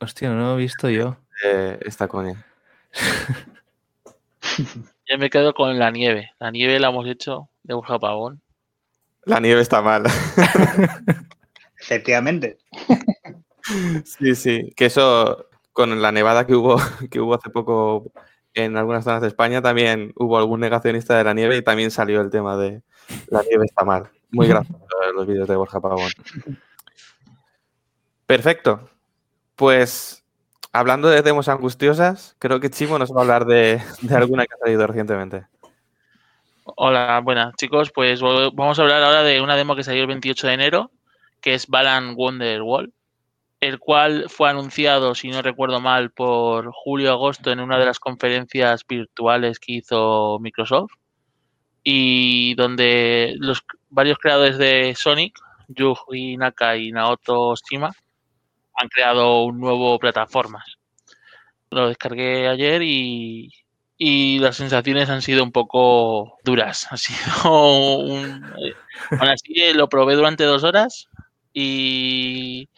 [0.00, 1.18] Hostia, no lo he visto yo.
[1.44, 2.46] Eh, esta coña.
[5.06, 6.32] Yo me quedo con la nieve.
[6.38, 8.42] La nieve la hemos hecho de Borja Pavón.
[9.24, 10.04] La nieve está mal.
[11.80, 12.58] Efectivamente.
[14.04, 14.72] Sí, sí.
[14.76, 16.76] Que eso con la nevada que hubo,
[17.10, 18.10] que hubo hace poco
[18.54, 22.20] en algunas zonas de España, también hubo algún negacionista de la nieve y también salió
[22.20, 22.82] el tema de
[23.28, 24.10] la nieve está mal.
[24.30, 24.84] Muy gracioso
[25.14, 26.10] los vídeos de Borja Pavón.
[28.26, 28.90] Perfecto.
[29.54, 30.24] Pues
[30.72, 34.54] hablando de demos angustiosas, creo que Chimo nos va a hablar de, de alguna que
[34.54, 35.46] ha salido recientemente.
[36.76, 37.90] Hola, buenas chicos.
[37.92, 40.90] Pues vamos a hablar ahora de una demo que salió el 28 de enero,
[41.40, 42.92] que es Balan Wonderwall
[43.60, 48.86] el cual fue anunciado, si no recuerdo mal, por julio-agosto en una de las conferencias
[48.86, 50.92] virtuales que hizo Microsoft
[51.82, 55.38] y donde los varios creadores de Sonic,
[55.68, 57.90] Yuji Naka y Naoto Shima,
[58.74, 60.76] han creado un nuevo plataformas.
[61.70, 63.52] Lo descargué ayer y,
[63.98, 66.86] y las sensaciones han sido un poco duras.
[66.90, 68.44] Ha sido un...
[68.64, 68.74] Eh,
[69.10, 71.08] aún así lo probé durante dos horas
[71.52, 72.68] y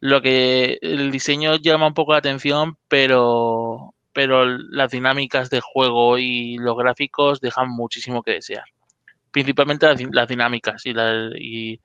[0.00, 6.18] lo que el diseño llama un poco la atención, pero, pero las dinámicas de juego
[6.18, 8.64] y los gráficos dejan muchísimo que desear.
[9.30, 11.80] Principalmente las, dinámicas y,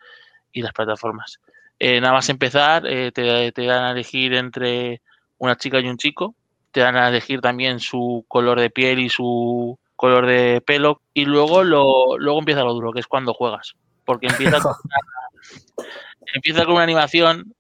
[0.54, 1.40] y, las plataformas.
[1.78, 5.02] Eh, nada más empezar, eh, te, dan a elegir entre
[5.38, 6.36] una chica y un chico.
[6.76, 11.00] Te dan a elegir también su color de piel y su color de pelo.
[11.14, 13.76] Y luego, lo, luego empieza lo duro, que es cuando juegas.
[14.04, 14.58] Porque empieza
[16.34, 17.56] empieza con una animación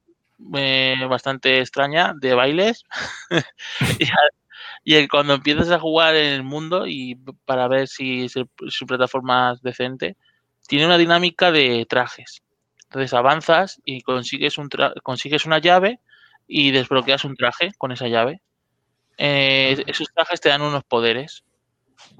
[0.53, 2.83] eh, bastante extraña de bailes.
[4.83, 7.15] y, cuando empiezas a jugar en el mundo y
[7.45, 10.17] para ver si su plataforma es decente,
[10.67, 12.43] tiene una dinámica de trajes.
[12.83, 14.67] Entonces avanzas y consigues, un
[15.03, 16.01] consigues una llave
[16.49, 18.41] y desbloqueas un traje con esa llave.
[19.17, 21.43] Eh, esos trajes te dan unos poderes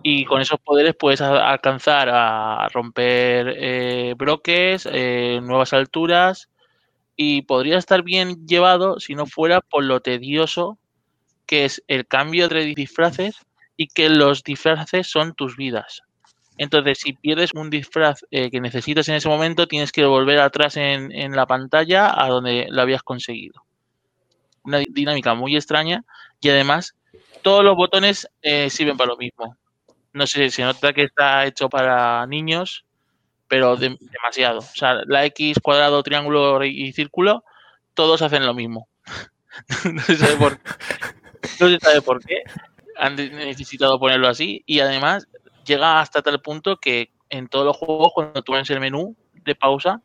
[0.04, 6.50] y con esos poderes puedes alcanzar a romper eh, bloques, nuevas alturas
[7.16, 10.78] y podría estar bien llevado si no fuera por lo tedioso
[11.46, 13.46] que es el cambio de disfraces
[13.78, 16.02] y que los disfraces son tus vidas.
[16.58, 20.78] Entonces, si pierdes un disfraz eh, que necesitas en ese momento, tienes que volver atrás
[20.78, 23.65] en, la pantalla a donde lo habías conseguido.
[24.66, 26.04] Una dinámica muy extraña
[26.42, 26.96] y además
[27.42, 29.56] todos los botones eh, sirven para lo mismo.
[30.14, 32.86] No sé, se nota que está hecho para niños
[33.48, 34.60] pero demasiado.
[34.60, 37.44] O sea, la X, cuadrado, triángulo y círculo,
[37.94, 38.88] todos hacen lo mismo.
[39.94, 40.60] no, se sabe por,
[41.60, 42.44] no se sabe por qué
[42.98, 45.28] han necesitado ponerlo así y además
[45.66, 49.56] llega hasta tal punto que en todos los juegos cuando tú ves el menú de
[49.56, 50.02] pausa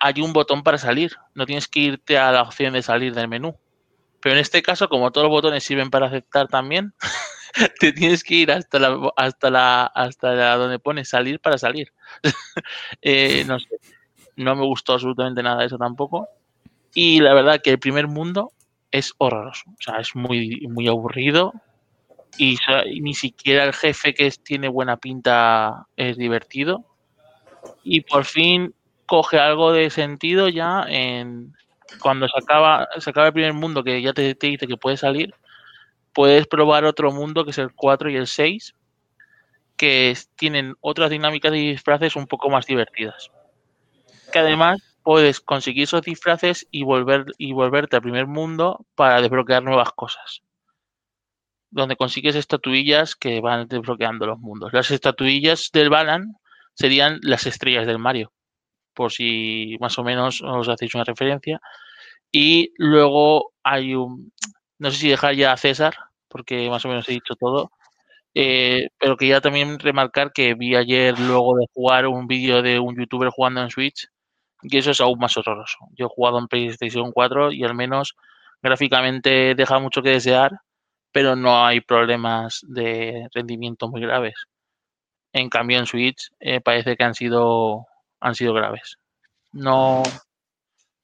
[0.00, 3.28] hay un botón para salir, no tienes que irte a la opción de salir del
[3.28, 3.56] menú.
[4.20, 6.92] Pero en este caso, como todos los botones sirven para aceptar también,
[7.80, 11.92] te tienes que ir hasta la, hasta la, hasta donde pone salir para salir.
[13.02, 13.58] Eh, no
[14.38, 16.28] no me gustó absolutamente nada eso tampoco.
[16.94, 18.52] Y la verdad que el primer mundo
[18.90, 21.52] es horroroso, o sea, es muy, muy aburrido
[22.38, 22.56] y,
[23.00, 26.84] ni siquiera el jefe que tiene buena pinta es divertido.
[27.82, 28.74] Y por fin
[29.08, 31.54] coge algo de sentido ya en
[32.00, 34.96] cuando se acaba, se acaba el primer mundo que ya te, te dice que puede
[34.96, 35.34] salir
[36.18, 38.74] puedes probar otro mundo que es el 4 y el 6,
[39.76, 43.30] que tienen otras dinámicas de disfraces un poco más divertidas.
[44.32, 49.62] Que además puedes conseguir esos disfraces y, volver, y volverte al primer mundo para desbloquear
[49.62, 50.42] nuevas cosas.
[51.70, 54.72] Donde consigues estatuillas que van desbloqueando los mundos.
[54.72, 56.34] Las estatuillas del Balan
[56.74, 58.32] serían las estrellas del Mario,
[58.98, 61.60] por si más o menos os hacéis una referencia.
[62.32, 64.32] Y luego hay un.
[64.78, 65.94] No sé si dejar ya a César,
[66.28, 67.70] porque más o menos he dicho todo.
[68.34, 72.96] Eh, pero quería también remarcar que vi ayer, luego de jugar un vídeo de un
[72.96, 74.08] youtuber jugando en Switch,
[74.62, 75.78] Y eso es aún más horroroso.
[75.96, 78.16] Yo he jugado en PlayStation 4 y al menos
[78.62, 80.52] gráficamente deja mucho que desear,
[81.12, 84.34] pero no hay problemas de rendimiento muy graves.
[85.32, 87.86] En cambio, en Switch eh, parece que han sido,
[88.20, 88.98] han sido graves.
[89.52, 90.02] No.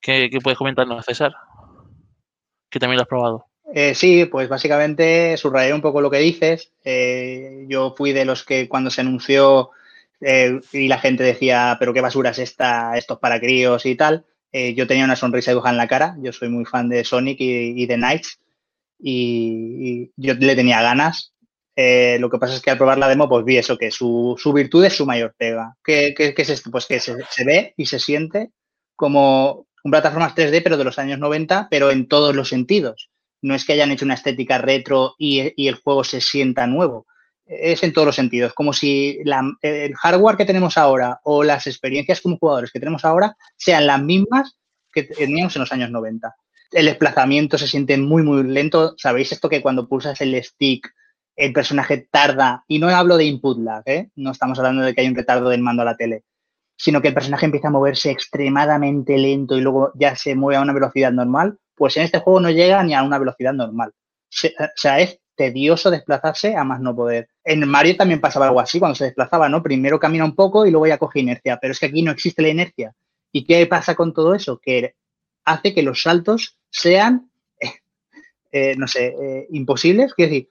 [0.01, 1.35] ¿Qué, qué puedes comentarnos, César?
[2.69, 3.47] Que también lo has probado.
[3.77, 6.71] Eh, sí, pues básicamente subrayé un poco lo que dices.
[6.85, 9.71] Eh, yo fui de los que cuando se anunció
[10.21, 14.25] eh, y la gente decía, pero qué basura es esta, estos para críos y tal,
[14.53, 16.17] yo tenía una sonrisa dibujada en la cara.
[16.21, 18.39] Yo soy muy fan de Sonic y, de Knights
[19.01, 21.34] y, yo le tenía ganas.
[21.77, 24.37] Eh, lo que pasa es que al probar la demo, pues vi eso, que su,
[24.39, 25.77] su virtud es su mayor pega.
[25.83, 26.71] ¿Qué, qué, qué es esto?
[26.71, 28.51] Pues que se, se ve y se siente
[28.97, 33.11] como un plataformas 3D, pero de los años 90, pero en todos los sentidos.
[33.43, 37.07] No es que hayan hecho una estética retro y, y el juego se sienta nuevo.
[37.45, 41.67] Es en todos los sentidos, como si la, el hardware que tenemos ahora o las
[41.67, 44.57] experiencias como jugadores que tenemos ahora sean las mismas
[44.91, 46.35] que teníamos en los años 90.
[46.73, 48.95] El desplazamiento se siente muy, muy lento.
[48.97, 50.91] ¿Sabéis esto que cuando pulsas el stick
[51.37, 52.65] el personaje tarda?
[52.69, 54.11] Y no hablo de input lag, ¿eh?
[54.17, 56.25] no estamos hablando de que hay un retardo del mando a la tele
[56.77, 60.63] sino que el personaje empieza a moverse extremadamente lento y luego ya se mueve a
[60.63, 63.93] una velocidad normal, pues en este juego no llega ni a una velocidad normal.
[63.93, 67.29] o sea, es tedioso desplazarse a más no poder.
[67.45, 69.63] En Mario también pasaba algo así cuando se desplazaba, ¿no?
[69.63, 72.43] Primero camina un poco y luego ya coge inercia, pero es que aquí no existe
[72.43, 72.95] la inercia.
[73.33, 74.61] ¿Y qué pasa con todo eso?
[74.63, 74.95] Que
[75.45, 77.31] hace que los saltos sean,
[78.53, 80.15] eh, no sé, eh, imposibles.
[80.15, 80.49] Quiero decir,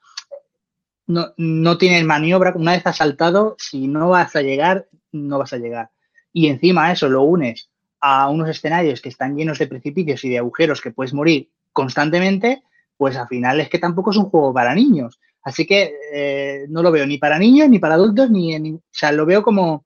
[1.07, 2.53] no, no tienes maniobra.
[2.55, 5.91] Una vez has saltado, si no vas a llegar, no vas a llegar
[6.33, 7.69] y encima eso lo unes
[8.01, 12.63] a unos escenarios que están llenos de precipicios y de agujeros que puedes morir constantemente,
[12.97, 15.19] pues al final es que tampoco es un juego para niños.
[15.43, 18.81] Así que eh, no lo veo ni para niños, ni para adultos, ni, ni, o
[18.91, 19.85] sea, lo veo como,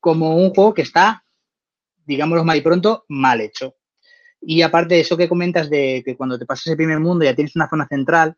[0.00, 1.24] como un juego que está,
[2.04, 3.76] digámoslo mal y pronto, mal hecho.
[4.40, 7.34] Y aparte de eso que comentas de que cuando te pasas el primer mundo ya
[7.34, 8.36] tienes una zona central,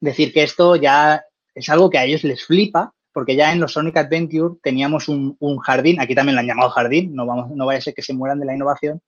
[0.00, 1.22] decir que esto ya
[1.60, 5.36] es algo que a ellos les flipa, porque ya en los Sonic Adventure teníamos un,
[5.58, 8.14] jardín, aquí también lo han llamado jardín, no, vamos, no vaya a ser que se
[8.14, 9.00] mueran de la innovación,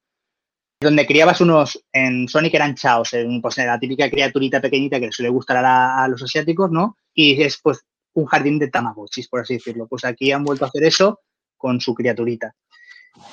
[0.81, 5.31] donde criabas unos, en Sonic eran chaos, en, pues la típica criaturita pequeñita que suele
[5.31, 6.97] gustar a, a, los asiáticos, ¿no?
[7.15, 7.85] Y es pues
[8.15, 9.87] un jardín de tamagotchis, por así decirlo.
[9.87, 11.21] Pues aquí han vuelto a hacer eso
[11.57, 12.55] con su criaturita.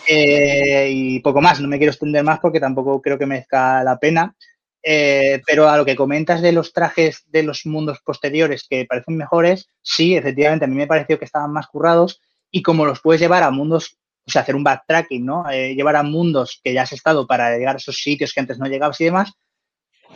[0.08, 3.98] Eh, y poco más, no me quiero extender más porque tampoco creo que merezca la
[3.98, 4.36] pena.
[4.82, 9.18] Eh, pero a lo que comentas de los trajes de los mundos posteriores que parecen
[9.18, 13.22] mejores, sí, efectivamente, a mí me pareció que estaban más currados y como los puedes
[13.22, 15.50] llevar a mundos, o sea, hacer un backtracking, ¿no?
[15.50, 18.58] Eh, llevar a mundos que ya has estado para llegar a esos sitios que antes
[18.58, 19.34] no llegabas y demás,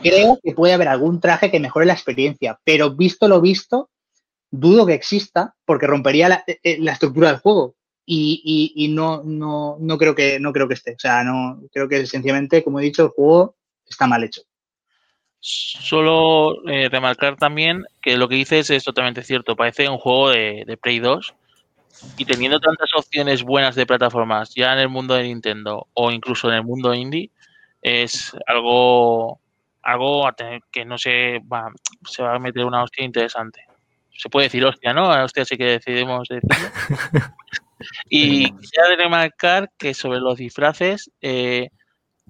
[0.01, 3.89] creo que puede haber algún traje que mejore la experiencia, pero visto lo visto,
[4.49, 7.75] dudo que exista porque rompería la, eh, estructura del juego.
[8.05, 10.91] Y, y, y no, no, no, creo que, no creo que esté.
[10.91, 14.41] O sea, no creo que sencillamente, como he dicho, el juego está mal hecho.
[15.45, 19.57] Solo eh, remarcar también que lo que dices es totalmente cierto.
[19.57, 21.33] Parece un juego de, de, Play 2
[22.17, 26.47] y teniendo tantas opciones buenas de plataformas ya en el mundo de Nintendo o incluso
[26.47, 27.29] en el mundo indie,
[27.81, 29.41] es algo,
[29.81, 30.29] algo
[30.71, 31.69] que no se va,
[32.05, 33.65] se va a meter una hostia interesante.
[34.17, 35.09] Se puede decir hostia, ¿no?
[35.09, 36.69] Hostia sí que decidimos decirlo.
[38.09, 41.69] y quisiera remarcar que sobre los disfraces, eh,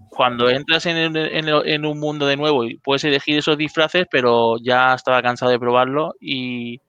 [0.10, 4.58] cuando entras en, en, en, un mundo de nuevo y puedes elegir esos disfraces, pero
[4.62, 6.82] ya estaba cansado de probarlo y,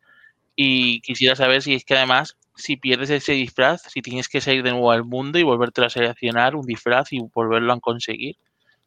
[0.56, 4.62] y, quisiera saber si es que además, si pierdes ese disfraz, si tienes que salir
[4.62, 8.36] de nuevo al mundo y volverte a seleccionar un disfraz y volverlo a conseguir.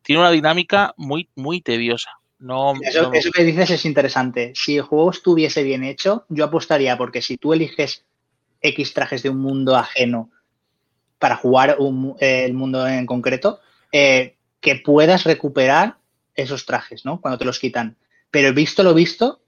[0.03, 2.11] Tiene una dinámica muy, muy tediosa.
[2.39, 3.13] No, eso, no...
[3.13, 4.53] eso que dices es interesante.
[4.55, 8.05] Si el juego estuviese bien hecho, yo apostaría porque si tú eliges
[8.61, 10.29] X trajes de un mundo ajeno
[11.19, 13.59] para jugar un, eh, el mundo en concreto,
[13.91, 15.97] eh, que puedas recuperar
[16.35, 17.21] esos trajes, ¿no?
[17.21, 17.97] Cuando te los quitan.
[18.31, 19.41] Pero visto lo visto,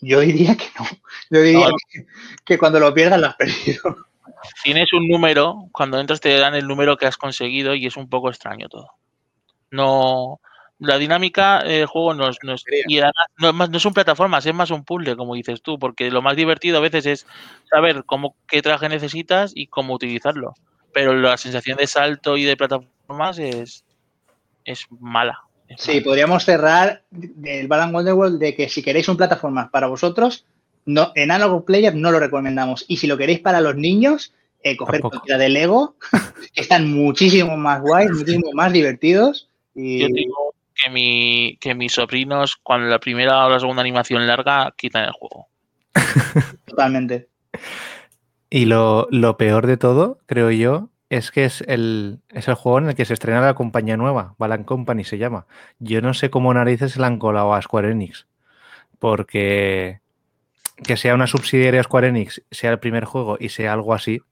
[0.00, 0.86] yo diría que no.
[1.30, 1.76] Yo diría no.
[1.88, 2.06] Que,
[2.44, 3.96] que, cuando lo pierdas lo has perdido.
[4.62, 8.08] Tienes un número, cuando entras te dan el número que has conseguido y es un
[8.08, 8.90] poco extraño todo.
[9.70, 10.40] No.
[10.78, 13.92] La dinámica del juego no es, no es, y además, no, es más, no un
[13.92, 17.26] plataformas, es más un puzzle, como dices tú, porque lo más divertido a veces es
[17.68, 20.54] saber cómo, qué traje necesitas y cómo utilizarlo.
[20.94, 22.56] Pero la sensación de salto y de
[23.10, 23.84] plataformas es,
[24.64, 25.38] es mala.
[25.68, 26.04] Es sí, mala.
[26.04, 27.02] podríamos cerrar
[27.44, 30.44] el Balan Wonderworld de que si queréis un plataformas para vosotros,
[30.86, 32.84] no, en Analog Player no lo recomendamos.
[32.88, 34.32] Y si lo queréis para los niños,
[34.62, 35.96] eh, coger cualquiera de Lego,
[36.54, 39.48] que están muchísimo más guays, muchísimo más divertidos.
[39.74, 40.00] Y...
[40.00, 44.72] Yo digo que, mi, que mis sobrinos, cuando la primera o la segunda animación larga,
[44.76, 45.48] quitan el juego.
[46.66, 47.28] Totalmente.
[48.48, 52.78] Y lo, lo, peor de todo, creo yo, es que es el, es el juego
[52.78, 55.46] en el que se estrena la compañía nueva, Balan Company se llama.
[55.78, 58.26] Yo no sé cómo narices la han colado a Square Enix,
[58.98, 60.00] porque
[60.82, 64.22] que sea una subsidiaria Square Enix, sea el primer juego y sea algo así,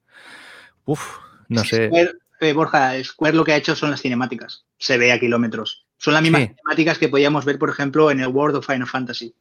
[0.84, 1.18] uff,
[1.48, 1.88] no sé.
[1.88, 4.64] Square, eh, Borja, Square lo que ha hecho son las cinemáticas.
[4.78, 5.84] Se ve a kilómetros.
[5.96, 6.48] Son las mismas Sí.
[6.48, 9.34] cinemáticas que podíamos ver, por ejemplo, en el World of Final Fantasy.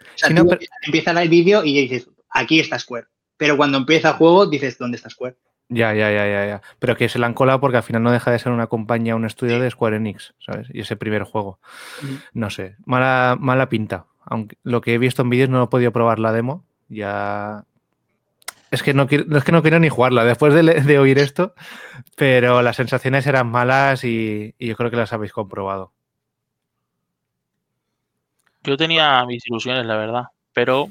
[0.00, 3.06] O sea, Sí, no, pero- empieza el vídeo y dices, aquí está Square.
[3.38, 5.36] Pero cuando empieza el juego, dices, ¿dónde está Square?
[5.72, 6.62] Ya, ya, ya, ya, ya.
[6.78, 9.16] Pero que se la han colado porque al final no deja de ser una compañía,
[9.16, 10.68] un estudio de Square Enix, ¿sabes?
[10.70, 11.58] Y ese primer juego.
[12.34, 14.04] No sé, mala, mala pinta.
[14.24, 16.64] Aunque lo que he visto en vídeos no he podido probar la demo.
[16.88, 17.64] Ya.
[18.70, 21.54] Es que no quiero, no es que no quiero ni jugarla después de, oír esto,
[22.16, 25.92] pero las sensaciones eran malas y, y yo creo que las habéis comprobado.
[28.62, 30.88] Yo tenía mis ilusiones, la verdad, pero,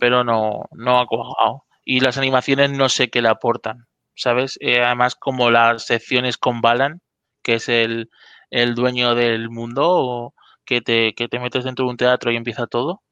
[0.00, 1.65] pero no, no ha cuajado.
[1.86, 3.86] Y las animaciones no sé qué le aportan,
[4.16, 4.58] ¿sabes?
[4.62, 7.02] Eh, además, como las secciones con Balan,
[7.44, 8.10] que es el,
[8.50, 10.34] el dueño del mundo, o
[10.66, 13.02] que te, que te metes dentro de un teatro y empieza todo.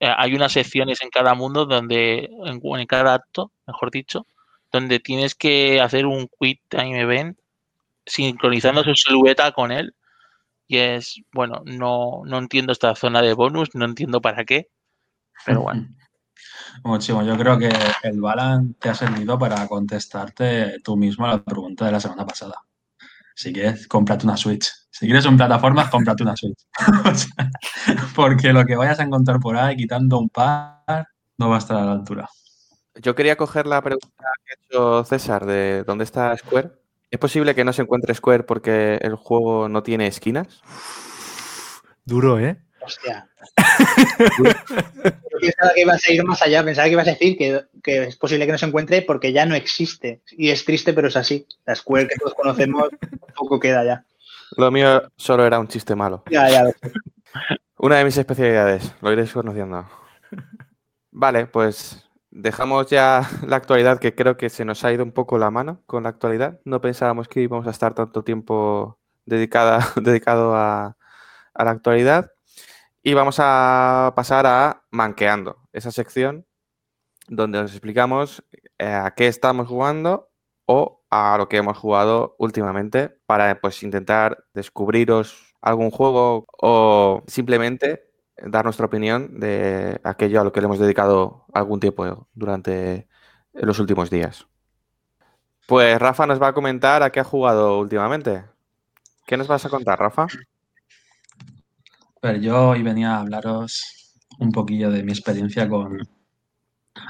[0.00, 4.26] eh, hay unas secciones en cada mundo donde, en, en cada acto, mejor dicho,
[4.72, 7.38] donde tienes que hacer un quick time event
[8.06, 9.94] sincronizando su silueta con él.
[10.68, 14.68] Y es, bueno, no, no entiendo esta zona de bonus, no entiendo para qué,
[15.44, 15.82] pero bueno.
[16.82, 17.70] Bueno, Chimo, yo creo que
[18.02, 22.26] el Balan te ha servido para contestarte tú mismo a la pregunta de la semana
[22.26, 22.54] pasada.
[23.34, 24.70] Si quieres, cómprate una Switch.
[24.90, 26.58] Si quieres en plataformas, cómprate una Switch.
[27.10, 27.50] O sea,
[28.14, 31.06] porque lo que vayas a encontrar por ahí, quitando un par,
[31.38, 32.28] no va a estar a la altura.
[32.96, 34.08] Yo quería coger la pregunta
[34.44, 36.72] que ha hecho César de dónde está Square.
[37.10, 40.60] ¿Es posible que no se encuentre Square porque el juego no tiene esquinas?
[42.04, 42.62] Duro, ¿eh?
[42.84, 43.28] Hostia.
[44.38, 48.04] Yo pensaba que ibas a ir más allá, pensaba que ibas a decir que, que
[48.04, 50.22] es posible que no se encuentre porque ya no existe.
[50.30, 51.46] Y es triste, pero es así.
[51.64, 52.88] La Square que todos conocemos,
[53.34, 54.04] poco queda ya.
[54.56, 56.22] Lo mío solo era un chiste malo.
[56.30, 56.64] Ya, ya.
[57.78, 59.86] Una de mis especialidades, lo iréis conociendo.
[61.10, 65.38] Vale, pues dejamos ya la actualidad, que creo que se nos ha ido un poco
[65.38, 66.60] la mano con la actualidad.
[66.64, 70.96] No pensábamos que íbamos a estar tanto tiempo dedicada, dedicado a,
[71.54, 72.30] a la actualidad.
[73.02, 76.46] Y vamos a pasar a Manqueando, esa sección
[77.28, 78.44] donde nos explicamos
[78.78, 80.30] eh, a qué estamos jugando
[80.66, 88.04] o a lo que hemos jugado últimamente para pues intentar descubriros algún juego o simplemente
[88.36, 93.08] dar nuestra opinión de aquello a lo que le hemos dedicado algún tiempo durante
[93.52, 94.46] los últimos días.
[95.66, 98.44] Pues Rafa nos va a comentar a qué ha jugado últimamente.
[99.26, 100.26] ¿Qué nos vas a contar, Rafa?
[102.22, 105.98] Pero yo hoy venía a hablaros un poquillo de mi experiencia con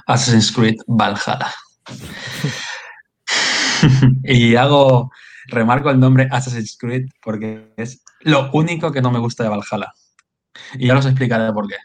[0.06, 1.52] Assassin's Creed Valhalla.
[4.24, 5.10] y hago,
[5.48, 9.92] remarco el nombre Assassin's Creed porque es lo único que no me gusta de Valhalla.
[10.78, 11.76] Y ya os explicaré por qué.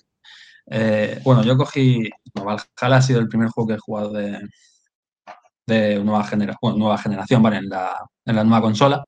[0.68, 2.10] Eh, bueno, yo cogí.
[2.34, 4.40] Valhalla ha sido el primer juego que he jugado de,
[5.66, 7.58] de nueva, generación, ¿vale?
[7.58, 9.04] En la nueva consola.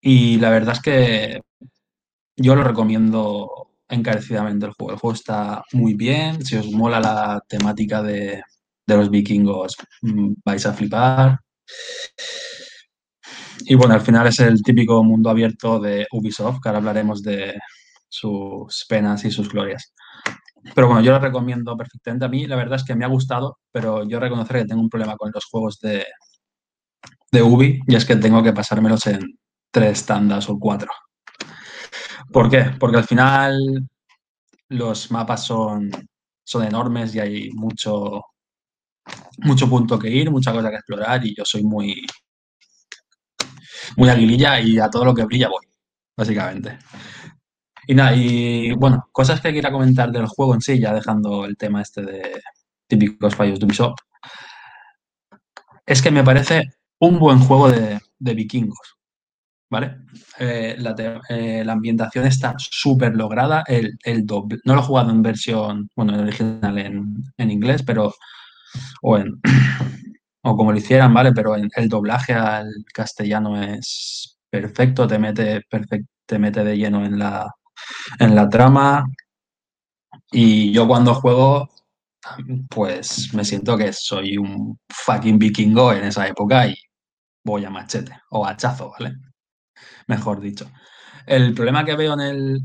[0.00, 1.42] Y la verdad es que
[2.42, 4.92] yo lo recomiendo encarecidamente el juego.
[4.92, 6.44] El juego está muy bien.
[6.44, 8.42] Si os mola la temática de,
[8.86, 11.38] de los vikingos, mm, vais a flipar.
[13.64, 17.54] Y bueno, al final es el típico mundo abierto de Ubisoft, que ahora hablaremos de
[18.08, 19.92] sus penas y sus glorias.
[20.74, 22.24] Pero bueno, yo lo recomiendo perfectamente.
[22.24, 24.90] A mí la verdad es que me ha gustado, pero yo reconocer que tengo un
[24.90, 26.06] problema con los juegos de,
[27.30, 29.38] de Ubi y es que tengo que pasármelos en
[29.70, 30.90] tres tandas o cuatro.
[32.32, 32.70] ¿Por qué?
[32.78, 33.88] Porque al final
[34.68, 35.90] los mapas son,
[36.44, 38.22] son enormes y hay mucho,
[39.38, 42.06] mucho punto que ir, mucha cosa que explorar y yo soy muy,
[43.96, 45.66] muy aguililla y a todo lo que brilla voy,
[46.16, 46.78] básicamente.
[47.86, 51.56] Y nada, y bueno, cosas que quiera comentar del juego en sí, ya dejando el
[51.56, 52.42] tema este de
[52.86, 53.98] típicos fallos de Ubisoft,
[55.86, 58.96] es que me parece un buen juego de, de vikingos,
[59.72, 59.98] ¿vale?
[60.40, 60.94] Eh, la,
[61.30, 65.88] eh, la ambientación está súper lograda, el, el doble, no lo he jugado en versión,
[65.96, 68.14] bueno, en original en, en inglés, pero,
[69.02, 69.40] o en,
[70.44, 71.32] o como lo hicieran, ¿vale?
[71.32, 77.04] Pero en- el doblaje al castellano es perfecto, te mete, perfec- te mete de lleno
[77.04, 77.50] en la,
[78.20, 79.06] en la trama.
[80.32, 81.68] Y yo cuando juego,
[82.70, 86.74] pues me siento que soy un fucking vikingo en esa época y
[87.44, 89.16] voy a machete o hachazo, ¿vale?
[90.06, 90.70] Mejor dicho.
[91.26, 92.60] El problema que veo en, el,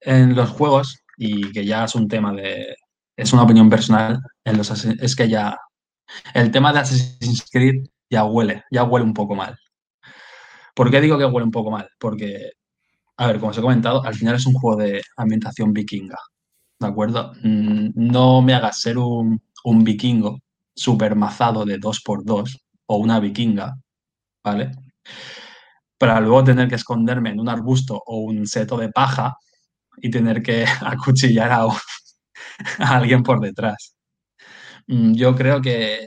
[0.00, 2.76] en los juegos, y que ya es un tema de.
[3.16, 5.56] es una opinión personal, en los, es que ya
[6.34, 9.58] el tema de Assassin's Creed ya huele, ya huele un poco mal.
[10.74, 11.88] ¿Por qué digo que huele un poco mal?
[11.98, 12.52] Porque,
[13.16, 16.18] a ver, como os he comentado, al final es un juego de ambientación vikinga,
[16.80, 17.32] ¿de acuerdo?
[17.42, 20.40] Mm, no me hagas ser un, un vikingo
[20.74, 23.76] super mazado de 2x2 o una vikinga,
[24.44, 24.72] ¿vale?
[25.98, 29.36] Para luego tener que esconderme en un arbusto o un seto de paja
[30.00, 31.68] y tener que acuchillar a,
[32.78, 33.94] alguien por detrás.
[34.86, 36.06] Mm, yo creo que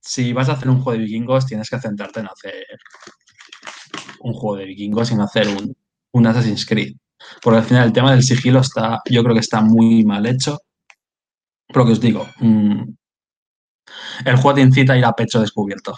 [0.00, 2.64] si vas a hacer un juego de vikingos, tienes que centrarte en hacer
[4.20, 5.76] un juego de vikingos y no hacer un,
[6.12, 6.94] un Assassin's Creed.
[7.40, 10.58] Porque al final el tema del sigilo está, yo creo que está muy mal hecho.
[11.68, 12.82] Pero que os digo, mm,
[14.24, 15.94] el juego te incita a ir a pecho descubierto.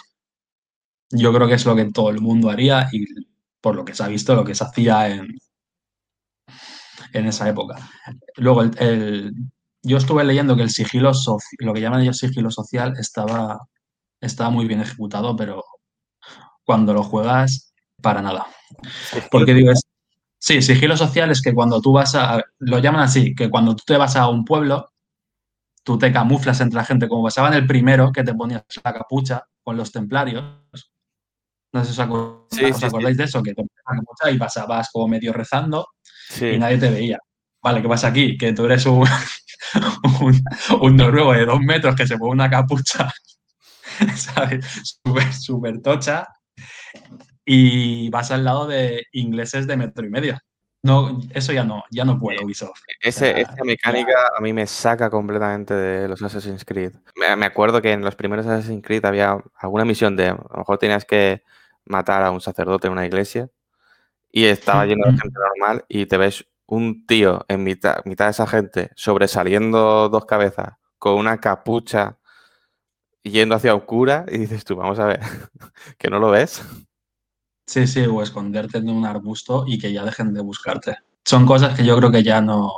[1.11, 3.05] Yo creo que es lo que todo el mundo haría y
[3.61, 5.27] por lo que se ha visto, lo que se hacía en,
[7.13, 7.77] en esa época.
[8.37, 9.33] Luego, el,
[9.83, 11.11] yo estuve leyendo que el sigilo,
[11.59, 13.59] lo que llaman ellos sigilo social, estaba,
[14.19, 15.63] estaba muy bien ejecutado, pero
[16.63, 18.47] cuando lo juegas, para nada.
[19.31, 19.71] Porque digo,
[20.39, 23.83] sí, sigilo social es que cuando tú vas a, lo llaman así, que cuando tú
[23.85, 24.91] te vas a un pueblo,
[25.83, 28.93] tú te camuflas entre la gente, como pasaba en el primero, que te ponías la
[28.93, 30.43] capucha con los templarios.
[31.75, 32.01] No sé si
[32.63, 33.61] os, acordáis de eso, que te
[34.31, 35.89] y pasabas como medio rezando
[36.39, 37.19] y nadie te veía.
[37.61, 38.37] Vale, ¿qué pasa aquí?
[38.37, 39.05] Que tú eres un,
[40.81, 43.11] un, noruego de dos metros que se pone una capucha,
[44.15, 44.65] ¿sabes?
[45.03, 46.25] Súper, súper tocha.
[47.43, 50.39] Y vas al lado de ingleses de metro y medio.
[50.81, 52.79] No, eso ya no, ya no puedo, Ubisoft.
[53.01, 56.93] Ese, esa mecánica a mí me saca completamente de los Assassin's Creed.
[57.17, 60.59] Me, me, acuerdo que en los primeros Assassin's Creed había alguna misión de, a lo
[60.59, 61.43] mejor tenías que
[61.85, 63.49] matar a un sacerdote en una iglesia
[64.31, 68.31] y estaba lleno de gente normal y te ves un tío en mitad, mitad de
[68.31, 72.17] esa gente sobresaliendo dos cabezas con una capucha
[73.23, 75.19] yendo hacia oscura y dices tú, vamos a ver,
[75.97, 76.63] que no lo ves.
[77.67, 80.97] Sí, sí, o esconderte en un arbusto y que ya dejen de buscarte.
[81.23, 82.71] Son cosas que yo creo que ya no,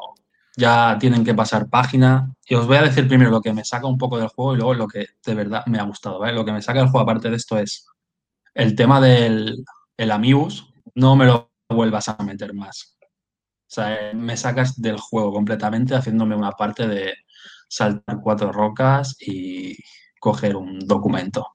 [0.55, 2.33] ya tienen que pasar página.
[2.45, 4.57] Y os voy a decir primero lo que me saca un poco del juego y
[4.57, 6.25] luego lo que de verdad me ha gustado.
[6.31, 7.87] Lo que me saca del juego aparte de esto es
[8.57, 9.63] el tema del
[9.97, 12.97] el Amibus, no me lo vuelvas a meter más.
[13.01, 17.13] O sea, me sacas del juego completamente haciéndome una parte de
[17.69, 19.75] saltar cuatro rocas y
[20.19, 21.47] coger un documento.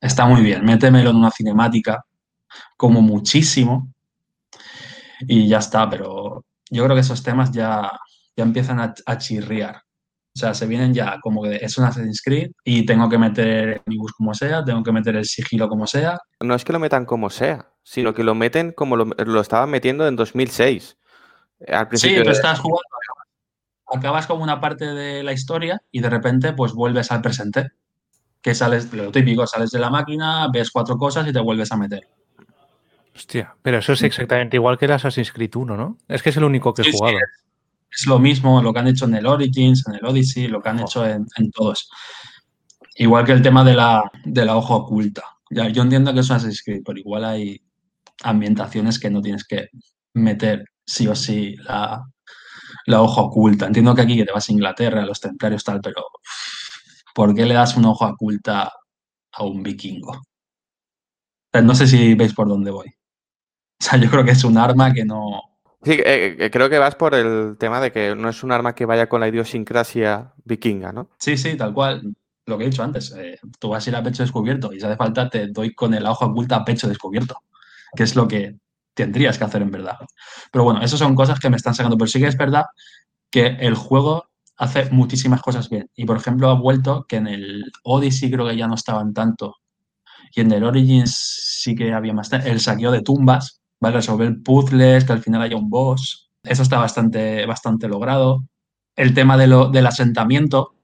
[0.00, 2.04] Está muy bien, métemelo en una cinemática,
[2.76, 3.92] como muchísimo,
[5.20, 7.90] y ya está, pero yo creo que esos temas ya,
[8.36, 9.82] ya empiezan a, chirriar.
[10.38, 13.82] O sea, se vienen ya como que es un Assassin's Creed y tengo que meter
[13.84, 16.16] el bus como sea, tengo que meter el sigilo como sea.
[16.38, 19.68] No es que lo metan como sea, sino que lo meten como lo, lo estaban
[19.68, 20.96] metiendo en 2006.
[21.66, 22.84] Al principio sí, tú estás jugando,
[23.92, 27.70] acabas como una parte de la historia y de repente pues vuelves al presente.
[28.40, 31.76] Que sales, lo típico, sales de la máquina, ves cuatro cosas y te vuelves a
[31.76, 32.06] meter.
[33.12, 35.98] Hostia, pero eso es exactamente igual que el Assassin's Creed 1, ¿no?
[36.06, 37.18] Es que es el único que he jugado.
[37.90, 40.68] Es, lo mismo, lo que han hecho en el Origins, en el Odyssey, lo que
[40.68, 41.90] han hecho en, todos.
[42.96, 45.22] Igual que el tema de la, de la hoja oculta.
[45.50, 47.62] Ya, yo entiendo que es un Assassin's Creed, pero igual hay,
[48.22, 49.68] ambientaciones que no tienes que
[50.14, 52.02] meter sí o sí la,
[52.86, 53.66] hoja oculta.
[53.66, 56.04] Entiendo que aquí que te vas a Inglaterra, a los templarios tal, pero
[57.14, 58.72] ¿por qué le das una hoja oculta
[59.32, 60.20] a un vikingo?
[61.62, 62.88] No sé si veis por dónde voy.
[63.80, 65.57] O sea, yo creo que es un arma que no...
[65.82, 68.74] Sí, eh, eh, creo que vas por el tema de que no es un arma
[68.74, 71.10] que vaya con la idiosincrasia vikinga, ¿no?
[71.18, 72.14] Sí, sí, tal cual.
[72.46, 74.86] Lo que he dicho antes, eh, tú vas a ir a pecho descubierto y si
[74.86, 77.42] hace falta te doy con la hoja oculta a pecho descubierto
[77.94, 78.56] que es lo que
[78.94, 79.96] tendrías que hacer en verdad.
[80.50, 81.96] Pero bueno, esas son cosas que me están sacando.
[81.96, 82.64] Pero sí que es verdad
[83.30, 85.88] que el juego hace muchísimas cosas bien.
[85.94, 89.56] Y por ejemplo, ha vuelto que en el Odyssey creo que ya no estaban tanto.
[90.34, 91.14] Y en el Origins
[91.62, 92.32] sí que había más.
[92.32, 93.96] El saqueo de tumbas, ¿vale?
[93.96, 96.30] Resolver puzzles, que al final haya un boss.
[96.42, 98.44] Eso está bastante, bastante logrado.
[98.96, 100.74] El tema de lo, del asentamiento,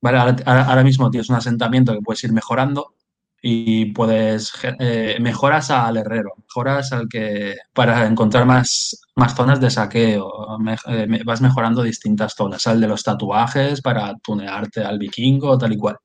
[0.00, 0.18] ¿vale?
[0.18, 2.94] Ahora, ahora mismo tienes un asentamiento que puedes ir mejorando
[3.42, 9.70] y puedes eh, mejoras al herrero, mejoras al que para encontrar más, más zonas de
[9.70, 10.58] saqueo,
[10.88, 15.78] eh, vas mejorando distintas zonas, al de los tatuajes para tunearte al vikingo, tal y
[15.78, 15.96] cual.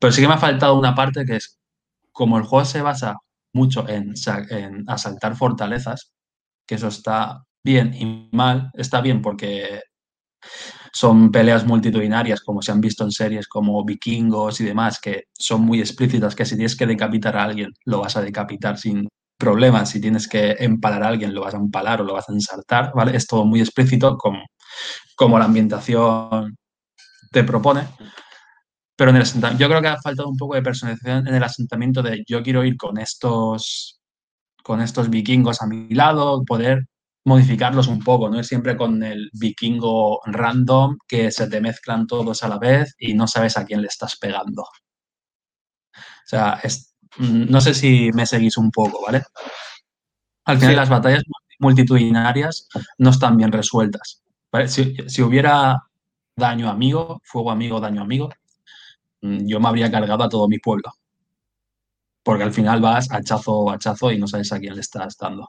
[0.00, 1.58] Pero sí que me ha faltado una parte que es,
[2.12, 3.16] como el juego se basa
[3.58, 4.14] mucho en,
[4.86, 6.12] asaltar fortalezas,
[6.66, 9.82] que eso está bien y mal, está bien porque
[10.92, 15.62] son peleas multitudinarias, como se han visto en series como Vikingos y demás, que son
[15.62, 19.08] muy explícitas, que si tienes que decapitar a alguien, lo vas a decapitar sin
[19.38, 22.32] problemas, si tienes que empalar a alguien, lo vas a empalar o lo vas a
[22.32, 23.16] ensartar, ¿vale?
[23.16, 26.56] Es todo muy explícito como la ambientación
[27.32, 27.82] te propone.
[28.98, 29.24] Pero en el
[29.58, 32.64] yo creo que ha faltado un poco de personalización en el asentamiento de yo quiero
[32.64, 34.00] ir con estos,
[34.64, 36.88] con estos vikingos a mi lado, poder
[37.24, 42.42] modificarlos un poco, no es siempre con el vikingo random que se te mezclan todos
[42.42, 44.62] a la vez y no sabes a quién le estás pegando.
[44.62, 44.68] O
[46.24, 46.60] sea,
[47.18, 49.22] mm, no sé si me seguís un poco, ¿vale?
[50.46, 51.22] Al final las batallas
[51.60, 52.66] multitudinarias
[52.98, 54.24] no están bien resueltas.
[54.66, 55.84] Si, hubiera
[56.34, 58.30] daño amigo, fuego amigo, daño amigo,
[59.20, 60.92] yo me habría cargado a todo mi pueblo.
[62.22, 65.48] Porque al final vas hachazo a hachazo y no sabes a quién le estás dando.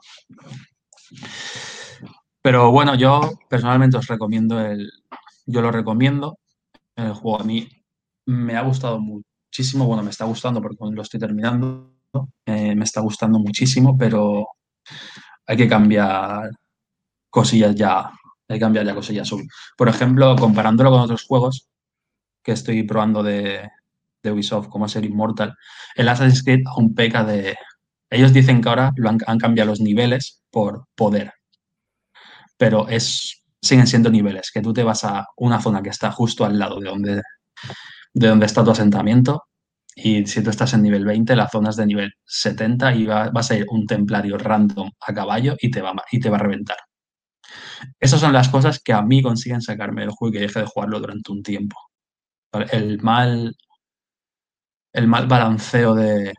[2.42, 4.90] Pero bueno, yo personalmente os recomiendo el.
[5.46, 6.38] Yo lo recomiendo.
[6.96, 7.68] El juego a mí
[8.26, 9.86] me ha gustado muchísimo.
[9.86, 11.92] Bueno, me está gustando porque lo estoy terminando.
[12.46, 14.46] Eh, me está gustando muchísimo, pero
[15.46, 16.50] hay que cambiar
[17.30, 18.10] cosillas ya.
[18.48, 19.30] Hay que cambiar ya cosillas.
[19.76, 21.69] Por ejemplo, comparándolo con otros juegos
[22.42, 23.68] que estoy probando de,
[24.24, 25.54] Ubisoft, como ser Immortal,
[25.96, 27.56] el Assassin's Creed aún peca de.
[28.10, 31.32] Ellos dicen que ahora lo han, han cambiado los niveles por poder
[32.60, 36.44] pero es, siguen siendo niveles, que tú te vas a una zona que está justo
[36.44, 37.22] al lado de donde,
[38.12, 39.44] de donde está tu asentamiento
[39.96, 43.30] y si tú estás en nivel 20, la zona es de nivel 70 y va,
[43.34, 46.76] a ser un templario random a caballo y te va, y te va a reventar.
[47.98, 50.66] Esas son las cosas que a mí consiguen sacarme del juego y que deje de
[50.66, 51.78] jugarlo durante un tiempo.
[52.52, 53.54] El mal,
[54.92, 56.32] el mal balanceo de,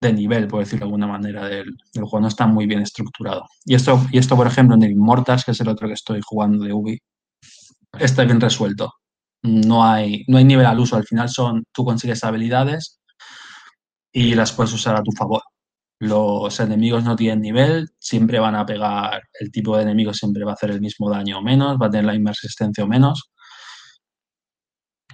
[0.00, 2.20] de nivel, por decirlo de alguna manera, del, juego.
[2.20, 3.44] No está muy bien estructurado.
[3.64, 6.20] Y esto, y esto, por ejemplo, en el Immortals, que es el otro que estoy
[6.24, 6.98] jugando de Ubi,
[7.98, 8.92] está bien resuelto.
[9.42, 10.96] No hay, no hay nivel al uso.
[10.96, 13.00] Al final son, tú consigues habilidades
[14.12, 15.42] y las puedes usar a tu favor.
[15.98, 20.50] Los enemigos no tienen nivel, siempre van a pegar, el tipo de enemigo siempre va
[20.52, 23.30] a hacer el mismo daño o menos, va a tener la misma resistencia o menos.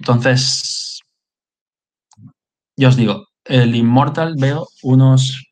[0.03, 1.01] Entonces,
[2.77, 5.47] yo os digo, el Immortal veo unos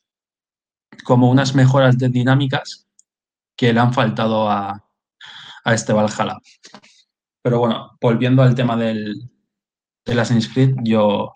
[1.05, 2.89] como unas mejoras de dinámicas
[3.57, 4.85] que le han faltado a,
[5.67, 6.37] este Valhalla.
[7.41, 9.31] Pero bueno, volviendo al tema del,
[10.05, 11.33] del Assassin's Creed, yo,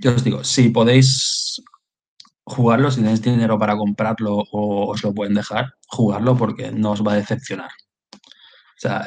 [0.00, 1.62] yo os digo, si podéis
[2.42, 7.06] jugarlo, si tenéis dinero para comprarlo o os lo pueden dejar, jugarlo porque no os
[7.06, 7.70] va a decepcionar.
[8.14, 9.06] O sea,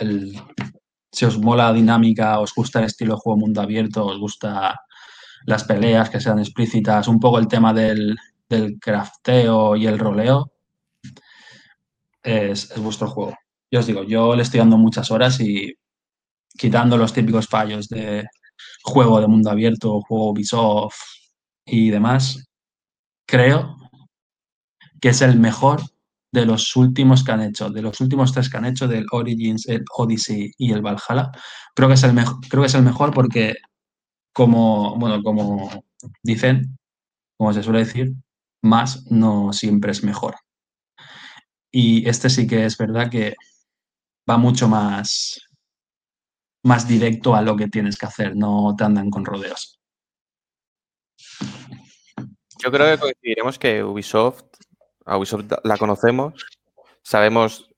[1.14, 4.82] si os mola la dinámica, os gusta el estilo juego mundo abierto, os gusta
[5.46, 8.18] las peleas que sean explícitas, un poco el tema del,
[8.80, 10.52] crafteo y el roleo,
[12.22, 13.36] es, vuestro juego.
[13.72, 15.74] Yo os digo, yo le estoy dando muchas horas y
[16.58, 18.26] quitando los típicos fallos de
[18.84, 21.00] juego de mundo abierto, juego Ubisoft
[21.66, 22.46] y demás,
[23.26, 23.76] creo
[25.02, 25.82] que es el mejor
[26.34, 29.68] de los últimos que han hecho, de los últimos tres que han hecho, del Origins,
[29.68, 31.32] el Odyssey y el Valhalla.
[31.76, 33.54] Creo que es el, mejor, creo que es el mejor porque
[34.34, 35.70] como, bueno, como
[36.24, 36.78] dicen,
[37.38, 38.14] como se suele decir,
[38.64, 40.36] más no siempre es mejor.
[41.72, 43.36] Y este sí que es verdad que
[44.28, 45.40] va mucho más,
[46.64, 49.80] más directo a lo que tienes que hacer, no te andan con rodeos.
[52.64, 54.46] Yo creo que coincidiremos que Ubisoft,
[55.06, 56.34] a Ubisoft la conocemos,
[57.04, 57.70] sabemos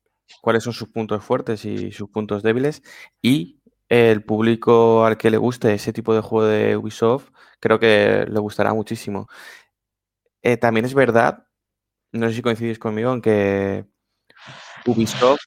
[0.41, 2.83] cuáles son sus puntos fuertes y sus puntos débiles
[3.21, 7.29] y el público al que le guste ese tipo de juego de Ubisoft,
[7.59, 9.27] creo que le gustará muchísimo.
[10.43, 11.47] Eh, también es verdad,
[12.13, 13.85] no sé si coincidís conmigo, en que
[14.85, 15.41] Ubisoft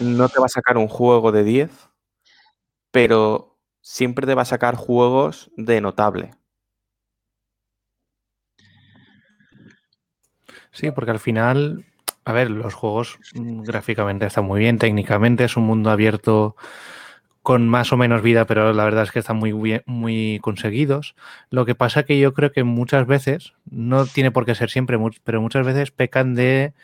[0.00, 1.70] no te va a sacar un juego de 10,
[2.90, 6.32] pero siempre te va a sacar juegos de notable.
[10.72, 11.84] Sí, porque al final,
[12.24, 16.56] a ver, los juegos gráficamente están muy bien, técnicamente es un mundo abierto
[17.42, 21.14] con más o menos vida, pero la verdad es que están muy, muy conseguidos.
[21.48, 24.98] Lo que pasa que yo creo que muchas veces, no tiene por qué ser siempre,
[25.24, 26.74] pero muchas veces pecan de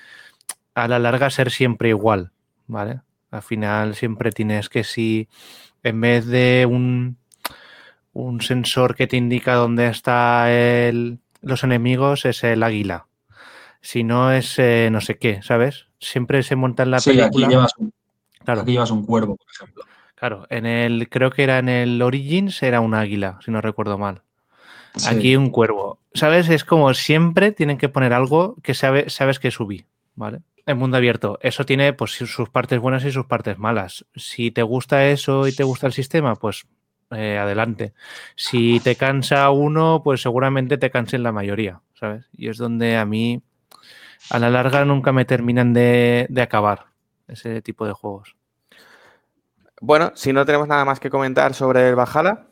[0.74, 2.32] a la larga ser siempre igual,
[2.66, 3.00] ¿vale?
[3.30, 5.28] Al final siempre tienes que si
[5.82, 7.16] en vez de un,
[8.12, 13.06] un sensor que te indica dónde están los enemigos es el águila.
[13.80, 15.86] Si no es eh, no sé qué, ¿sabes?
[15.98, 17.74] Siempre se monta en la sí, Aquí llevas,
[18.44, 18.62] claro.
[18.62, 19.84] aquí llevas un cuervo, por ejemplo.
[20.14, 23.98] Claro, en el, creo que era en el Origins, era un águila, si no recuerdo
[23.98, 24.22] mal.
[25.06, 25.98] Aquí un cuervo.
[26.14, 26.48] ¿Sabes?
[26.48, 29.84] Es como siempre tienen que poner algo que sabe, sabes que subí,
[30.14, 30.40] ¿vale?
[30.64, 31.38] En mundo abierto.
[31.42, 34.06] Eso tiene pues, sus partes buenas y sus partes malas.
[34.14, 36.66] Si te gusta eso y te gusta el sistema, pues
[37.10, 37.92] eh, adelante.
[38.34, 42.24] Si te cansa uno, pues seguramente te cansen la mayoría, ¿sabes?
[42.32, 43.42] Y es donde a mí,
[44.30, 46.86] a la larga, nunca me terminan de acabar
[47.28, 48.36] ese tipo de juegos.
[49.80, 52.48] Bueno, si no tenemos nada más que comentar sobre el Bajala,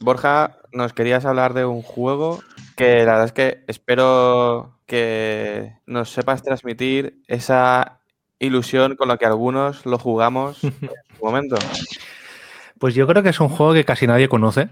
[0.00, 2.42] Borja, nos querías hablar de un juego
[2.76, 8.00] que la verdad es que espero que nos sepas transmitir esa
[8.40, 10.80] ilusión con la que algunos lo jugamos en
[11.16, 11.56] su momento.
[12.78, 14.70] Pues yo creo que es un juego que casi nadie conoce,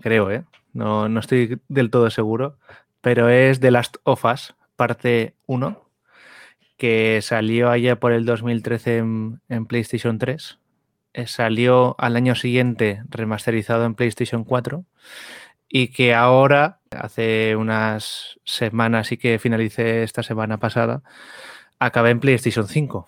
[0.00, 0.44] creo, ¿eh?
[0.72, 2.56] No, no estoy del todo seguro,
[3.00, 5.90] pero es The Last of Us, parte 1,
[6.78, 10.58] que salió allá por el 2013 en, en PlayStation 3
[11.12, 14.86] eh, salió al año siguiente remasterizado en PlayStation 4
[15.68, 21.02] y que ahora, hace unas semanas y que finalicé esta semana pasada,
[21.78, 23.06] acabé en PlayStation 5.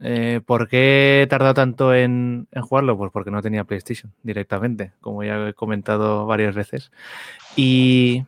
[0.00, 2.96] Eh, ¿Por qué he tardado tanto en, en, jugarlo?
[2.96, 6.90] Pues porque no tenía PlayStation directamente, como ya he comentado varias veces.
[7.56, 8.24] Y,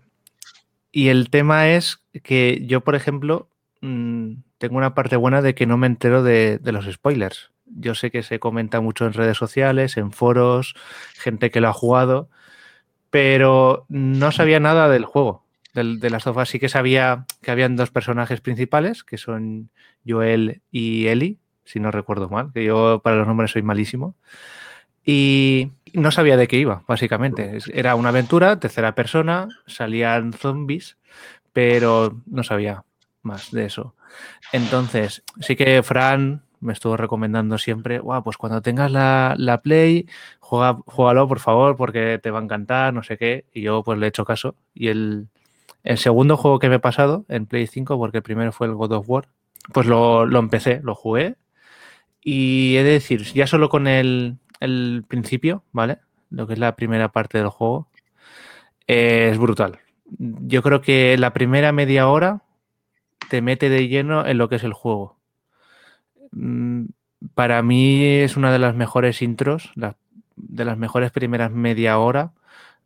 [0.93, 3.48] y el tema es que yo, por ejemplo,
[3.81, 8.10] mmm, tengo una parte buena de que no me entero de, los spoilers yo sé
[8.10, 10.74] que se comenta mucho en redes sociales, en foros,
[11.14, 12.28] gente que lo ha jugado,
[13.10, 15.44] pero no sabía nada del juego.
[15.74, 19.70] De las sofás sí que sabía que habían dos personajes principales, que son
[20.06, 24.14] Joel y Ellie, si no recuerdo mal, que yo para los nombres soy malísimo.
[25.05, 27.59] Y no sabía de qué iba, básicamente.
[27.73, 30.97] Era una aventura, tercera persona, salían zombies,
[31.52, 32.85] pero no sabía
[33.23, 33.94] más de eso.
[34.52, 40.06] Entonces, sí que Fran me estuvo recomendando siempre, wow, pues cuando tengas la, la Play,
[40.39, 43.47] juega, juégalo por favor porque te va a encantar, no sé qué.
[43.52, 44.55] Y yo pues le he hecho caso.
[44.73, 45.28] Y el,
[45.82, 48.74] el segundo juego que me he pasado en Play 5, porque el primero fue el
[48.74, 49.28] God of War,
[49.73, 51.36] pues lo, lo empecé, lo jugué.
[52.24, 55.98] Y he de decir, ya solo con el, el principio, ¿vale?
[56.30, 57.89] Lo que es la primera parte del juego,
[58.86, 59.80] eh, es brutal.
[60.18, 62.43] Yo creo que la primera media hora
[63.28, 65.16] te mete de lleno en lo que es el juego.
[66.32, 66.86] Mm,
[67.34, 69.72] para mí es una de las mejores intros,
[70.36, 72.32] de las mejores primeras media hora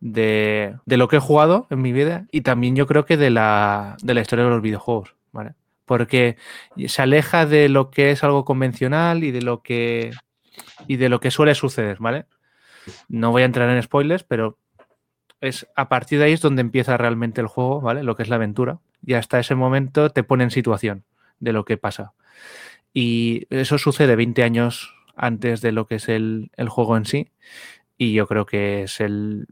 [0.00, 3.30] de, de, lo que he jugado en mi vida y también yo creo que de
[3.30, 5.54] la, de la historia de los videojuegos, ¿vale?
[5.86, 6.36] Porque
[6.86, 10.10] se aleja de lo que es algo convencional y de lo que
[10.86, 12.26] y de lo que suele suceder, ¿vale?
[13.08, 14.58] No voy a entrar en spoilers, pero
[15.40, 18.02] es a partir de ahí es donde empieza realmente el juego, ¿vale?
[18.02, 18.78] Lo que es la aventura.
[19.04, 21.04] Y hasta ese momento te pone en situación
[21.40, 22.12] de lo que pasa.
[22.92, 27.30] Y eso sucede 20 años antes de lo que es el, el juego en sí.
[27.98, 29.46] Y yo creo que es el,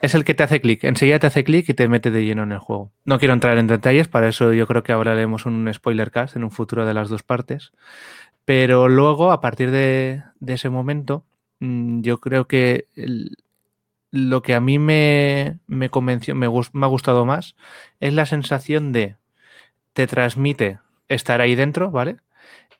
[0.00, 0.84] es el que te hace clic.
[0.84, 2.90] Enseguida te hace clic y te mete de lleno en el juego.
[3.04, 6.36] No quiero entrar en detalles, para eso yo creo que ahora haremos un spoiler cast
[6.36, 7.72] en un futuro de las dos partes.
[8.50, 11.24] Pero luego, a partir de, ese momento,
[11.60, 12.88] mm, yo creo que
[14.10, 17.54] lo que a mí me, convenció, me, me, ha gustado más,
[18.00, 19.14] es la sensación de
[19.92, 22.16] te transmite estar ahí dentro, ¿vale?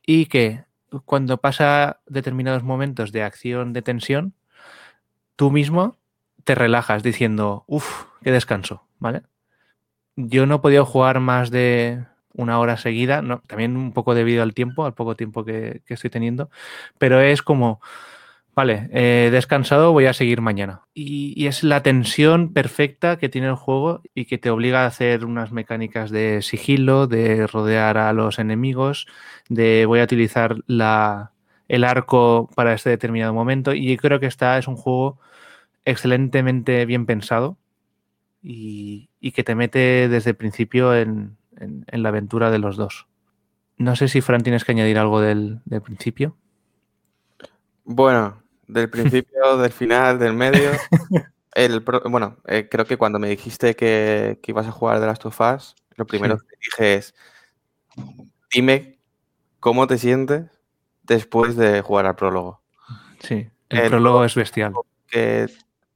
[0.04, 0.64] y que
[1.04, 4.34] cuando pasa determinados momentos de acción, de tensión,
[5.36, 5.98] tú mismo
[6.42, 9.22] te relajas diciendo, uff, qué descanso, ¿vale?
[10.16, 14.42] Yo no he podido jugar más de una hora seguida, no, también un poco debido
[14.42, 16.50] al tiempo, al poco tiempo que, estoy teniendo,
[16.98, 17.80] pero es como,
[18.54, 20.82] vale, eh, descansado, voy a seguir mañana.
[20.94, 24.86] Y, y, es la tensión perfecta que tiene el juego y que te obliga a
[24.86, 29.06] hacer unas mecánicas de sigilo, de rodear a los enemigos,
[29.48, 31.32] de voy a utilizar la,
[31.68, 33.74] el arco para este determinado momento.
[33.74, 35.18] Y creo que esta es un juego
[35.84, 37.56] excelentemente bien pensado
[38.42, 42.76] y, y que te mete desde el principio en, en, en, la aventura de los
[42.76, 43.06] dos.
[43.76, 46.36] No sé si Fran tienes que añadir algo del, del principio.
[47.84, 50.70] Bueno, del principio, del final, del medio.
[51.52, 55.26] El, bueno, eh, creo que cuando me dijiste que, que, ibas a jugar de las
[55.26, 56.46] of Us, lo primero sí.
[56.46, 57.14] que dije es,
[58.54, 59.00] dime
[59.58, 60.44] cómo te sientes
[61.02, 62.62] después de jugar al prólogo.
[63.18, 64.74] Sí, el, el prólogo es bestial.
[65.08, 65.48] Que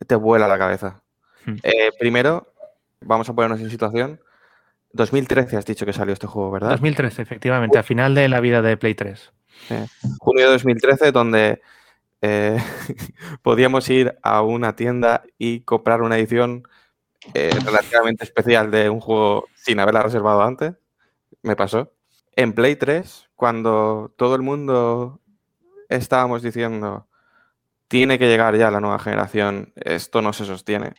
[0.05, 1.03] te vuela la cabeza.
[1.47, 1.57] Hmm.
[1.63, 2.53] Eh, primero,
[3.01, 4.21] vamos a ponernos en situación.
[4.95, 6.71] 2013 has dicho que salió este juego, ¿verdad?
[6.71, 9.33] 2013, efectivamente, a final de la vida de Play 3.
[9.71, 9.87] Eh,
[10.19, 11.61] junio de 2013, donde
[12.23, 12.57] eh,
[13.43, 16.67] podíamos ir a una tienda y comprar una edición
[17.35, 20.75] eh, relativamente especial de un juego sin haberla reservado antes.
[21.43, 21.93] Me pasó.
[22.37, 25.21] En Play 3, cuando todo el mundo
[25.89, 27.09] estábamos diciendo
[27.89, 30.95] tiene que llegar ya la nueva generación, esto no se sostiene.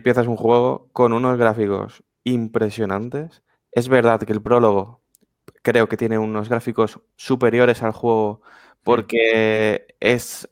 [0.00, 3.42] Empiezas un juego con unos gráficos impresionantes.
[3.70, 5.02] Es verdad que el prólogo
[5.60, 8.40] creo que tiene unos gráficos superiores al juego
[8.82, 10.48] porque es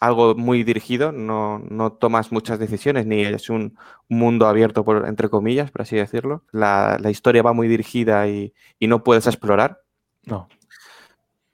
[0.00, 3.76] algo muy dirigido, no, no, tomas muchas decisiones, ni es un
[4.08, 6.42] mundo abierto, por, entre comillas, por así decirlo.
[6.50, 9.82] La, la historia va muy dirigida y, y, no puedes explorar.
[10.24, 10.48] No.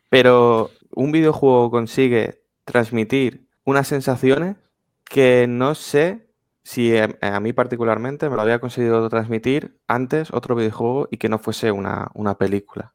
[0.08, 4.54] Pero un videojuego consigue transmitir unas sensaciones
[5.02, 6.27] que no sé
[6.68, 11.30] si a, a mí particularmente me lo había conseguido transmitir antes otro videojuego y que
[11.30, 12.92] no fuese una, una película.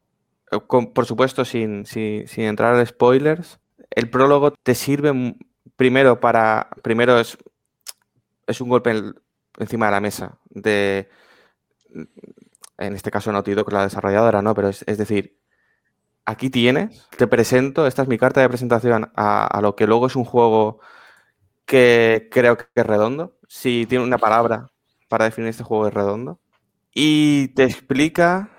[0.52, 3.60] Eh, por supuesto, sin, sin, entrar en spoilers,
[3.90, 5.36] el prólogo te sirve
[5.76, 6.70] primero para.
[6.84, 7.36] Primero es,
[8.46, 9.16] es un golpe en-
[9.58, 10.38] encima de la mesa.
[10.52, 11.10] De.
[12.78, 14.54] En este caso, Naughty Dog, la desarrolladora, ¿no?
[14.54, 15.40] Pero es, es decir,
[16.26, 20.08] aquí tienes, te presento, esta es mi carta de presentación a, a lo que luego
[20.08, 20.80] es un juego
[21.66, 23.38] que creo que es redondo.
[23.54, 24.72] Si tiene una palabra
[25.08, 26.40] para definir este juego es redondo.
[26.94, 28.50] Y te explica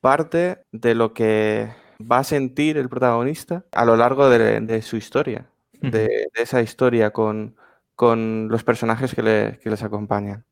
[0.00, 1.70] parte de lo que
[2.00, 5.50] va a sentir el protagonista a lo largo de, de su historia,
[5.80, 7.56] de, de esa historia con,
[7.96, 10.46] con los personajes que, le- que les acompañan.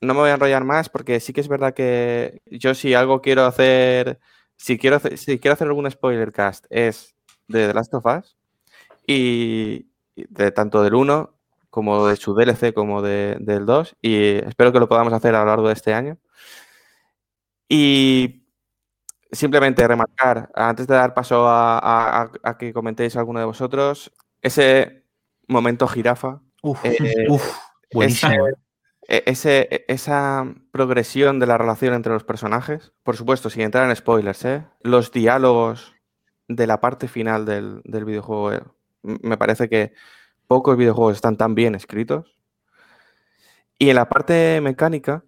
[0.00, 3.20] No me voy a enrollar más porque sí que es verdad que yo si algo
[3.22, 4.18] quiero hacer,
[4.56, 7.14] si quiero hacer, si quiero hacer algún spoiler cast es
[7.48, 8.36] de The Last of Us
[9.06, 9.86] y
[10.16, 11.37] y de tanto del 1
[11.70, 15.40] como de su DLC como de- del 2 y espero que lo podamos hacer a
[15.40, 16.18] lo largo de este año.
[17.68, 18.46] Y
[19.30, 24.10] simplemente remarcar, antes de dar paso a, a- a- a que comentéis alguno de vosotros,
[24.40, 25.04] ese
[25.46, 26.96] momento jirafa, Uf, eh,
[27.28, 27.42] uf,
[27.92, 28.32] buenísimo.
[28.48, 28.56] ese-
[29.08, 33.88] e- ese- e- esa progresión de la relación entre los personajes, por supuesto, sin entrar
[33.88, 34.64] en spoilers, ¿eh?
[34.80, 35.94] los diálogos
[36.48, 38.62] de la parte final del, del videojuego, eh,
[39.02, 39.92] me parece que
[40.48, 42.36] pocos videojuegos están tan bien escritos.
[43.78, 45.24] Y en la parte mecánica,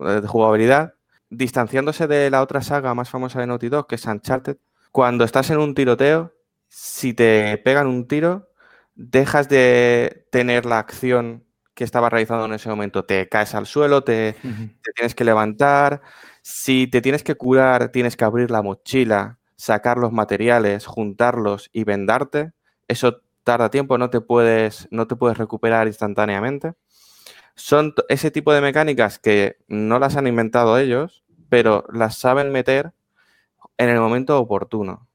[0.00, 0.94] eh, de jugabilidad,
[1.30, 4.56] distanciándose de la otra saga más famosa de Naughty Dog, que es Uncharted,
[4.90, 6.32] cuando estás en un tiroteo,
[6.68, 8.48] si te pegan un tiro,
[8.94, 11.44] dejas de tener la acción
[11.74, 13.04] que estaba realizando en ese momento.
[13.04, 16.02] Te caes al suelo, te, te tienes que levantar.
[16.42, 21.84] Si te tienes que curar, tienes que abrir la mochila, sacar los materiales, juntarlos y
[21.84, 22.52] vendarte.
[22.86, 26.74] Eso tarda tiempo, no te puedes, no te puedes recuperar instantáneamente.
[27.54, 32.92] Son ese tipo de mecánicas que no las han inventado ellos, pero las saben meter
[33.78, 35.08] en el momento oportuno.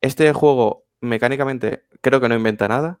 [0.00, 3.00] Este juego mecánicamente creo que no inventa nada,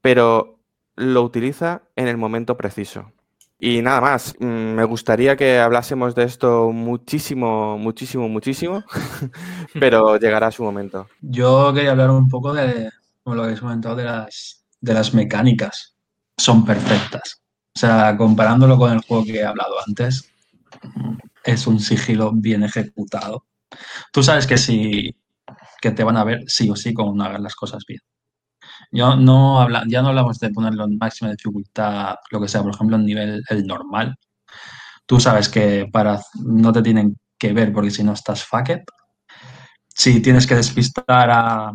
[0.00, 0.60] pero
[0.96, 3.13] lo utiliza en el momento preciso.
[3.58, 8.84] Y nada más, mm, me gustaría que hablásemos de esto muchísimo, muchísimo, muchísimo,
[9.80, 11.08] pero llegará su momento.
[11.20, 12.90] Yo quería hablar un poco de,
[13.22, 15.96] como lo habéis comentado, de las, de las mecánicas.
[16.36, 17.42] Son perfectas.
[17.76, 20.30] O sea, comparándolo con el juego que he hablado antes,
[21.44, 23.44] es un sigilo bien ejecutado.
[24.12, 25.16] Tú sabes que si
[25.80, 28.00] que te van a ver sí o sí con hagas las cosas bien.
[28.92, 32.74] Yo no habla, ya no hablamos de ponerlo en máxima dificultad, lo que sea, por
[32.74, 34.16] ejemplo, en nivel el normal.
[35.06, 38.82] Tú sabes que para no te tienen que ver porque si no estás fucked.
[39.88, 41.68] Si tienes que despistar a,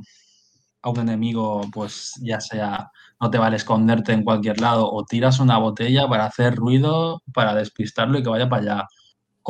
[0.82, 5.40] a un enemigo, pues ya sea, no te vale esconderte en cualquier lado o tiras
[5.40, 8.88] una botella para hacer ruido, para despistarlo y que vaya para allá.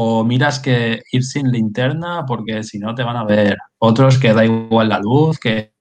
[0.01, 3.57] O miras que ir sin linterna porque si no te van a ver.
[3.79, 5.73] Otros que da igual la luz, que,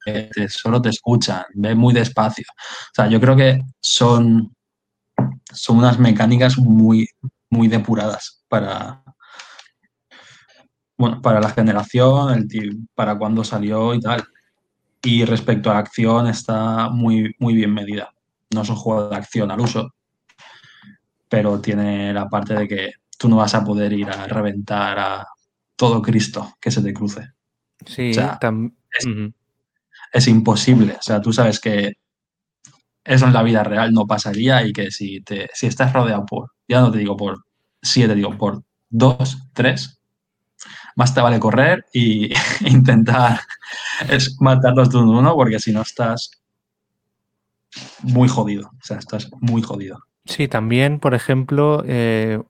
[0.48, 2.44] solo te escuchan, ve muy despacio.
[2.58, 4.56] O sea, yo creo que son,
[5.52, 7.08] son unas mecánicas muy,
[7.48, 9.04] muy depuradas para,
[10.96, 14.24] bueno, para la generación, el, para cuando salió y tal.
[15.00, 18.12] Y respecto a la acción, está muy, muy bien medida.
[18.52, 19.94] No es un juego de acción al uso,
[21.28, 25.26] pero tiene la parte de que tú no vas a poder ir a reventar a
[25.76, 27.32] todo Cristo que se te cruce.
[27.86, 28.74] Sí, o sea, tam-
[30.12, 30.94] es- imposible.
[30.98, 31.92] O sea, tú sabes que
[33.04, 36.52] eso en la vida real no pasaría y que si, te, si estás rodeado por,
[36.68, 37.44] ya no te digo por
[37.82, 40.00] siete, digo por dos, tres,
[40.96, 42.30] más te vale correr y
[42.66, 43.40] intentar
[44.08, 46.30] es matarlos de uno a uno porque si no estás
[48.02, 48.68] muy jodido.
[48.68, 49.98] O sea, estás muy jodido.
[50.24, 52.42] Sí, también, por ejemplo, eh,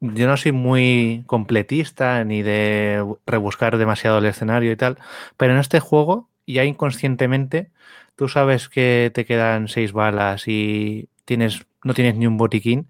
[0.00, 4.98] yo no soy muy completista ni de rebuscar demasiado el escenario y tal,
[5.36, 7.70] pero en este juego, ya inconscientemente,
[8.16, 12.88] tú sabes que te quedan seis balas y tienes, no tienes ni un botiquín.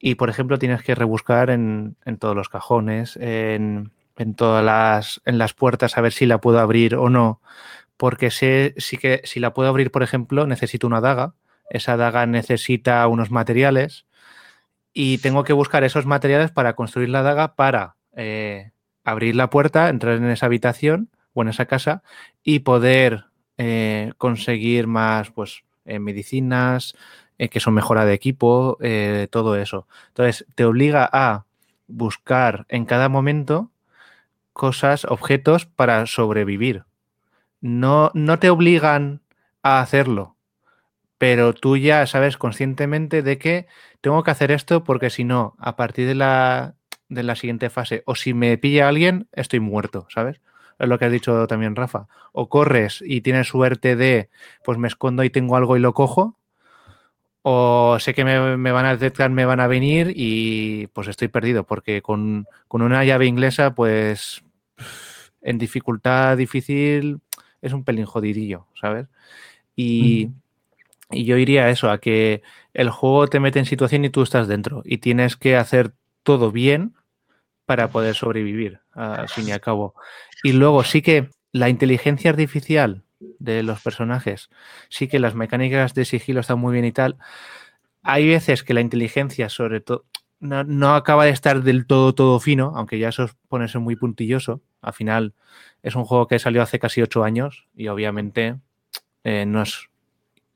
[0.00, 5.22] Y, por ejemplo, tienes que rebuscar en, en todos los cajones, en, en todas las,
[5.24, 7.40] en las puertas, a ver si la puedo abrir o no.
[7.96, 11.34] Porque sé sí que si la puedo abrir, por ejemplo, necesito una daga.
[11.70, 14.06] Esa daga necesita unos materiales
[14.92, 18.72] y tengo que buscar esos materiales para construir la daga para eh,
[19.04, 22.02] abrir la puerta, entrar en esa habitación o en esa casa
[22.42, 23.26] y poder
[23.58, 26.94] eh, conseguir más pues eh, medicinas
[27.50, 28.78] que son mejora de equipo,
[29.30, 29.88] todo eso.
[30.10, 31.44] Entonces te obliga a
[31.88, 33.72] buscar en cada momento
[34.52, 36.84] cosas, objetos para sobrevivir.
[37.60, 39.22] No, no te obligan
[39.62, 40.36] a hacerlo,
[41.18, 43.66] pero tú ya sabes conscientemente de que
[44.02, 46.74] tengo que hacer esto porque si no, a partir de la,
[47.08, 50.40] de la siguiente fase, o si me pilla alguien, estoy muerto, ¿sabes?
[50.78, 52.08] Es lo que has dicho también, Rafa.
[52.32, 54.28] O corres y tienes suerte de,
[54.64, 56.36] pues me escondo y tengo algo y lo cojo,
[57.42, 61.64] o sé que me, van a detectar, me van a venir y pues estoy perdido,
[61.64, 64.44] porque con, una llave inglesa, pues
[65.40, 67.20] en dificultad difícil
[67.60, 69.08] es un pelín jodidillo, ¿sabes?
[69.74, 70.30] Y,
[71.12, 72.42] y, yo iría a eso, a que
[72.74, 76.50] el juego te mete en situación y tú estás dentro y tienes que hacer todo
[76.52, 76.94] bien
[77.66, 79.94] para poder sobrevivir, al fin y al cabo.
[80.42, 83.04] Y luego sí que la inteligencia artificial
[83.38, 84.50] de los personajes.
[84.88, 87.18] Sí que las mecánicas de sigilo están muy bien y tal.
[88.02, 90.04] Hay veces que la inteligencia, sobre todo,
[90.40, 94.60] no, acaba de estar del todo, todo fino, aunque ya eso pone ser muy puntilloso.
[94.80, 95.34] Al final
[95.82, 98.56] es un juego que salió hace casi ocho años y obviamente
[99.22, 99.88] eh, no es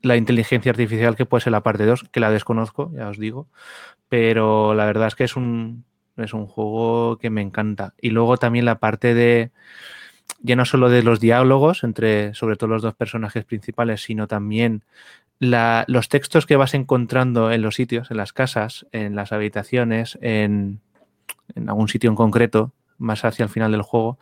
[0.01, 3.47] la inteligencia artificial que puede ser la parte 2, que la desconozco, ya os digo,
[4.09, 5.85] pero la verdad es que es un,
[6.17, 7.93] es un juego que me encanta.
[8.01, 9.51] Y luego también la parte de,
[10.39, 14.83] ya no solo de los diálogos entre sobre todo los dos personajes principales, sino también
[15.39, 20.81] los textos que vas encontrando en los sitios, en las casas, en las habitaciones, en,
[21.55, 24.17] en algún sitio en concreto, más hacia el final del juego,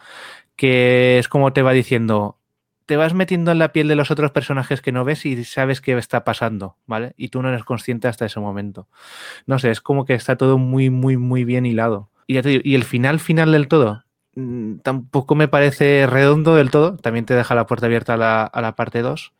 [0.55, 2.37] que es como te va diciendo,
[2.85, 5.81] te vas metiendo en la piel de los otros personajes que no ves y sabes
[5.81, 7.13] qué está pasando, ¿vale?
[7.17, 8.87] Y tú no eres consciente hasta ese momento.
[9.45, 12.09] No sé, es como que está todo muy, muy, muy bien hilado.
[12.27, 12.37] Y,
[12.69, 14.05] y el final, final del todo,
[14.35, 16.97] Mm, tampoco me parece redondo del todo.
[16.97, 19.33] También te deja la puerta abierta a la, parte 2.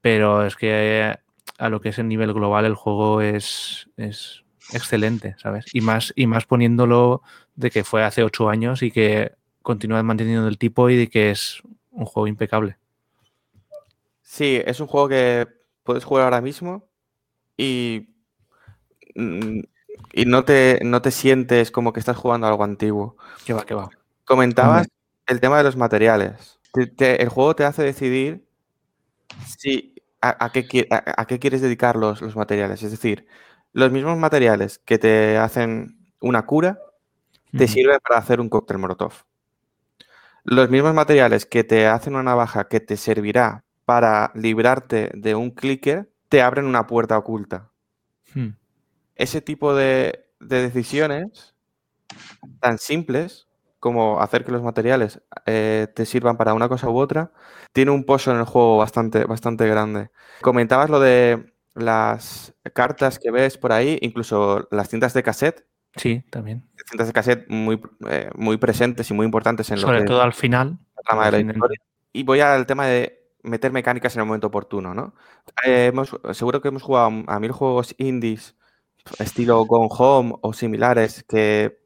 [0.00, 1.16] Pero es que
[1.58, 3.88] a lo que es el nivel global el juego es,
[4.72, 5.66] excelente, ¿sabes?
[5.74, 7.22] Y más, y más poniéndolo
[7.56, 9.32] de que fue hace 8 años y que
[9.62, 12.76] continúa manteniendo el tipo y de que es un juego impecable.
[14.22, 15.48] Sí, es un juego que
[15.82, 16.88] puedes jugar ahora mismo
[17.56, 18.14] y,
[19.14, 19.60] mm,
[20.12, 23.16] y no, te, no te sientes como que estás jugando algo antiguo.
[23.44, 23.90] Que va, que va.
[24.24, 24.88] Comentabas
[25.26, 26.60] el tema de los materiales.
[26.74, 28.46] el juego te hace decidir
[29.58, 32.82] si, a, qué, a, qué, quieres dedicar los, los, materiales.
[32.82, 33.26] Es decir,
[33.72, 36.78] los mismos materiales que te hacen una cura
[37.56, 39.24] te sirven para hacer un cóctel Molotov.
[40.44, 45.50] Los mismos materiales que te hacen una navaja que te servirá para librarte de un
[45.50, 47.70] clicker te abren una puerta oculta.
[48.34, 48.50] Hmm.
[49.16, 51.54] Ese tipo de, de decisiones
[52.60, 53.48] tan simples
[53.80, 57.32] como hacer que los materiales eh, te sirvan para una cosa u otra,
[57.72, 60.10] tiene un pozo en el juego bastante, bastante grande.
[60.42, 65.66] Comentabas lo de las cartas que ves por ahí, incluso las cintas de cassette.
[65.96, 66.68] Sí, también.
[66.88, 70.78] Cintas de cassette muy, eh, muy presentes y muy importantes en Sobre todo al final.
[72.12, 75.14] Y voy al tema de meter mecánicas en el momento oportuno, ¿no?
[75.64, 75.92] Eh,
[76.32, 78.54] seguro que hemos jugado a mil juegos indies
[79.18, 81.80] estilo Gone Home o similares que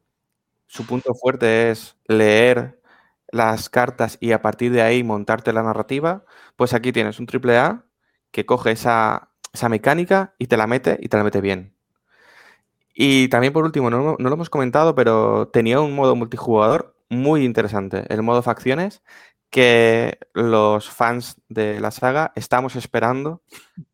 [0.67, 2.81] su punto fuerte es leer
[3.29, 6.25] las cartas y a partir de ahí montarte la narrativa,
[6.57, 7.85] pues aquí tienes un triple A
[8.31, 9.31] que coge esa,
[9.69, 11.75] mecánica y te la mete y te la mete bien.
[12.95, 18.05] Y también por último, no, lo hemos comentado, pero tenía un modo multijugador muy interesante,
[18.09, 19.03] el modo facciones,
[19.51, 23.43] que los fans de la saga estamos esperando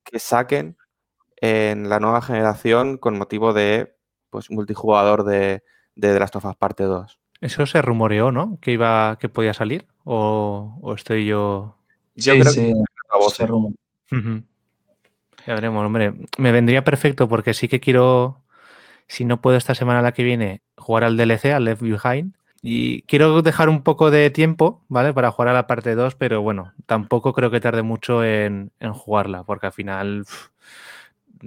[0.04, 0.76] que saquen
[1.36, 3.96] en la nueva generación con motivo de
[4.28, 5.64] pues, multijugador de,
[5.94, 7.18] de The Last of Us Parte 2.
[7.40, 8.58] Eso se rumoreó, ¿no?
[8.60, 9.86] Que iba, que podía salir.
[10.04, 11.76] ¿O, estoy yo?
[12.14, 13.72] Yo creo que se rumor.
[15.46, 16.12] Ya veremos, hombre.
[16.36, 18.39] Me vendría perfecto porque sí que quiero,
[19.10, 22.34] si no puedo esta semana la que viene, jugar al DLC, al Left Behind.
[22.62, 25.14] Y quiero dejar un poco de tiempo, ¿vale?
[25.14, 29.44] Para jugar a la parte 2, pero bueno, tampoco creo que tarde mucho en, jugarla,
[29.44, 30.26] porque al final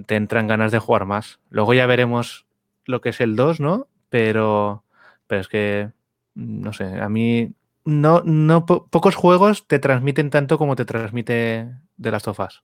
[0.06, 1.38] te entran ganas de jugar más.
[1.50, 2.46] Luego ya veremos
[2.84, 3.86] lo que es el 2, ¿no?
[4.14, 4.84] pero,
[5.26, 5.90] pero es que,
[6.36, 7.50] no sé, a mí
[7.84, 11.66] no, no pocos juegos te transmiten tanto como te transmite
[11.96, 12.62] de las tofas.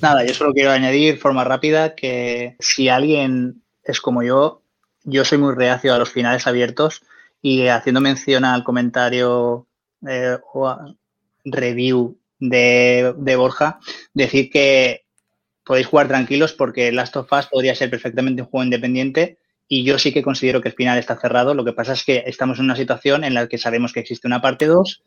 [0.00, 4.62] Nada, yo solo quiero añadir forma rápida que si alguien es como yo,
[5.02, 7.02] yo soy muy reacio a los finales abiertos
[7.42, 9.66] y haciendo mención al comentario
[10.06, 10.76] eh, o
[11.44, 13.80] review de, de, Borja,
[14.12, 15.06] decir que
[15.64, 19.98] podéis jugar tranquilos porque Last of Us podría ser perfectamente un juego independiente y yo
[19.98, 21.54] sí que considero que el final está cerrado.
[21.54, 24.26] Lo que pasa es que estamos en una situación en la que sabemos que existe
[24.26, 25.04] una parte 2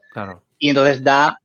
[0.59, 1.40] y entonces da,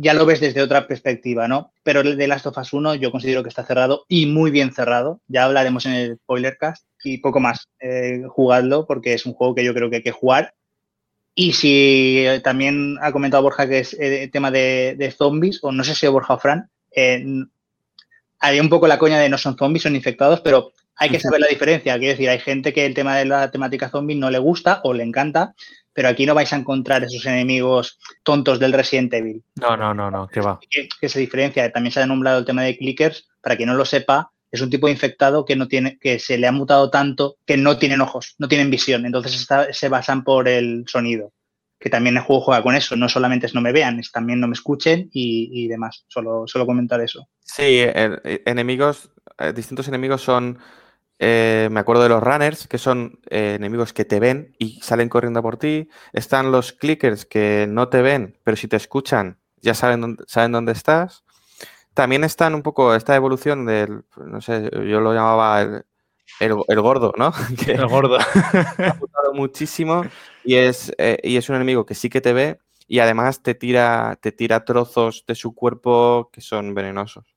[0.00, 1.72] ya lo ves desde otra perspectiva, ¿no?
[1.82, 4.72] Pero el de Last of Us 1 yo considero que está cerrado y muy bien
[4.72, 5.20] cerrado.
[5.26, 7.68] Ya hablaremos en el spoilercast y poco más.
[7.80, 10.54] Eh, jugadlo porque es un juego que yo creo que hay que jugar.
[11.34, 15.72] Y si eh, también ha comentado Borja que es el eh, tema de, zombies, o
[15.72, 17.24] no sé si Borja o Fran, eh,
[18.38, 21.40] Hay un poco la coña de no son zombies, son infectados, pero hay que saber
[21.40, 21.96] la diferencia.
[21.98, 24.92] Quiero decir, hay gente que el tema de la temática zombie no le gusta o
[24.92, 25.54] le encanta,
[25.98, 29.42] pero aquí no vais a encontrar esos enemigos tontos del Resident Evil.
[29.56, 30.60] No, no, no, no, que va.
[30.70, 31.72] Que, se diferencia.
[31.72, 34.70] También se ha nombrado el tema de clickers, para quien no lo sepa, es un
[34.70, 38.00] tipo de infectado que no tiene, que se le ha mutado tanto que no tienen
[38.00, 39.06] ojos, no tienen visión.
[39.06, 41.32] Entonces se basan por el sonido.
[41.80, 42.94] Que también el juego juega con eso.
[42.94, 46.04] No solamente es no me vean, es también no me escuchen y, demás.
[46.06, 47.28] Solo, solo comentar eso.
[47.42, 47.84] Sí,
[48.46, 50.60] enemigos, eh, distintos enemigos son
[51.18, 55.08] eh, me acuerdo de los runners, que son eh, enemigos que te ven y salen
[55.08, 55.88] corriendo por ti.
[56.12, 60.52] Están los clickers que no te ven, pero si te escuchan, ya saben dónde, saben
[60.52, 61.24] dónde estás.
[61.94, 65.84] También están un poco esta evolución del, no sé, yo lo llamaba
[66.40, 67.32] el, gordo, ¿no?
[67.66, 68.18] el gordo.
[68.78, 70.04] ha gustado muchísimo
[70.44, 73.54] y es, eh, y es un enemigo que sí que te ve y además te
[73.54, 77.34] tira, te tira trozos de su cuerpo que son venenosos.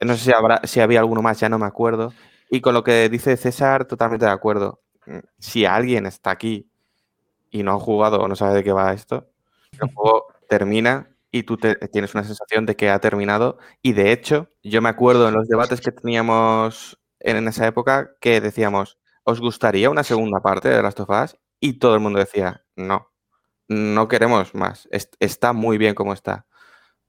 [0.00, 2.12] No sé si, habrá, si había alguno más, ya no me acuerdo.
[2.50, 4.80] Y con lo que dice César, totalmente de acuerdo.
[5.06, 6.70] Mm, si alguien está aquí
[7.50, 9.30] y no ha jugado o no sabe de qué va esto,
[9.80, 13.58] el juego termina y tú tienes una sensación de que ha terminado.
[13.82, 18.40] Y de hecho, yo me acuerdo en los debates que teníamos en esa época que
[18.40, 21.36] decíamos, ¿os gustaría una segunda parte de Last of Us?
[21.60, 23.10] Y todo el mundo decía, no,
[23.68, 24.88] no queremos más,
[25.20, 26.46] está muy bien como está.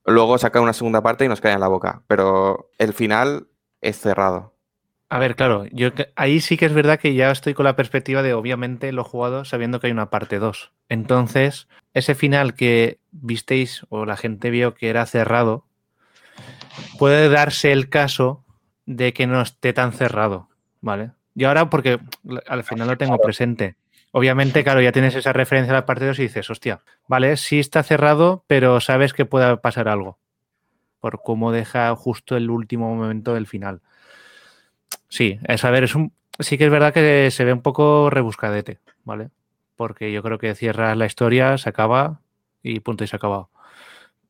[0.06, 3.48] Luego saca una segunda parte y nos cae en la boca, pero el final
[3.82, 4.56] es cerrado.
[5.12, 8.22] A ver, claro, yo ahí sí que es verdad que ya estoy con la perspectiva
[8.22, 10.72] de obviamente lo jugado sabiendo que hay una parte 2.
[10.88, 15.66] Entonces, ese final que visteis o la gente vio que era cerrado,
[17.00, 18.44] puede darse el caso
[18.86, 20.48] de que no esté tan cerrado,
[20.80, 21.12] ¿vale?
[21.34, 22.00] Y ahora porque
[22.48, 23.78] al final lo tengo presente.
[24.12, 27.60] Obviamente, claro, ya tienes esa referencia a la parte 2 y dices, hostia, vale, sí
[27.60, 30.20] está cerrado, pero sabes que puede pasar algo.
[31.00, 33.82] Por cómo deja justo el último momento del final.
[35.10, 38.80] Sí, es a es un, sí que es verdad que se ve un poco rebuscadete,
[39.04, 39.30] ¿vale?
[39.76, 42.22] Porque yo creo que cierras la historia, se acaba
[42.64, 43.50] y punto y se ha acabado.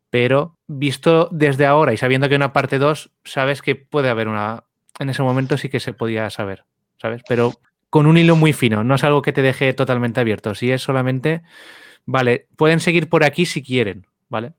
[0.09, 4.27] Pero visto desde ahora y sabiendo que hay una parte 2, sabes que puede haber
[4.27, 4.63] una.
[4.99, 6.65] En ese momento sí que se podía saber,
[6.97, 7.21] ¿sabes?
[7.27, 7.53] Pero
[7.89, 10.55] con un hilo muy fino, no es algo que te deje totalmente abierto.
[10.55, 11.41] Si es solamente,
[12.05, 14.53] vale, pueden seguir por aquí si quieren, ¿vale?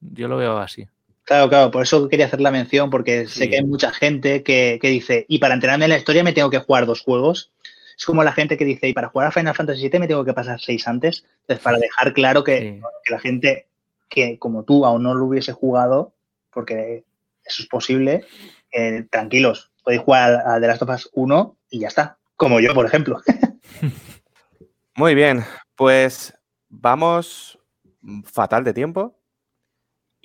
[0.00, 0.86] Yo lo veo así.
[1.26, 4.78] Claro, claro, por eso quería hacer la mención, porque sé que hay mucha gente que,
[4.80, 7.52] dice, y para enterarme en la historia me tengo que jugar dos juegos.
[7.98, 10.24] Es como la gente que dice, y para jugar a Final Fantasy VII me tengo
[10.24, 11.24] que pasar seis antes.
[11.40, 12.80] Entonces, para dejar claro que,
[13.10, 13.66] la gente
[14.08, 16.14] que como tú aún no lo hubiese jugado,
[16.52, 17.02] porque
[17.44, 18.24] eso es posible,
[18.70, 22.72] eh, tranquilos, podéis jugar a The Last of Us 1 y ya está, como yo,
[22.72, 23.20] por ejemplo.
[24.94, 25.42] Muy bien,
[25.74, 26.32] pues
[26.68, 27.58] vamos
[28.22, 29.18] fatal de tiempo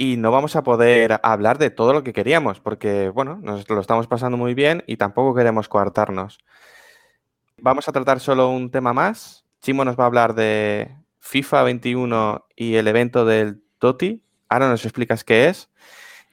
[0.02, 3.80] y no vamos a poder hablar de todo lo que queríamos, porque, bueno, nos lo
[3.80, 6.40] estamos pasando muy bien y tampoco queremos coartarnos.
[7.60, 9.46] Vamos a tratar solo un tema más.
[9.62, 14.24] Chimo nos va a hablar de FIFA 21 y el evento del TOTI.
[14.50, 15.70] Ahora nos explicas qué es.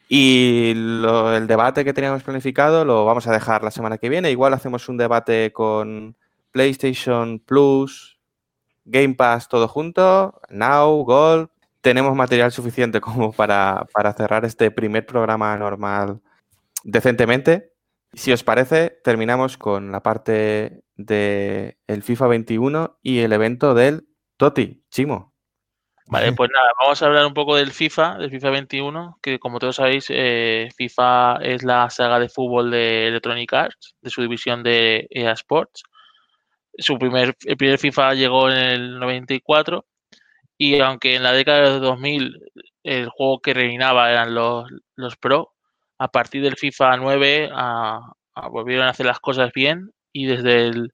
[0.09, 4.31] Y el debate que teníamos planificado lo vamos a dejar la semana que viene.
[4.31, 6.16] Igual hacemos un debate con
[6.53, 8.19] PlayStation Plus,
[8.86, 13.86] Game Pass, todo junto, Now, Gold, tenemos material suficiente como para,
[14.16, 16.20] cerrar este primer programa normal
[16.84, 17.72] decentemente.
[18.12, 24.09] Si os parece, terminamos con la parte del el FIFA 21 y el evento del
[24.36, 25.34] Toti, Chimo.
[26.10, 29.59] Vale, pues nada, vamos a hablar un poco del FIFA, del FIFA 21, que como
[29.59, 34.62] todos sabéis, eh, FIFA es la saga de fútbol de Electronic Arts, de su división
[34.62, 35.82] de EA Sports.
[36.78, 39.84] Su primer, el primer FIFA llegó en el 94
[40.59, 42.43] y aunque en la década de 2000
[42.82, 45.55] el juego que reinaba eran los, los Pro,
[45.98, 47.51] a partir del FIFA 9
[48.51, 50.93] volvieron a hacer las cosas bien y desde el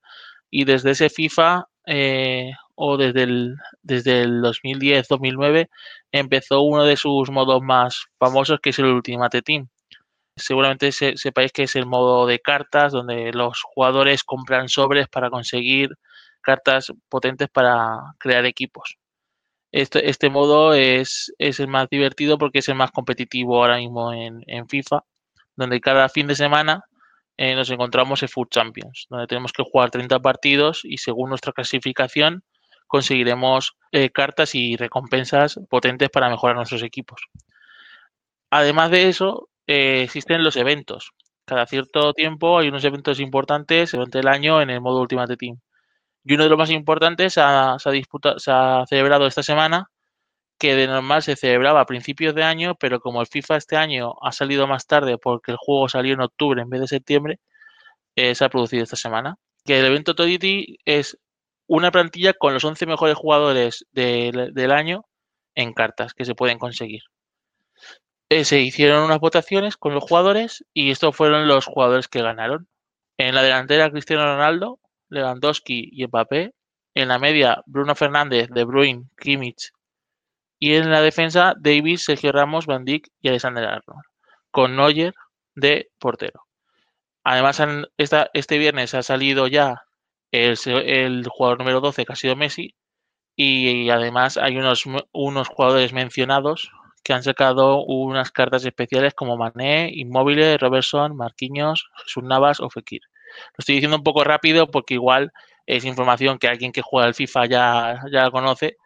[0.51, 5.69] y desde ese FIFA eh, o desde el desde el 2010-2009
[6.12, 9.69] empezó uno de sus modos más famosos que es el Ultimate Team.
[10.36, 15.91] Seguramente sepáis que es el modo de cartas donde los jugadores compran sobres para conseguir
[16.41, 18.97] cartas potentes para crear equipos.
[19.75, 24.69] Este, este modo es, el más divertido porque es el más competitivo ahora mismo en,
[24.69, 25.03] FIFA,
[25.57, 26.85] donde cada fin de semana
[27.37, 31.53] eh, nos encontramos en Food Champions, donde tenemos que jugar 30 partidos y según nuestra
[31.53, 32.45] clasificación
[32.87, 37.23] conseguiremos eh, cartas y recompensas potentes para mejorar nuestros equipos.
[38.51, 41.11] Además de eso, eh, existen los eventos.
[41.47, 45.59] Cada cierto tiempo hay unos eventos importantes durante el año en el modo Ultimate Team.
[46.25, 49.91] Y uno de los más importantes se ha, se ha, celebrado esta semana,
[50.59, 54.15] que de normal se celebraba a principios de año, pero como el FIFA este año
[54.23, 57.41] ha salido más tarde porque el juego salió en octubre en vez de septiembre,
[58.17, 59.37] eh, se ha producido esta semana.
[59.65, 61.19] Que el evento Todity es
[61.67, 65.07] una plantilla con los 11 mejores jugadores del, año
[65.55, 67.03] en cartas que se pueden conseguir.
[68.31, 72.69] Eh, se hicieron unas votaciones con los jugadores y estos fueron los jugadores que ganaron.
[73.19, 76.52] En la delantera Cristiano Ronaldo, Lewandowski y Mbappé.
[76.94, 79.72] En la media Bruno Fernández, De Bruyne, Kimmich.
[80.59, 84.05] Y en la defensa Davis, Sergio Ramos, Van Dijk y Alexander Arnold.
[84.51, 85.14] Con Neuer
[85.55, 86.44] de portero.
[87.24, 87.60] Además,
[87.97, 89.82] este viernes ha salido ya
[90.31, 92.74] el, jugador número 12, que ha sido Messi,
[93.36, 96.70] y además hay unos, unos jugadores mencionados
[97.02, 103.02] que han sacado unas cartas especiales como Mané, Inmóviles, Robertson, Marquinhos, Jesús Navas o Fekir.
[103.56, 105.32] Lo estoy diciendo un poco rápido porque igual
[105.66, 108.77] es información que alguien que juega al FIFA ya, ya conoce,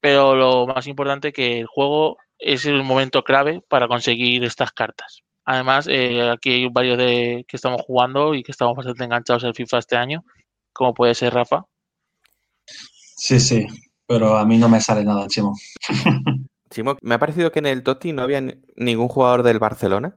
[0.00, 4.72] pero lo más importante es que el juego es el momento clave para conseguir estas
[4.72, 5.20] cartas.
[5.44, 9.54] Además, eh, aquí hay varios de que estamos jugando y que estamos bastante enganchados al
[9.54, 10.24] FIFA este año
[10.72, 11.64] como puede ser Rafa.
[13.16, 13.66] Sí, sí,
[14.06, 15.54] pero a mí no me sale nada, Chimo.
[16.70, 18.40] Chimo, me ha parecido que en el Toti no había
[18.76, 20.16] ningún jugador del Barcelona.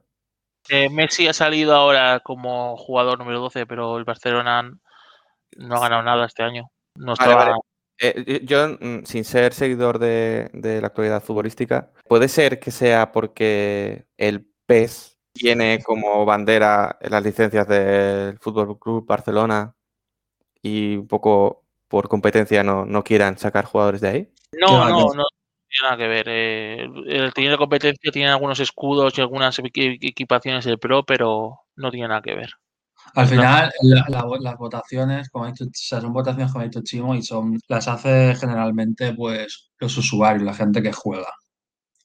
[0.69, 4.71] Eh, Messi ha salido ahora como jugador número 12, pero el Barcelona
[5.57, 6.69] no ha ganado nada este año.
[6.95, 7.13] No
[7.99, 13.11] eh, yo, mm, sin ser seguidor de, de, la actualidad futbolística, puede ser que sea
[13.11, 19.75] porque el PES tiene como bandera las licencias del Fútbol Club Barcelona
[20.61, 24.33] y un poco por competencia no, no quieran sacar jugadores de ahí?
[24.53, 25.25] No, no, no,
[25.73, 26.25] tiene nada que ver.
[26.29, 32.07] Eh, el tener competencia tiene algunos escudos y algunas equipaciones del Pro, pero no tiene
[32.09, 32.51] nada que ver.
[33.15, 33.71] Al final,
[34.39, 38.35] las votaciones, como ha dicho, son votaciones como ha dicho Chimo y son, las hace
[38.35, 41.27] generalmente pues los usuarios, la gente que juega.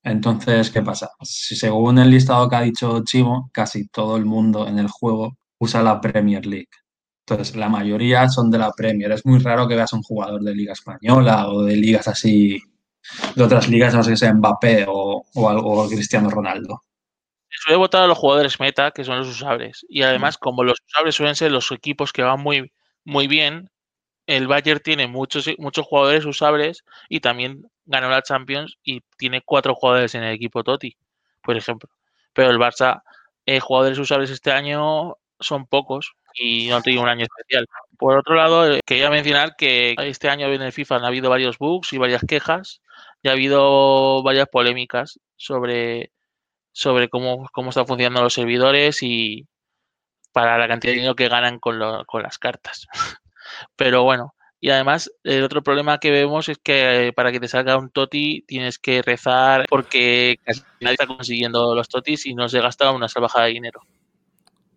[0.02, 1.10] Entonces, ¿qué pasa?
[1.22, 5.36] Si según el listado que ha dicho Chimo, casi todo el mundo en el juego
[5.58, 6.68] usa la Premier League.
[7.26, 9.12] Entonces, la mayoría son de la Premier.
[9.12, 12.58] Es muy raro que veas un jugador de Liga Española o de ligas así,
[13.34, 16.82] de otras ligas, no sé si sea Mbappé o, o, algo Cristiano Ronaldo.
[17.50, 19.84] Suele votar a los jugadores meta, que son los usables.
[19.88, 20.40] Y además, mm.
[20.40, 22.72] como los usables suelen ser los equipos que van muy,
[23.04, 23.70] muy bien,
[24.26, 29.74] el Bayern tiene muchos, muchos jugadores usables y también ganó la Champions y tiene cuatro
[29.74, 30.96] jugadores en el equipo Toti,
[31.42, 31.88] por ejemplo.
[32.34, 33.02] Pero el Barça,
[33.46, 37.66] eh, jugadores usables este año son pocos y no tenido un año especial.
[37.98, 41.58] Por otro lado, eh, quería mencionar que este año en el FIFA han habido varios
[41.58, 42.80] bugs y varias quejas
[43.22, 46.12] y ha habido varias polémicas sobre,
[46.72, 49.46] sobre cómo, cómo están funcionando los servidores y
[50.32, 52.86] para la cantidad de dinero que ganan con, con las cartas.
[53.76, 57.76] Pero bueno, y además, el otro problema que vemos es que para que te salga
[57.76, 62.60] un toti tienes que rezar porque casi nadie está consiguiendo los totis y no se
[62.60, 63.80] gasta una salvajada de dinero.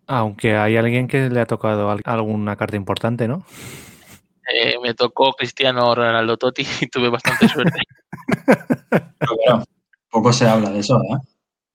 [0.06, 3.44] Aunque hay alguien que le ha tocado alguna carta importante, ¿no?
[4.52, 7.80] Eh, me tocó Cristiano Ronaldo Totti y tuve bastante suerte.
[9.18, 9.64] Pero bueno,
[10.10, 11.16] poco se habla de eso, ¿eh?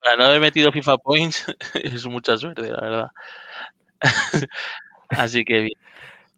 [0.02, 3.08] Para no haber metido FIFA Points es mucha suerte, la verdad.
[5.10, 5.80] Así que bien.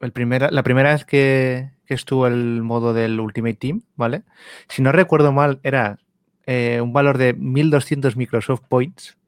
[0.02, 0.14] El
[0.52, 4.24] la primera vez que, estuvo el modo del Ultimate Team, ¿vale?
[4.70, 6.00] Si no recuerdo mal, era
[6.46, 9.19] eh, un valor de 1200 Microsoft Points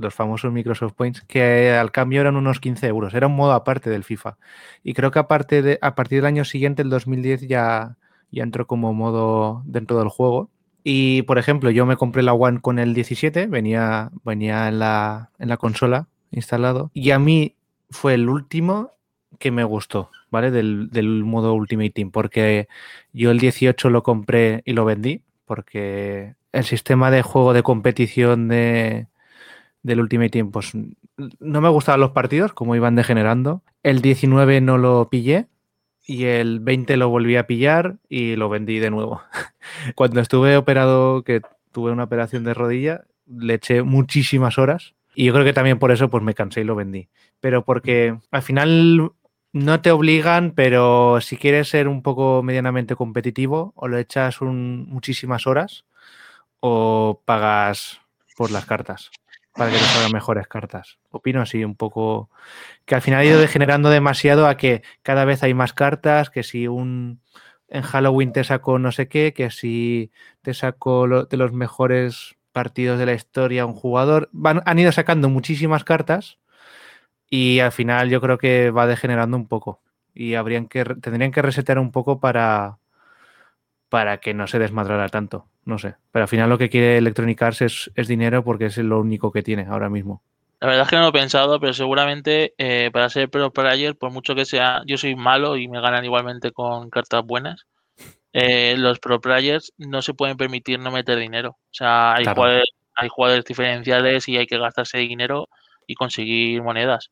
[0.00, 3.14] los famosos Microsoft Points, que al cambio eran unos 15 euros.
[3.14, 4.36] Era un modo aparte del FIFA.
[4.82, 7.96] Y creo que aparte de, a partir del año siguiente, el 2010, ya,
[8.30, 10.50] ya entró como modo dentro del juego.
[10.82, 15.30] Y, por ejemplo, yo me compré la One con el 17, venía, venía en, la,
[15.38, 16.90] en la consola instalado.
[16.94, 17.56] Y a mí
[17.90, 18.92] fue el último
[19.38, 20.50] que me gustó, ¿vale?
[20.50, 22.68] Del, del modo Ultimate Team, porque
[23.12, 28.48] yo el 18 lo compré y lo vendí, porque el sistema de juego de competición
[28.48, 29.06] de,
[29.82, 30.72] del Ultimate Team, pues
[31.38, 33.62] no me gustaban los partidos, como iban degenerando.
[33.82, 35.48] El 19 no lo pillé
[36.06, 39.22] y el 20 lo volví a pillar y lo vendí de nuevo.
[39.94, 41.40] Cuando estuve operado, que
[41.72, 45.92] tuve una operación de rodilla, le eché muchísimas horas y yo creo que también por
[45.92, 47.08] eso pues me cansé y lo vendí.
[47.40, 49.12] Pero porque al final
[49.52, 55.46] no te obligan, pero si quieres ser un poco medianamente competitivo, o lo echas muchísimas
[55.46, 55.84] horas
[56.60, 58.00] o pagas
[58.36, 59.10] por las cartas
[59.60, 60.98] para que te salgan mejores cartas.
[61.10, 62.30] Opino así un poco
[62.86, 66.42] que al final ha ido degenerando demasiado a que cada vez hay más cartas, que
[66.42, 67.20] si un
[67.68, 72.98] en Halloween te saco no sé qué, que si te saco de los mejores partidos
[72.98, 76.38] de la historia un jugador, Van, han ido sacando muchísimas cartas
[77.28, 79.82] y al final yo creo que va degenerando un poco
[80.14, 82.78] y habrían que tendrían que resetear un poco para
[83.90, 85.49] para que no se desmadrara tanto.
[85.64, 85.94] No sé.
[86.12, 89.30] Pero al final lo que quiere Electronic Arts es, es dinero porque es lo único
[89.32, 90.22] que tiene ahora mismo.
[90.60, 93.96] La verdad es que no lo he pensado, pero seguramente eh, para ser pro player,
[93.96, 97.66] por mucho que sea, yo soy malo y me ganan igualmente con cartas buenas.
[98.32, 101.50] eh, los pro players no se pueden permitir no meter dinero.
[101.50, 102.36] O sea, hay, Claro.
[102.36, 102.64] jugadores,
[102.94, 105.48] hay jugadores diferenciales y hay que gastarse dinero
[105.86, 107.10] y conseguir monedas.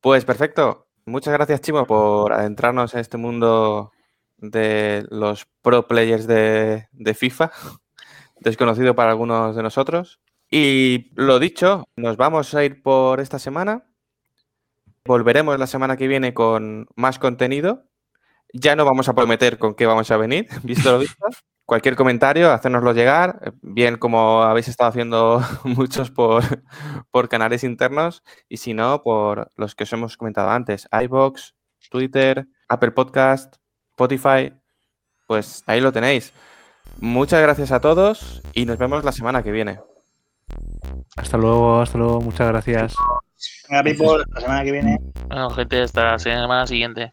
[0.00, 0.86] Pues perfecto.
[1.06, 3.92] Muchas gracias, Chimo, por adentrarnos en este mundo
[4.38, 7.50] de los pro players de, de FIFA,
[8.40, 10.20] desconocido para algunos de nosotros.
[10.50, 13.86] Y lo dicho, nos vamos a ir por esta semana.
[15.04, 17.84] Volveremos la semana que viene con más contenido.
[18.52, 21.26] Ya no vamos a prometer con qué vamos a venir, visto lo visto.
[21.66, 26.44] Cualquier comentario, hacérnoslo llegar, bien como habéis estado haciendo muchos por,
[27.10, 31.54] por canales internos y si no, por los que os hemos comentado antes, iBox,
[31.90, 33.56] Twitter, Apple Podcast,
[33.94, 34.52] Spotify,
[35.26, 36.32] pues ahí lo tenéis.
[37.00, 39.78] Muchas gracias a todos y nos vemos la semana que viene.
[41.16, 42.94] Hasta luego, hasta luego, muchas gracias.
[43.68, 44.98] Venga, people, la semana que viene.
[45.28, 47.12] Bueno, gente, hasta la semana siguiente.